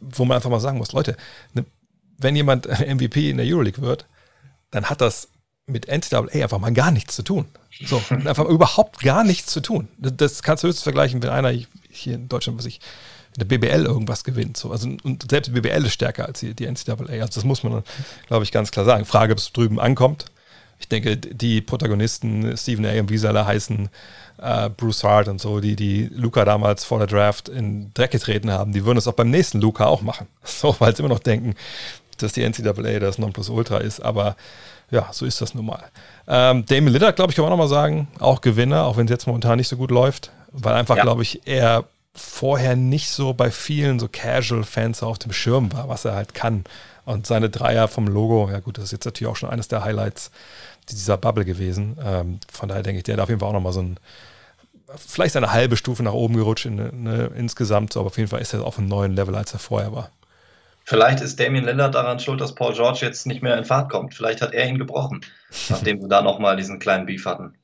wo 0.00 0.24
man 0.24 0.36
einfach 0.36 0.50
mal 0.50 0.60
sagen 0.60 0.78
muss, 0.78 0.92
Leute, 0.92 1.16
ne, 1.54 1.64
wenn 2.18 2.34
jemand 2.34 2.66
MVP 2.80 3.30
in 3.30 3.36
der 3.36 3.46
Euroleague 3.46 3.82
wird, 3.82 4.06
dann 4.72 4.86
hat 4.86 5.00
das 5.00 5.28
mit 5.66 5.86
NCAA 5.88 6.42
einfach 6.42 6.58
mal 6.58 6.72
gar 6.72 6.90
nichts 6.90 7.14
zu 7.14 7.22
tun. 7.22 7.46
So, 7.84 8.02
einfach 8.10 8.46
überhaupt 8.46 9.00
gar 9.00 9.22
nichts 9.22 9.52
zu 9.52 9.60
tun. 9.60 9.88
Das 9.98 10.42
kannst 10.42 10.64
du 10.64 10.68
höchstens 10.68 10.84
vergleichen, 10.84 11.22
wenn 11.22 11.30
einer 11.30 11.52
hier 11.90 12.14
in 12.14 12.28
Deutschland, 12.28 12.58
was 12.58 12.66
ich, 12.66 12.80
der 13.36 13.44
BBL 13.44 13.84
irgendwas 13.84 14.24
gewinnt. 14.24 14.56
So. 14.56 14.70
Also, 14.70 14.88
und 15.02 15.30
selbst 15.30 15.48
die 15.48 15.60
BBL 15.60 15.84
ist 15.84 15.92
stärker 15.92 16.26
als 16.26 16.40
die, 16.40 16.54
die 16.54 16.66
NCAA. 16.66 17.20
Also 17.20 17.34
das 17.34 17.44
muss 17.44 17.62
man, 17.62 17.82
glaube 18.28 18.44
ich, 18.44 18.52
ganz 18.52 18.70
klar 18.70 18.84
sagen. 18.84 19.04
Frage, 19.04 19.32
ob 19.32 19.38
es 19.38 19.52
drüben 19.52 19.78
ankommt. 19.78 20.26
Ich 20.78 20.88
denke, 20.88 21.16
die 21.16 21.62
Protagonisten, 21.62 22.56
Stephen 22.56 22.84
A. 22.84 22.90
und 23.00 23.08
Wiesler 23.08 23.46
heißen, 23.46 23.88
äh, 24.38 24.68
Bruce 24.70 25.04
Hart 25.04 25.28
und 25.28 25.40
so, 25.40 25.60
die, 25.60 25.76
die 25.76 26.10
Luca 26.12 26.44
damals 26.44 26.84
vor 26.84 26.98
der 26.98 27.06
Draft 27.06 27.48
in 27.48 27.92
Dreck 27.94 28.10
getreten 28.10 28.50
haben, 28.50 28.72
die 28.72 28.84
würden 28.84 28.98
es 28.98 29.08
auch 29.08 29.14
beim 29.14 29.30
nächsten 29.30 29.60
Luca 29.60 29.86
auch 29.86 30.02
machen. 30.02 30.26
So, 30.44 30.76
weil 30.78 30.94
sie 30.94 31.02
immer 31.02 31.12
noch 31.12 31.20
denken, 31.20 31.54
dass 32.18 32.32
die 32.32 32.46
NCAA 32.48 32.98
das 32.98 33.18
Nonplusultra 33.18 33.78
ist. 33.78 34.00
Aber 34.00 34.36
ja, 34.90 35.08
so 35.12 35.26
ist 35.26 35.40
das 35.40 35.54
nun 35.54 35.66
mal. 35.66 35.84
Ähm, 36.28 36.64
Damon 36.66 36.92
Lillard, 36.92 37.16
glaube 37.16 37.30
ich, 37.30 37.36
kann 37.36 37.44
man 37.44 37.52
auch 37.52 37.56
nochmal 37.56 37.68
sagen, 37.68 38.08
auch 38.18 38.40
Gewinner, 38.40 38.84
auch 38.84 38.96
wenn 38.96 39.06
es 39.06 39.10
jetzt 39.10 39.26
momentan 39.26 39.56
nicht 39.56 39.68
so 39.68 39.76
gut 39.76 39.90
läuft, 39.90 40.30
weil 40.52 40.74
einfach, 40.74 40.96
ja. 40.96 41.02
glaube 41.02 41.22
ich, 41.22 41.40
er 41.46 41.84
vorher 42.16 42.76
nicht 42.76 43.10
so 43.10 43.34
bei 43.34 43.50
vielen 43.50 43.98
so 43.98 44.08
Casual-Fans 44.08 45.02
auf 45.02 45.18
dem 45.18 45.32
Schirm 45.32 45.72
war, 45.72 45.88
was 45.88 46.04
er 46.04 46.14
halt 46.14 46.34
kann. 46.34 46.64
Und 47.04 47.26
seine 47.26 47.50
Dreier 47.50 47.88
vom 47.88 48.08
Logo, 48.08 48.50
ja 48.50 48.58
gut, 48.60 48.78
das 48.78 48.84
ist 48.84 48.92
jetzt 48.92 49.04
natürlich 49.04 49.30
auch 49.30 49.36
schon 49.36 49.50
eines 49.50 49.68
der 49.68 49.84
Highlights 49.84 50.30
dieser 50.90 51.16
Bubble 51.16 51.44
gewesen. 51.44 51.98
Ähm, 52.04 52.40
von 52.52 52.68
daher 52.68 52.82
denke 52.82 52.98
ich, 52.98 53.04
der 53.04 53.14
hat 53.14 53.20
auf 53.20 53.28
jeden 53.28 53.40
Fall 53.40 53.48
auch 53.48 53.54
nochmal 53.54 53.72
so 53.72 53.82
ein, 53.82 53.98
vielleicht 54.96 55.36
eine 55.36 55.52
halbe 55.52 55.76
Stufe 55.76 56.02
nach 56.02 56.12
oben 56.12 56.36
gerutscht 56.36 56.66
in, 56.66 56.78
in, 56.78 57.06
insgesamt, 57.06 57.92
so, 57.92 58.00
aber 58.00 58.08
auf 58.08 58.16
jeden 58.16 58.28
Fall 58.28 58.40
ist 58.40 58.54
er 58.54 58.64
auf 58.64 58.78
einem 58.78 58.88
neuen 58.88 59.12
Level, 59.12 59.34
als 59.34 59.52
er 59.52 59.58
vorher 59.58 59.92
war. 59.92 60.10
Vielleicht 60.84 61.20
ist 61.20 61.40
Damien 61.40 61.64
Lillard 61.64 61.96
daran 61.96 62.20
schuld, 62.20 62.40
dass 62.40 62.54
Paul 62.54 62.72
George 62.72 63.00
jetzt 63.02 63.26
nicht 63.26 63.42
mehr 63.42 63.58
in 63.58 63.64
Fahrt 63.64 63.90
kommt. 63.90 64.14
Vielleicht 64.14 64.40
hat 64.40 64.54
er 64.54 64.68
ihn 64.68 64.78
gebrochen, 64.78 65.20
nachdem 65.68 66.00
wir 66.00 66.08
da 66.08 66.22
nochmal 66.22 66.56
diesen 66.56 66.78
kleinen 66.78 67.06
Beef 67.06 67.26
hatten. 67.26 67.54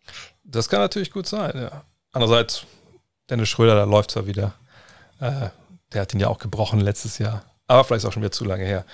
Das 0.43 0.69
kann 0.69 0.81
natürlich 0.81 1.13
gut 1.13 1.29
sein, 1.29 1.53
ja. 1.55 1.85
Andererseits, 2.11 2.67
Dennis 3.33 3.49
Schröder, 3.49 3.75
da 3.75 3.85
läuft 3.85 4.11
es 4.11 4.17
ja 4.17 4.27
wieder. 4.27 4.53
Äh, 5.19 5.49
der 5.95 6.03
hat 6.03 6.13
ihn 6.13 6.21
ja 6.21 6.29
auch 6.29 6.39
gebrochen 6.39 6.81
letztes 6.81 7.17
Jahr. 7.17 7.43
Aber 7.67 7.83
vielleicht 7.83 8.05
ist 8.05 8.09
auch 8.09 8.13
schon 8.13 8.23
wieder 8.23 8.31
zu 8.31 8.45
lange 8.45 8.65
her. 8.65 8.85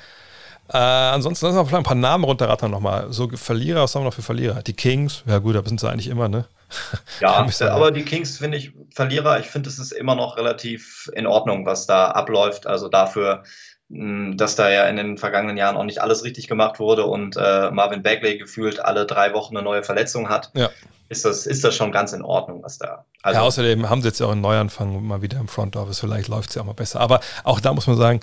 Äh, 0.73 0.77
ansonsten 0.77 1.47
lassen 1.47 1.59
wir 1.59 1.65
vielleicht 1.65 1.81
ein 1.81 1.83
paar 1.83 1.97
Namen 1.97 2.23
runterrattern 2.23 2.71
nochmal. 2.71 3.13
So 3.13 3.29
Verlierer, 3.29 3.83
was 3.83 3.95
haben 3.95 4.03
wir 4.03 4.07
noch 4.07 4.15
für 4.15 4.23
Verlierer? 4.23 4.63
Die 4.63 4.75
Kings, 4.75 5.25
ja 5.27 5.39
gut, 5.39 5.57
da 5.57 5.65
sind 5.65 5.81
sie 5.81 5.91
eigentlich 5.91 6.07
immer, 6.07 6.29
ne? 6.29 6.45
Ja, 7.21 7.45
aber 7.71 7.91
die 7.91 8.05
Kings 8.05 8.39
finde 8.39 8.59
ich 8.59 8.73
Verlierer. 8.95 9.41
Ich 9.41 9.47
finde, 9.47 9.71
es 9.71 9.81
ist 9.81 9.91
immer 9.91 10.15
noch 10.15 10.37
relativ 10.37 11.11
in 11.15 11.27
Ordnung, 11.27 11.67
was 11.67 11.87
da 11.87 12.13
abläuft. 12.13 12.69
Also 12.69 12.89
dafür, 12.89 13.43
dass 13.89 14.55
da 14.55 14.71
ja 14.71 14.85
in 14.85 14.97
den 14.97 15.19
vergangenen 15.19 15.57
Jahren 15.57 15.77
auch 15.77 15.85
nicht 15.85 16.01
alles 16.01 16.23
richtig 16.23 16.47
gemacht 16.47 16.79
wurde 16.79 17.07
und 17.07 17.37
äh, 17.37 17.73
Marvin 17.73 18.05
Bagley 18.05 18.39
gefühlt 18.39 18.79
alle 18.79 19.05
drei 19.05 19.33
Wochen 19.33 19.57
eine 19.57 19.65
neue 19.65 19.83
Verletzung 19.83 20.29
hat. 20.29 20.53
Ja 20.55 20.71
ist 21.09 21.25
das, 21.25 21.47
ist 21.47 21.65
das 21.65 21.75
schon 21.75 21.93
ganz 21.93 22.13
in 22.13 22.23
Ordnung, 22.23 22.63
was 22.63 22.79
da. 22.79 23.07
Also 23.23 23.41
ja, 23.41 23.47
außerdem 23.47 23.91
haben 23.91 24.01
sie 24.01 24.09
jetzt 24.09 24.21
ja 24.21 24.27
auch 24.27 24.33
einen 24.33 24.41
Neuanfang 24.41 25.05
mal 25.05 25.23
wieder 25.23 25.39
im 25.39 25.49
Front 25.49 25.77
Office. 25.77 25.99
Vielleicht 25.99 26.29
läuft 26.29 26.51
es 26.51 26.55
ja 26.55 26.63
auch 26.63 26.67
mal 26.67 26.73
besser. 26.73 27.01
Aber 27.01 27.21
auch 27.43 27.61
da 27.61 27.75
muss 27.75 27.87
man 27.87 27.97
sagen, 27.97 28.21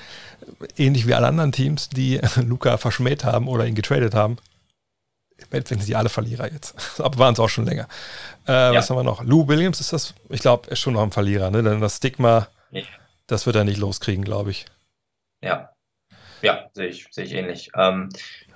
ähnlich 0.78 1.06
wie 1.06 1.14
alle 1.14 1.28
anderen 1.28 1.52
Teams, 1.52 1.90
die 1.90 2.22
Luca 2.38 2.78
verschmäht 2.78 3.24
haben 3.26 3.48
oder 3.48 3.66
ihn 3.66 3.76
getradet 3.76 4.16
haben, 4.16 4.38
finden 5.50 5.82
sie 5.82 5.96
alle 5.96 6.10
Verlierer 6.10 6.52
jetzt. 6.52 7.00
Aber 7.00 7.18
waren 7.20 7.34
es 7.34 7.40
auch 7.40 7.50
schon 7.50 7.66
länger. 7.66 7.88
Äh, 8.48 8.52
ja. 8.52 8.74
Was 8.74 8.90
haben 8.90 8.98
wir 8.98 9.04
noch? 9.04 9.22
Lou 9.24 9.48
Williams 9.48 9.82
ist 9.82 9.92
das, 9.92 10.14
ich 10.30 10.40
glaube, 10.40 10.70
ist 10.70 10.80
schon 10.80 10.94
noch 10.94 11.04
ein 11.04 11.12
Verlierer. 11.12 11.52
Ne? 11.52 11.62
Denn 11.62 11.82
das 11.82 11.98
Stigma, 11.98 12.48
ja. 12.72 12.84
das 13.28 13.46
wird 13.46 13.58
er 13.58 13.66
nicht 13.66 13.78
loskriegen, 13.78 14.24
glaube 14.24 14.52
ich. 14.52 14.66
Ja. 15.42 15.72
Ja, 16.42 16.70
sehe 16.74 16.88
ich, 16.88 17.08
sehe 17.12 17.26
ich 17.26 17.34
ähnlich. 17.34 17.72
Ähm, 17.76 18.10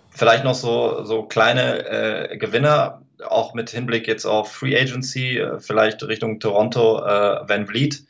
vielleicht 0.09 0.45
noch 0.45 0.55
so, 0.55 1.03
so 1.03 1.23
kleine 1.23 2.29
äh, 2.29 2.37
Gewinner 2.37 3.01
auch 3.27 3.53
mit 3.53 3.69
Hinblick 3.69 4.07
jetzt 4.07 4.25
auf 4.25 4.51
Free 4.51 4.79
Agency, 4.79 5.39
äh, 5.39 5.59
vielleicht 5.59 6.03
Richtung 6.03 6.39
Toronto, 6.39 6.99
äh, 7.05 7.47
Van 7.47 7.67
Vliet. 7.67 8.05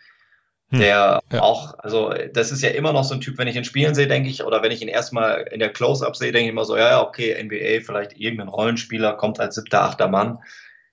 hm. 0.72 0.80
der 0.80 1.22
ja. 1.32 1.42
auch, 1.42 1.78
also 1.80 2.14
das 2.34 2.52
ist 2.52 2.62
ja 2.62 2.70
immer 2.70 2.94
noch 2.94 3.04
so 3.04 3.16
ein 3.16 3.22
Typ, 3.22 3.38
wenn 3.38 3.48
ich 3.48 3.56
ihn 3.56 3.66
spielen 3.66 3.96
sehe, 3.96 4.08
denke 4.08 4.30
ich, 4.30 4.44
oder 4.44 4.62
wenn 4.62 4.72
ich 4.72 4.82
ihn 4.82 4.88
erstmal 4.88 5.48
in 5.52 5.60
der 5.60 5.74
Close-Up 5.74 6.16
sehe, 6.16 6.32
denke 6.32 6.46
ich 6.46 6.52
immer 6.52 6.66
so, 6.66 6.78
ja, 6.78 6.90
ja, 6.90 7.02
okay, 7.02 7.36
NBA, 7.44 7.84
vielleicht 7.84 8.18
irgendein 8.20 8.50
Rollenspieler 8.50 9.14
kommt 9.14 9.40
als 9.40 9.56
siebter, 9.56 9.82
achter 9.84 10.08
Mann. 10.08 10.40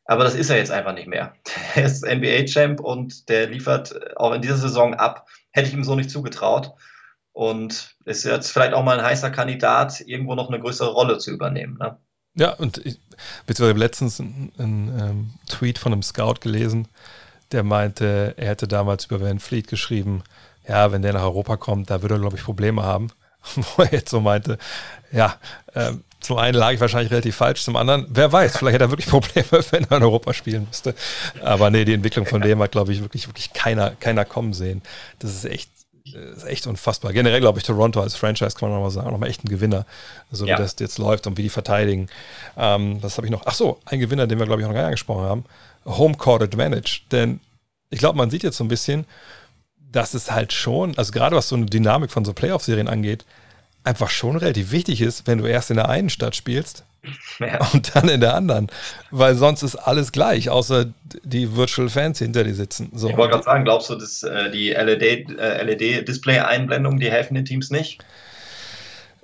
Aber 0.06 0.24
das 0.24 0.34
ist 0.34 0.50
er 0.50 0.56
jetzt 0.56 0.70
einfach 0.70 0.94
nicht 0.94 1.08
mehr. 1.08 1.34
Er 1.74 1.84
ist 1.84 2.06
NBA-Champ 2.06 2.80
und 2.80 3.28
der 3.28 3.48
liefert 3.48 4.16
auch 4.16 4.32
in 4.32 4.40
dieser 4.40 4.56
Saison 4.56 4.94
ab. 4.94 5.28
Hätte 5.50 5.68
ich 5.68 5.74
ihm 5.74 5.84
so 5.84 5.94
nicht 5.94 6.10
zugetraut. 6.10 6.72
Und 7.32 7.96
ist 8.06 8.24
jetzt 8.24 8.50
vielleicht 8.50 8.72
auch 8.72 8.82
mal 8.82 8.98
ein 8.98 9.04
heißer 9.04 9.30
Kandidat, 9.30 10.00
irgendwo 10.00 10.34
noch 10.34 10.48
eine 10.48 10.58
größere 10.58 10.92
Rolle 10.92 11.18
zu 11.18 11.32
übernehmen. 11.32 11.76
Ne? 11.78 11.98
Ja, 12.36 12.52
und 12.52 12.78
ich, 12.84 12.98
beziehungsweise 13.46 13.78
letztens 13.78 14.20
einen, 14.20 14.52
ähm, 14.58 15.30
Tweet 15.48 15.78
von 15.78 15.92
einem 15.92 16.02
Scout 16.02 16.36
gelesen, 16.40 16.86
der 17.52 17.62
meinte, 17.62 18.34
er 18.36 18.48
hätte 18.48 18.68
damals 18.68 19.06
über 19.06 19.20
Van 19.20 19.40
Fleet 19.40 19.68
geschrieben, 19.68 20.22
ja, 20.68 20.92
wenn 20.92 21.02
der 21.02 21.14
nach 21.14 21.22
Europa 21.22 21.56
kommt, 21.56 21.90
da 21.90 22.02
würde 22.02 22.16
er, 22.16 22.20
glaube 22.20 22.36
ich, 22.36 22.44
Probleme 22.44 22.82
haben. 22.82 23.08
Wo 23.54 23.82
er 23.82 23.92
jetzt 23.92 24.10
so 24.10 24.20
meinte, 24.20 24.58
ja, 25.12 25.36
äh, 25.74 25.92
zum 26.20 26.38
einen 26.38 26.58
lag 26.58 26.72
ich 26.72 26.80
wahrscheinlich 26.80 27.12
relativ 27.12 27.36
falsch, 27.36 27.62
zum 27.62 27.76
anderen, 27.76 28.06
wer 28.08 28.32
weiß, 28.32 28.56
vielleicht 28.56 28.74
hätte 28.74 28.84
er 28.84 28.90
wirklich 28.90 29.06
Probleme, 29.08 29.64
wenn 29.70 29.84
er 29.84 29.96
in 29.96 30.02
Europa 30.02 30.34
spielen 30.34 30.66
müsste. 30.66 30.94
Aber 31.42 31.70
nee, 31.70 31.84
die 31.84 31.94
Entwicklung 31.94 32.26
von 32.26 32.40
dem 32.40 32.60
hat, 32.60 32.72
glaube 32.72 32.92
ich, 32.92 33.00
wirklich, 33.00 33.28
wirklich 33.28 33.52
keiner, 33.52 33.90
keiner 33.92 34.24
kommen 34.24 34.52
sehen. 34.52 34.82
Das 35.20 35.30
ist 35.32 35.44
echt, 35.44 35.70
ist 36.14 36.46
echt 36.46 36.66
unfassbar. 36.66 37.12
Generell, 37.12 37.40
glaube 37.40 37.58
ich, 37.58 37.64
Toronto 37.64 38.00
als 38.00 38.14
Franchise 38.14 38.56
kann 38.56 38.68
man 38.68 38.78
nochmal 38.78 38.90
sagen, 38.90 39.10
nochmal 39.10 39.28
echt 39.28 39.44
ein 39.44 39.48
Gewinner, 39.48 39.86
so 40.30 40.46
ja. 40.46 40.56
wie 40.56 40.62
das 40.62 40.76
jetzt 40.78 40.98
läuft 40.98 41.26
und 41.26 41.36
wie 41.36 41.42
die 41.42 41.48
verteidigen. 41.48 42.08
Ähm, 42.56 43.00
das 43.00 43.16
habe 43.16 43.26
ich 43.26 43.30
noch. 43.30 43.42
Ach 43.46 43.54
so, 43.54 43.80
ein 43.84 44.00
Gewinner, 44.00 44.26
den 44.26 44.38
wir, 44.38 44.46
glaube 44.46 44.62
ich, 44.62 44.66
noch 44.66 44.74
gar 44.74 44.82
nicht 44.82 44.88
angesprochen 44.88 45.24
haben. 45.24 45.44
Home 45.84 46.14
Court 46.14 46.42
Advantage. 46.42 47.00
Denn 47.10 47.40
ich 47.90 47.98
glaube, 47.98 48.18
man 48.18 48.30
sieht 48.30 48.42
jetzt 48.42 48.56
so 48.56 48.64
ein 48.64 48.68
bisschen, 48.68 49.04
dass 49.92 50.14
es 50.14 50.30
halt 50.30 50.52
schon, 50.52 50.96
also 50.98 51.12
gerade 51.12 51.36
was 51.36 51.48
so 51.48 51.56
eine 51.56 51.66
Dynamik 51.66 52.10
von 52.10 52.24
so 52.24 52.32
Playoff-Serien 52.32 52.88
angeht, 52.88 53.24
einfach 53.86 54.10
schon 54.10 54.36
relativ 54.36 54.72
wichtig 54.72 55.00
ist, 55.00 55.26
wenn 55.26 55.38
du 55.38 55.46
erst 55.46 55.70
in 55.70 55.76
der 55.76 55.88
einen 55.88 56.10
Stadt 56.10 56.36
spielst 56.36 56.84
ja. 57.38 57.66
und 57.72 57.94
dann 57.94 58.08
in 58.08 58.20
der 58.20 58.34
anderen. 58.34 58.66
Weil 59.10 59.36
sonst 59.36 59.62
ist 59.62 59.76
alles 59.76 60.10
gleich, 60.12 60.50
außer 60.50 60.86
die 61.22 61.56
Virtual 61.56 61.88
Fans 61.88 62.18
hinter 62.18 62.44
dir 62.44 62.54
sitzen. 62.54 62.90
So. 62.94 63.08
Ich 63.08 63.16
wollte 63.16 63.32
gerade 63.32 63.44
sagen, 63.44 63.64
glaubst 63.64 63.88
du, 63.90 63.94
dass 63.94 64.22
äh, 64.22 64.50
die 64.50 64.70
LED-Display-Einblendungen, 64.70 66.98
LED 66.98 67.08
die 67.08 67.12
helfen 67.12 67.34
den 67.34 67.44
Teams 67.44 67.70
nicht? 67.70 68.04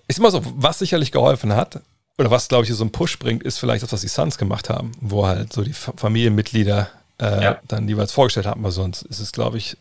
Ist 0.08 0.18
immer 0.18 0.30
so, 0.30 0.42
was 0.56 0.78
sicherlich 0.78 1.12
geholfen 1.12 1.54
hat, 1.54 1.80
oder 2.18 2.30
was, 2.30 2.48
glaube 2.48 2.64
ich, 2.64 2.72
so 2.72 2.84
einen 2.84 2.92
Push 2.92 3.18
bringt, 3.18 3.42
ist 3.42 3.58
vielleicht 3.58 3.82
das, 3.82 3.92
was 3.92 4.02
die 4.02 4.08
Suns 4.08 4.38
gemacht 4.38 4.70
haben, 4.70 4.92
wo 5.00 5.26
halt 5.26 5.52
so 5.52 5.62
die 5.62 5.72
Familienmitglieder 5.72 6.88
äh, 7.20 7.42
ja. 7.42 7.60
dann 7.66 7.88
jeweils 7.88 8.12
vorgestellt 8.12 8.46
haben. 8.46 8.60
Aber 8.60 8.72
sonst 8.72 9.02
ist 9.02 9.20
es, 9.20 9.32
glaube 9.32 9.58
ich, 9.58 9.76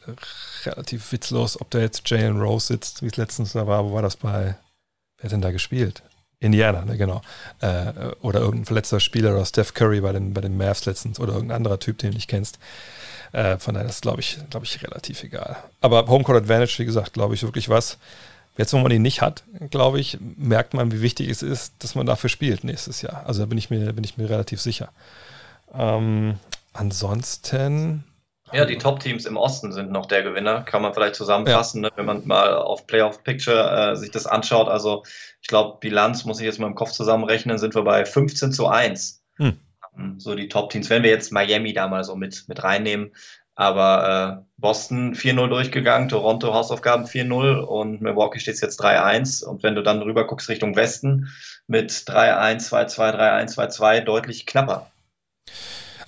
relativ 0.66 1.12
witzlos, 1.12 1.60
ob 1.60 1.70
da 1.72 1.80
jetzt 1.80 2.10
Jalen 2.10 2.40
Rose 2.40 2.68
sitzt, 2.68 3.02
wie 3.02 3.08
es 3.08 3.18
letztens 3.18 3.54
da 3.54 3.68
war. 3.68 3.86
Wo 3.86 3.94
war 3.94 4.02
das 4.02 4.16
bei? 4.16 4.56
Wer 5.22 5.26
hat 5.26 5.32
denn 5.32 5.42
da 5.42 5.52
gespielt? 5.52 6.02
Indiana, 6.40 6.84
ne, 6.86 6.98
genau. 6.98 7.22
Äh, 7.62 7.94
oder 8.22 8.40
irgendein 8.40 8.66
verletzter 8.66 9.00
Spieler 9.00 9.34
oder 9.34 9.46
Steph 9.46 9.76
Curry 9.76 10.02
bei 10.02 10.12
den, 10.12 10.34
bei 10.34 10.42
den 10.42 10.58
Mavs 10.58 10.86
letztens 10.86 11.20
oder 11.20 11.34
irgendein 11.34 11.58
anderer 11.58 11.80
Typ, 11.80 12.00
den 12.00 12.12
du 12.12 12.16
nicht 12.16 12.30
kennst. 12.30 12.58
Äh, 13.32 13.58
von 13.60 13.76
daher 13.76 13.88
ist, 13.88 14.02
glaube 14.02 14.22
ich, 14.22 14.40
glaube 14.50 14.66
ich, 14.66 14.84
relativ 14.84 15.24
egal. 15.24 15.58
Aber 15.82 16.08
Homecourt 16.08 16.38
Advantage, 16.38 16.80
wie 16.80 16.86
gesagt, 16.86 17.14
glaube 17.14 17.36
ich, 17.36 17.44
wirklich 17.44 17.70
was. 17.70 17.98
Jetzt, 18.58 18.74
wo 18.74 18.80
man 18.80 18.92
ihn 18.92 19.04
nicht 19.04 19.22
hat, 19.22 19.44
glaube 19.70 20.00
ich, 20.00 20.18
merkt 20.20 20.74
man, 20.74 20.92
wie 20.92 21.02
wichtig 21.02 21.30
es 21.30 21.42
ist, 21.42 21.74
dass 21.80 21.96
man 21.96 22.06
dafür 22.06 22.30
spielt 22.30 22.64
nächstes 22.64 23.02
Jahr. 23.02 23.24
Also 23.26 23.42
da 23.42 23.46
bin 23.46 23.58
ich 23.58 23.70
mir, 23.70 23.94
bin 23.94 24.04
ich 24.04 24.18
mir 24.18 24.30
relativ 24.30 24.60
sicher. 24.60 24.90
Ähm, 25.74 26.38
ansonsten. 26.74 28.04
Ja, 28.54 28.66
die 28.66 28.78
Top-Teams 28.78 29.26
im 29.26 29.38
Osten 29.38 29.72
sind 29.72 29.92
noch 29.92 30.06
der 30.06 30.24
Gewinner, 30.24 30.62
kann 30.62 30.82
man 30.82 30.94
vielleicht 30.94 31.16
zusammenfassen, 31.16 31.84
ja. 31.84 31.90
ne, 31.90 31.96
wenn 31.96 32.06
man 32.06 32.28
mal 32.28 32.56
auf 32.56 32.86
Playoff 32.86 33.24
Picture 33.24 33.92
äh, 33.92 33.96
sich 33.96 34.12
das 34.12 34.28
anschaut. 34.28 34.68
Also 34.68 35.04
ich 35.42 35.48
glaube, 35.48 35.78
Bilanz 35.80 36.26
muss 36.26 36.40
ich 36.40 36.46
jetzt 36.46 36.60
mal 36.60 36.68
im 36.68 36.76
Kopf 36.76 36.92
zusammenrechnen, 36.92 37.58
sind 37.58 37.76
wir 37.76 37.84
bei 37.84 38.06
15 38.06 38.52
zu 38.52 38.68
1. 38.68 39.24
Hm. 39.38 39.58
Ähm, 39.98 40.20
so 40.20 40.36
die 40.36 40.50
Top-Teams, 40.50 40.90
wenn 40.90 41.04
wir 41.04 41.10
jetzt 41.10 41.32
Miami 41.32 41.74
da 41.74 41.88
mal 41.88 42.04
so 42.04 42.16
mit, 42.16 42.46
mit 42.48 42.64
reinnehmen. 42.64 43.14
Aber 43.56 44.42
äh, 44.42 44.52
Boston 44.58 45.14
4-0 45.14 45.48
durchgegangen, 45.48 46.10
Toronto 46.10 46.54
Hausaufgaben 46.54 47.06
4-0 47.06 47.60
und 47.60 48.02
Milwaukee 48.02 48.40
steht 48.40 48.62
jetzt 48.62 48.82
3-1. 48.82 49.46
Und 49.46 49.62
wenn 49.64 49.76
du 49.76 49.84
dann 49.84 50.02
rüber 50.02 50.26
guckst 50.26 50.50
Richtung 50.50 50.76
Westen 50.76 51.30
mit 51.68 51.92
3-1, 51.92 52.70
2-2, 52.70 53.16
3-1, 53.16 53.56
2-2, 53.56 54.02
deutlich 54.02 54.46
knapper. 54.46 54.92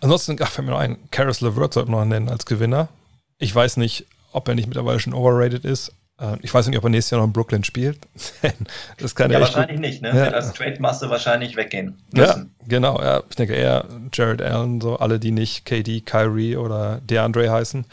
Ansonsten, 0.04 0.36
ach, 0.42 0.52
fällt 0.52 0.66
mir 0.66 0.74
noch 0.74 0.80
ein, 0.80 0.98
Karis 1.12 1.40
LeVert 1.40 1.74
sollte 1.74 1.90
man 1.90 2.02
noch 2.02 2.06
nennen 2.06 2.28
als 2.28 2.46
Gewinner. 2.46 2.90
Ich 3.40 3.56
weiß 3.56 3.78
nicht, 3.78 4.06
ob 4.34 4.50
er 4.50 4.56
nicht 4.56 4.68
mittlerweile 4.68 5.00
schon 5.00 5.14
overrated 5.14 5.64
ist. 5.64 5.94
Äh, 6.20 6.36
ich 6.42 6.54
weiß 6.54 6.68
nicht, 6.68 6.78
ob 6.78 6.84
er 6.84 6.90
nächstes 6.90 7.12
Jahr 7.12 7.22
noch 7.22 7.28
in 7.28 7.32
Brooklyn 7.32 7.64
spielt. 7.64 8.00
das 8.98 9.16
kann 9.16 9.32
ja, 9.32 9.40
wahrscheinlich 9.40 9.80
nicht, 9.80 10.02
ne? 10.02 10.10
Ja. 10.14 10.28
Als 10.32 10.52
Trade-Masse 10.52 11.10
wahrscheinlich 11.10 11.56
weggehen. 11.56 12.02
Müssen. 12.12 12.52
Ja, 12.62 12.68
genau. 12.68 13.02
Ja. 13.02 13.24
Ich 13.30 13.38
denke 13.38 13.54
eher 13.54 13.86
Jared 14.12 14.42
Allen, 14.42 14.82
so 14.82 14.98
alle, 14.98 15.20
die 15.20 15.32
nicht 15.32 15.66
KD, 15.66 16.02
Kyrie 16.02 16.58
oder 16.58 17.00
DeAndre 17.02 17.50
heißen. 17.50 17.86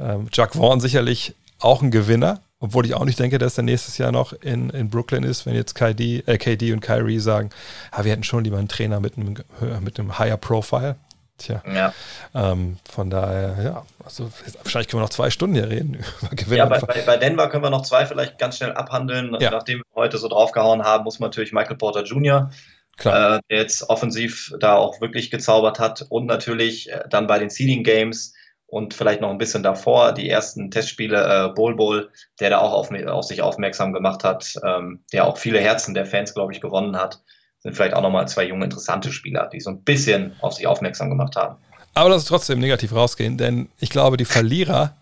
Ähm, 0.00 0.28
Jack 0.32 0.54
Vaughn 0.54 0.80
sicherlich 0.80 1.34
auch 1.60 1.82
ein 1.82 1.90
Gewinner, 1.90 2.40
obwohl 2.58 2.86
ich 2.86 2.94
auch 2.94 3.04
nicht 3.04 3.18
denke, 3.18 3.36
dass 3.36 3.58
er 3.58 3.64
nächstes 3.64 3.98
Jahr 3.98 4.12
noch 4.12 4.32
in, 4.32 4.70
in 4.70 4.88
Brooklyn 4.88 5.24
ist, 5.24 5.44
wenn 5.44 5.54
jetzt 5.54 5.74
KD, 5.74 6.22
äh, 6.24 6.38
KD 6.38 6.72
und 6.72 6.80
Kyrie 6.80 7.18
sagen, 7.18 7.50
ah, 7.90 8.02
wir 8.02 8.12
hätten 8.12 8.24
schon 8.24 8.44
lieber 8.44 8.56
einen 8.56 8.68
Trainer 8.68 9.00
mit 9.00 9.18
einem, 9.18 9.36
mit 9.82 10.00
einem 10.00 10.18
Higher 10.18 10.38
Profile. 10.38 10.96
Tja. 11.38 11.62
Ja. 11.66 11.92
Ähm, 12.32 12.78
von 12.88 13.10
daher, 13.10 13.56
ja, 13.62 13.86
also 14.04 14.30
wahrscheinlich 14.62 14.88
können 14.88 15.00
wir 15.00 15.04
noch 15.04 15.10
zwei 15.10 15.30
Stunden 15.30 15.56
hier 15.56 15.68
reden 15.68 15.94
über 16.22 16.30
Gewinner. 16.34 16.56
Ja, 16.56 16.66
bei, 16.66 16.78
bei, 16.78 17.02
bei, 17.02 17.16
Denver 17.16 17.48
können 17.48 17.64
wir 17.64 17.70
noch 17.70 17.82
zwei 17.82 18.06
vielleicht 18.06 18.38
ganz 18.38 18.58
schnell 18.58 18.72
abhandeln. 18.72 19.36
Ja. 19.40 19.50
Nachdem 19.50 19.78
wir 19.78 19.84
heute 19.96 20.18
so 20.18 20.28
draufgehauen 20.28 20.84
haben, 20.84 21.04
muss 21.04 21.18
man 21.18 21.30
natürlich 21.30 21.52
Michael 21.52 21.76
Porter 21.76 22.04
Jr., 22.04 22.50
Klar. 22.96 23.38
Äh, 23.38 23.40
der 23.50 23.58
jetzt 23.58 23.88
offensiv 23.88 24.52
da 24.60 24.76
auch 24.76 25.00
wirklich 25.00 25.32
gezaubert 25.32 25.80
hat 25.80 26.06
und 26.10 26.26
natürlich 26.26 26.92
äh, 26.92 27.02
dann 27.10 27.26
bei 27.26 27.40
den 27.40 27.50
Seeding 27.50 27.82
Games 27.82 28.34
und 28.66 28.94
vielleicht 28.94 29.20
noch 29.20 29.30
ein 29.30 29.38
bisschen 29.38 29.64
davor 29.64 30.12
die 30.12 30.30
ersten 30.30 30.70
Testspiele 30.70 31.48
äh, 31.48 31.52
Bol 31.54 31.74
Bol, 31.74 32.12
der 32.38 32.50
da 32.50 32.58
auch 32.58 32.72
auf, 32.72 32.92
auf 32.92 33.24
sich 33.24 33.42
aufmerksam 33.42 33.92
gemacht 33.92 34.22
hat, 34.22 34.54
ähm, 34.64 35.02
der 35.12 35.26
auch 35.26 35.38
viele 35.38 35.58
Herzen 35.58 35.94
der 35.94 36.06
Fans, 36.06 36.34
glaube 36.34 36.52
ich, 36.52 36.60
gewonnen 36.60 36.96
hat 36.96 37.20
sind 37.64 37.74
vielleicht 37.74 37.94
auch 37.94 38.02
nochmal 38.02 38.28
zwei 38.28 38.44
junge, 38.44 38.64
interessante 38.64 39.10
Spieler, 39.10 39.48
die 39.52 39.58
so 39.58 39.70
ein 39.70 39.80
bisschen 39.80 40.34
auf 40.40 40.52
sich 40.52 40.66
aufmerksam 40.66 41.08
gemacht 41.08 41.34
haben. 41.34 41.56
Aber 41.94 42.10
lass 42.10 42.22
es 42.22 42.28
trotzdem 42.28 42.60
negativ 42.60 42.94
rausgehen, 42.94 43.38
denn 43.38 43.68
ich 43.80 43.88
glaube, 43.88 44.16
die 44.16 44.26
Verlierer 44.26 44.94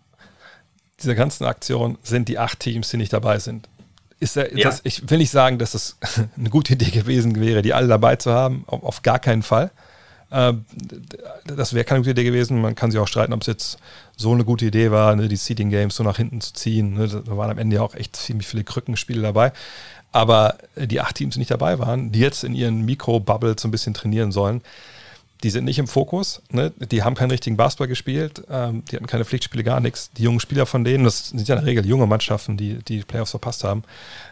dieser 1.00 1.16
ganzen 1.16 1.44
Aktion 1.44 1.98
sind 2.02 2.28
die 2.28 2.38
acht 2.38 2.60
Teams, 2.60 2.88
die 2.90 2.98
nicht 2.98 3.12
dabei 3.12 3.40
sind. 3.40 3.68
Ist 4.20 4.36
der, 4.36 4.56
ja. 4.56 4.62
das, 4.62 4.80
ich 4.84 5.10
will 5.10 5.18
nicht 5.18 5.32
sagen, 5.32 5.58
dass 5.58 5.74
es 5.74 5.98
eine 6.38 6.50
gute 6.50 6.74
Idee 6.74 6.90
gewesen 6.90 7.40
wäre, 7.40 7.62
die 7.62 7.74
alle 7.74 7.88
dabei 7.88 8.16
zu 8.16 8.30
haben, 8.30 8.64
auf, 8.68 8.84
auf 8.84 9.02
gar 9.02 9.18
keinen 9.18 9.42
Fall. 9.42 9.72
Ähm, 10.30 10.64
das 11.44 11.74
wäre 11.74 11.84
keine 11.84 12.00
gute 12.00 12.12
Idee 12.12 12.24
gewesen. 12.24 12.60
Man 12.60 12.76
kann 12.76 12.92
sich 12.92 13.00
auch 13.00 13.08
streiten, 13.08 13.32
ob 13.32 13.40
es 13.40 13.48
jetzt 13.48 13.78
so 14.16 14.32
eine 14.32 14.44
gute 14.44 14.66
Idee 14.66 14.92
war, 14.92 15.16
ne, 15.16 15.26
die 15.26 15.36
Seeding 15.36 15.70
Games 15.70 15.96
so 15.96 16.04
nach 16.04 16.16
hinten 16.16 16.40
zu 16.40 16.52
ziehen. 16.52 16.94
Ne, 16.94 17.08
da 17.08 17.36
waren 17.36 17.50
am 17.50 17.58
Ende 17.58 17.76
ja 17.76 17.82
auch 17.82 17.96
echt 17.96 18.14
ziemlich 18.14 18.46
viele 18.46 18.62
Krückenspiele 18.62 19.20
dabei 19.20 19.52
aber 20.12 20.58
die 20.76 21.00
acht 21.00 21.16
Teams, 21.16 21.34
die 21.34 21.40
nicht 21.40 21.50
dabei 21.50 21.78
waren, 21.78 22.12
die 22.12 22.20
jetzt 22.20 22.44
in 22.44 22.54
ihren 22.54 22.84
Mikro-Bubbles 22.84 23.62
so 23.62 23.68
ein 23.68 23.70
bisschen 23.70 23.94
trainieren 23.94 24.30
sollen, 24.30 24.62
die 25.42 25.50
sind 25.50 25.64
nicht 25.64 25.78
im 25.78 25.88
Fokus. 25.88 26.40
Ne? 26.50 26.72
Die 26.78 27.02
haben 27.02 27.16
keinen 27.16 27.30
richtigen 27.30 27.56
Basketball 27.56 27.88
gespielt. 27.88 28.44
Ähm, 28.48 28.84
die 28.84 28.96
hatten 28.96 29.06
keine 29.06 29.24
Pflichtspiele, 29.24 29.64
gar 29.64 29.80
nichts. 29.80 30.10
Die 30.12 30.22
jungen 30.22 30.38
Spieler 30.38 30.66
von 30.66 30.84
denen, 30.84 31.04
das 31.04 31.30
sind 31.30 31.48
ja 31.48 31.56
in 31.56 31.62
der 31.62 31.66
Regel 31.66 31.84
junge 31.84 32.06
Mannschaften, 32.06 32.56
die 32.56 32.78
die 32.78 33.00
Playoffs 33.00 33.32
verpasst 33.32 33.64
haben. 33.64 33.82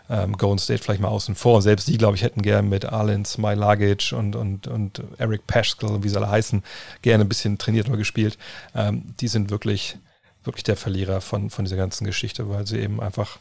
Ähm, 0.08 0.36
Golden 0.36 0.58
State 0.58 0.82
vielleicht 0.82 1.00
mal 1.00 1.08
außen 1.08 1.34
vor. 1.34 1.56
Und 1.56 1.62
selbst 1.62 1.88
die, 1.88 1.98
glaube 1.98 2.16
ich, 2.16 2.22
hätten 2.22 2.42
gerne 2.42 2.68
mit 2.68 2.84
Arlins, 2.84 3.38
My 3.38 3.54
Luggage 3.54 4.14
und, 4.14 4.36
und, 4.36 4.68
und 4.68 5.02
Eric 5.18 5.46
Paschkel, 5.46 6.02
wie 6.02 6.08
sie 6.08 6.16
alle 6.16 6.30
heißen, 6.30 6.62
gerne 7.02 7.24
ein 7.24 7.28
bisschen 7.28 7.58
trainiert 7.58 7.88
oder 7.88 7.98
gespielt. 7.98 8.38
Ähm, 8.74 9.14
die 9.20 9.28
sind 9.28 9.50
wirklich, 9.50 9.96
wirklich 10.44 10.64
der 10.64 10.76
Verlierer 10.76 11.20
von, 11.20 11.50
von 11.50 11.64
dieser 11.64 11.76
ganzen 11.76 12.04
Geschichte, 12.04 12.48
weil 12.48 12.66
sie 12.68 12.78
eben 12.78 13.00
einfach 13.00 13.38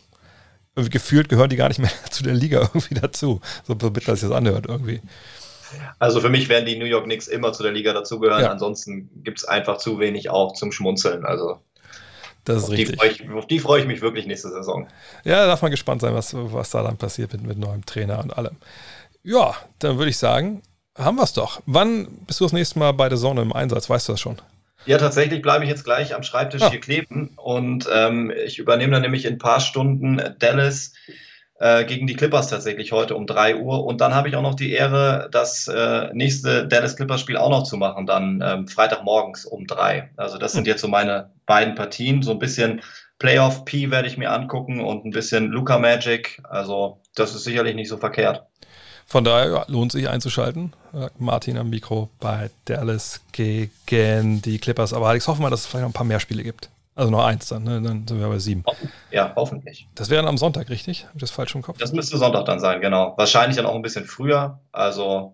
irgendwie 0.80 0.92
gefühlt 0.92 1.30
gehören 1.30 1.50
die 1.50 1.56
gar 1.56 1.68
nicht 1.68 1.80
mehr 1.80 1.92
zu 2.10 2.24
der 2.24 2.34
Liga 2.34 2.62
irgendwie 2.62 2.96
dazu. 2.96 3.42
So 3.68 3.76
bitter 3.76 4.16
sich 4.16 4.28
das 4.28 4.38
anhört 4.38 4.66
irgendwie. 4.68 5.02
Also 6.00 6.22
für 6.22 6.30
mich 6.30 6.50
werden 6.50 6.66
die 6.66 6.78
New 6.78 6.86
York 6.86 7.06
Knicks 7.06 7.28
immer 7.28 7.54
zu 7.54 7.64
der 7.64 7.72
Liga 7.72 7.94
dazugehören. 7.94 8.42
Ja. 8.42 8.52
Ansonsten 8.52 9.10
gibt 9.24 9.40
es 9.40 9.46
einfach 9.46 9.78
zu 9.78 10.00
wenig 10.00 10.30
auch 10.30 10.54
zum 10.54 10.72
Schmunzeln. 10.72 11.26
Also 11.26 11.60
das 12.46 12.58
ist 12.58 12.64
auf 12.64 12.70
richtig. 12.72 13.00
Die 13.00 13.24
ich, 13.24 13.30
auf 13.30 13.48
die 13.48 13.60
freue 13.60 13.82
ich 13.82 13.88
mich 13.88 14.02
wirklich 14.02 14.26
nächste 14.26 14.50
Saison. 14.50 14.88
Ja, 15.24 15.38
da 15.38 15.48
darf 15.48 15.62
man 15.62 15.72
gespannt 15.72 16.02
sein, 16.02 16.14
was, 16.14 16.34
was 16.34 16.72
da 16.72 16.82
dann 16.84 16.98
passiert 16.98 17.34
mit, 17.34 17.44
mit 17.44 17.58
neuem 17.58 17.86
Trainer 17.86 18.20
und 18.20 18.36
allem. 18.36 18.56
Ja, 19.24 19.56
dann 19.80 19.98
würde 19.98 20.10
ich 20.10 20.18
sagen, 20.18 20.62
haben 20.98 21.18
wir 21.18 21.24
es 21.24 21.34
doch. 21.34 21.62
Wann 21.66 22.08
bist 22.26 22.40
du 22.40 22.46
das 22.46 22.54
nächste 22.54 22.80
Mal 22.80 22.94
bei 22.94 23.10
der 23.10 23.18
Sonne 23.18 23.42
im 23.42 23.54
Einsatz? 23.54 23.90
Weißt 23.90 24.08
du 24.08 24.14
das 24.14 24.20
schon? 24.20 24.38
Ja, 24.86 24.98
tatsächlich 24.98 25.42
bleibe 25.42 25.66
ich 25.66 25.70
jetzt 25.70 25.84
gleich 25.84 26.16
am 26.16 26.24
Schreibtisch 26.24 26.62
ah. 26.62 26.70
hier 26.70 26.80
kleben 26.80 27.34
und 27.36 27.88
ähm, 27.94 28.32
ich 28.46 28.60
übernehme 28.60 28.94
dann 28.94 29.02
nämlich 29.02 29.26
in 29.26 29.34
ein 29.34 29.38
paar 29.38 29.60
Stunden 29.60 30.22
Dallas 30.40 30.94
äh, 31.60 31.84
gegen 31.86 32.08
die 32.08 32.16
Clippers 32.16 32.48
tatsächlich 32.48 32.92
heute 32.92 33.16
um 33.16 33.28
3 33.28 33.58
Uhr 33.58 33.86
und 33.86 34.02
dann 34.02 34.16
habe 34.16 34.30
ich 34.30 34.36
auch 34.36 34.42
noch 34.42 34.56
die 34.56 34.72
Ehre, 34.72 35.30
das 35.32 35.68
äh, 35.68 36.10
nächste 36.14 36.68
Dallas 36.68 36.96
Clippers 36.96 37.22
Spiel 37.22 37.38
auch 37.38 37.50
noch 37.50 37.64
zu 37.64 37.78
machen, 37.78 38.06
dann 38.06 38.42
ähm, 38.44 38.68
Freitagmorgens 38.68 39.46
um 39.46 39.68
3. 39.68 40.12
Also 40.16 40.38
das 40.38 40.54
sind 40.54 40.66
hm. 40.66 40.72
jetzt 40.72 40.82
so 40.82 40.88
meine 40.88 41.32
beiden 41.46 41.76
Partien, 41.76 42.24
so 42.24 42.32
ein 42.32 42.40
bisschen 42.40 42.82
Playoff 43.20 43.66
P 43.66 43.92
werde 43.92 44.08
ich 44.08 44.18
mir 44.18 44.32
angucken 44.32 44.80
und 44.80 45.06
ein 45.06 45.12
bisschen 45.12 45.48
Luca 45.48 45.78
Magic. 45.78 46.42
Also 46.50 47.02
das 47.16 47.36
ist 47.36 47.44
sicherlich 47.44 47.76
nicht 47.76 47.90
so 47.90 47.98
verkehrt. 47.98 48.46
Von 49.10 49.24
daher 49.24 49.66
lohnt 49.68 49.92
sich 49.92 50.08
einzuschalten. 50.08 50.74
Martin 51.18 51.58
am 51.58 51.72
Mikro 51.72 52.10
bei 52.20 52.52
Dallas 52.66 53.22
gegen 53.32 54.42
die 54.44 54.60
Clippers. 54.60 54.94
Aber 54.94 55.08
Alex, 55.08 55.28
hoffen 55.28 55.42
wir, 55.42 55.50
dass 55.50 55.62
es 55.62 55.66
vielleicht 55.66 55.82
noch 55.82 55.90
ein 55.90 55.94
paar 55.94 56.06
mehr 56.06 56.20
Spiele 56.20 56.44
gibt. 56.44 56.70
Also 56.96 57.12
noch 57.12 57.26
eins 57.26 57.48
dann, 57.48 57.64
ne? 57.64 57.82
dann 57.82 58.06
sind 58.08 58.20
wir 58.20 58.28
bei 58.28 58.40
sieben. 58.40 58.64
Ja, 59.10 59.34
hoffentlich. 59.36 59.88
Das 59.96 60.10
wäre 60.10 60.22
dann 60.22 60.30
am 60.30 60.38
Sonntag, 60.38 60.70
richtig? 60.70 61.06
Habe 61.06 61.14
ich 61.16 61.22
das 61.22 61.32
falsch 61.32 61.56
im 61.56 61.62
Kopf? 61.64 61.78
Das 61.80 61.92
müsste 61.92 62.18
Sonntag 62.18 62.46
dann 62.46 62.60
sein, 62.60 62.82
genau. 62.82 63.14
Wahrscheinlich 63.18 63.56
dann 63.58 63.66
auch 63.66 63.74
ein 63.74 63.82
bisschen 63.82 64.06
früher. 64.06 64.60
Also 64.72 65.34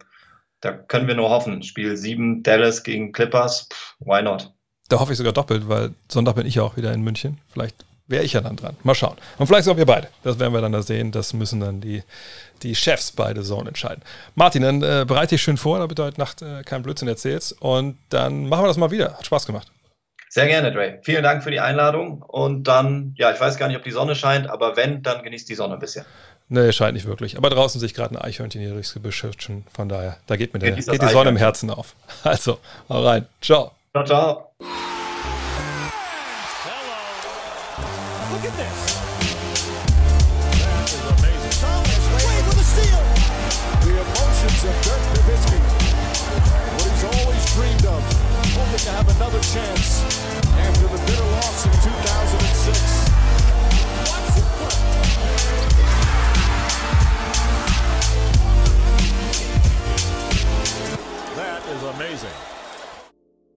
da 0.61 0.71
können 0.71 1.07
wir 1.07 1.15
nur 1.15 1.29
hoffen. 1.29 1.61
Spiel 1.63 1.97
7, 1.97 2.43
Dallas 2.43 2.83
gegen 2.83 3.11
Clippers, 3.11 3.67
Pff, 3.73 3.95
why 3.99 4.21
not? 4.21 4.53
Da 4.87 4.99
hoffe 4.99 5.11
ich 5.11 5.17
sogar 5.17 5.33
doppelt, 5.33 5.67
weil 5.67 5.95
Sonntag 6.07 6.35
bin 6.35 6.45
ich 6.45 6.55
ja 6.55 6.63
auch 6.63 6.77
wieder 6.77 6.93
in 6.93 7.01
München. 7.01 7.39
Vielleicht 7.51 7.83
wäre 8.07 8.23
ich 8.23 8.33
ja 8.33 8.41
dann 8.41 8.55
dran. 8.55 8.75
Mal 8.83 8.95
schauen. 8.95 9.17
Und 9.37 9.47
vielleicht 9.47 9.65
sogar 9.65 9.77
wir 9.77 9.85
beide. 9.85 10.09
Das 10.23 10.39
werden 10.39 10.53
wir 10.53 10.61
dann 10.61 10.71
da 10.71 10.81
sehen. 10.81 11.11
Das 11.11 11.33
müssen 11.33 11.59
dann 11.59 11.81
die, 11.81 12.03
die 12.63 12.75
Chefs 12.75 13.11
beide 13.11 13.41
Zone 13.43 13.69
entscheiden. 13.69 14.03
Martin, 14.35 14.61
dann 14.61 14.81
äh, 14.81 15.05
bereite 15.07 15.35
dich 15.35 15.41
schön 15.41 15.57
vor, 15.57 15.79
damit 15.79 15.97
du 15.97 16.03
heute 16.03 16.19
Nacht 16.19 16.41
äh, 16.41 16.63
keinen 16.63 16.83
Blödsinn 16.83 17.07
erzählst. 17.07 17.59
Und 17.61 17.97
dann 18.09 18.47
machen 18.47 18.63
wir 18.63 18.67
das 18.67 18.77
mal 18.77 18.91
wieder. 18.91 19.17
Hat 19.17 19.25
Spaß 19.25 19.45
gemacht. 19.45 19.71
Sehr 20.29 20.47
gerne, 20.47 20.71
Dre. 20.71 20.99
Vielen 21.03 21.23
Dank 21.23 21.43
für 21.43 21.51
die 21.51 21.61
Einladung. 21.61 22.21
Und 22.21 22.65
dann, 22.65 23.15
ja, 23.17 23.31
ich 23.31 23.39
weiß 23.39 23.57
gar 23.57 23.67
nicht, 23.67 23.77
ob 23.77 23.83
die 23.83 23.91
Sonne 23.91 24.15
scheint, 24.15 24.49
aber 24.49 24.75
wenn, 24.75 25.01
dann 25.01 25.23
genießt 25.23 25.47
die 25.47 25.55
Sonne 25.55 25.75
ein 25.75 25.79
bisschen. 25.79 26.05
Nee, 26.49 26.71
scheint 26.73 26.93
nicht 26.93 27.07
wirklich. 27.07 27.37
Aber 27.37 27.49
draußen 27.49 27.79
sehe 27.79 27.87
ich 27.87 27.93
gerade 27.93 28.13
ein 28.13 28.21
Eichhörnchen 28.21 28.61
hier 28.61 28.71
durchs 28.71 28.93
Gebüsch 28.93 29.23
hüpfen. 29.23 29.65
Von 29.73 29.89
daher, 29.89 30.17
da 30.27 30.35
geht 30.35 30.53
mir 30.53 30.59
der, 30.59 30.73
geht 30.73 31.01
die 31.01 31.07
Sonne 31.07 31.29
im 31.29 31.37
Herzen 31.37 31.69
auf. 31.69 31.95
Also, 32.23 32.59
hau 32.89 33.03
rein. 33.03 33.25
Ciao. 33.41 33.71
Ciao, 33.93 34.03
ciao. 34.03 34.94
Amazing. 62.15 62.44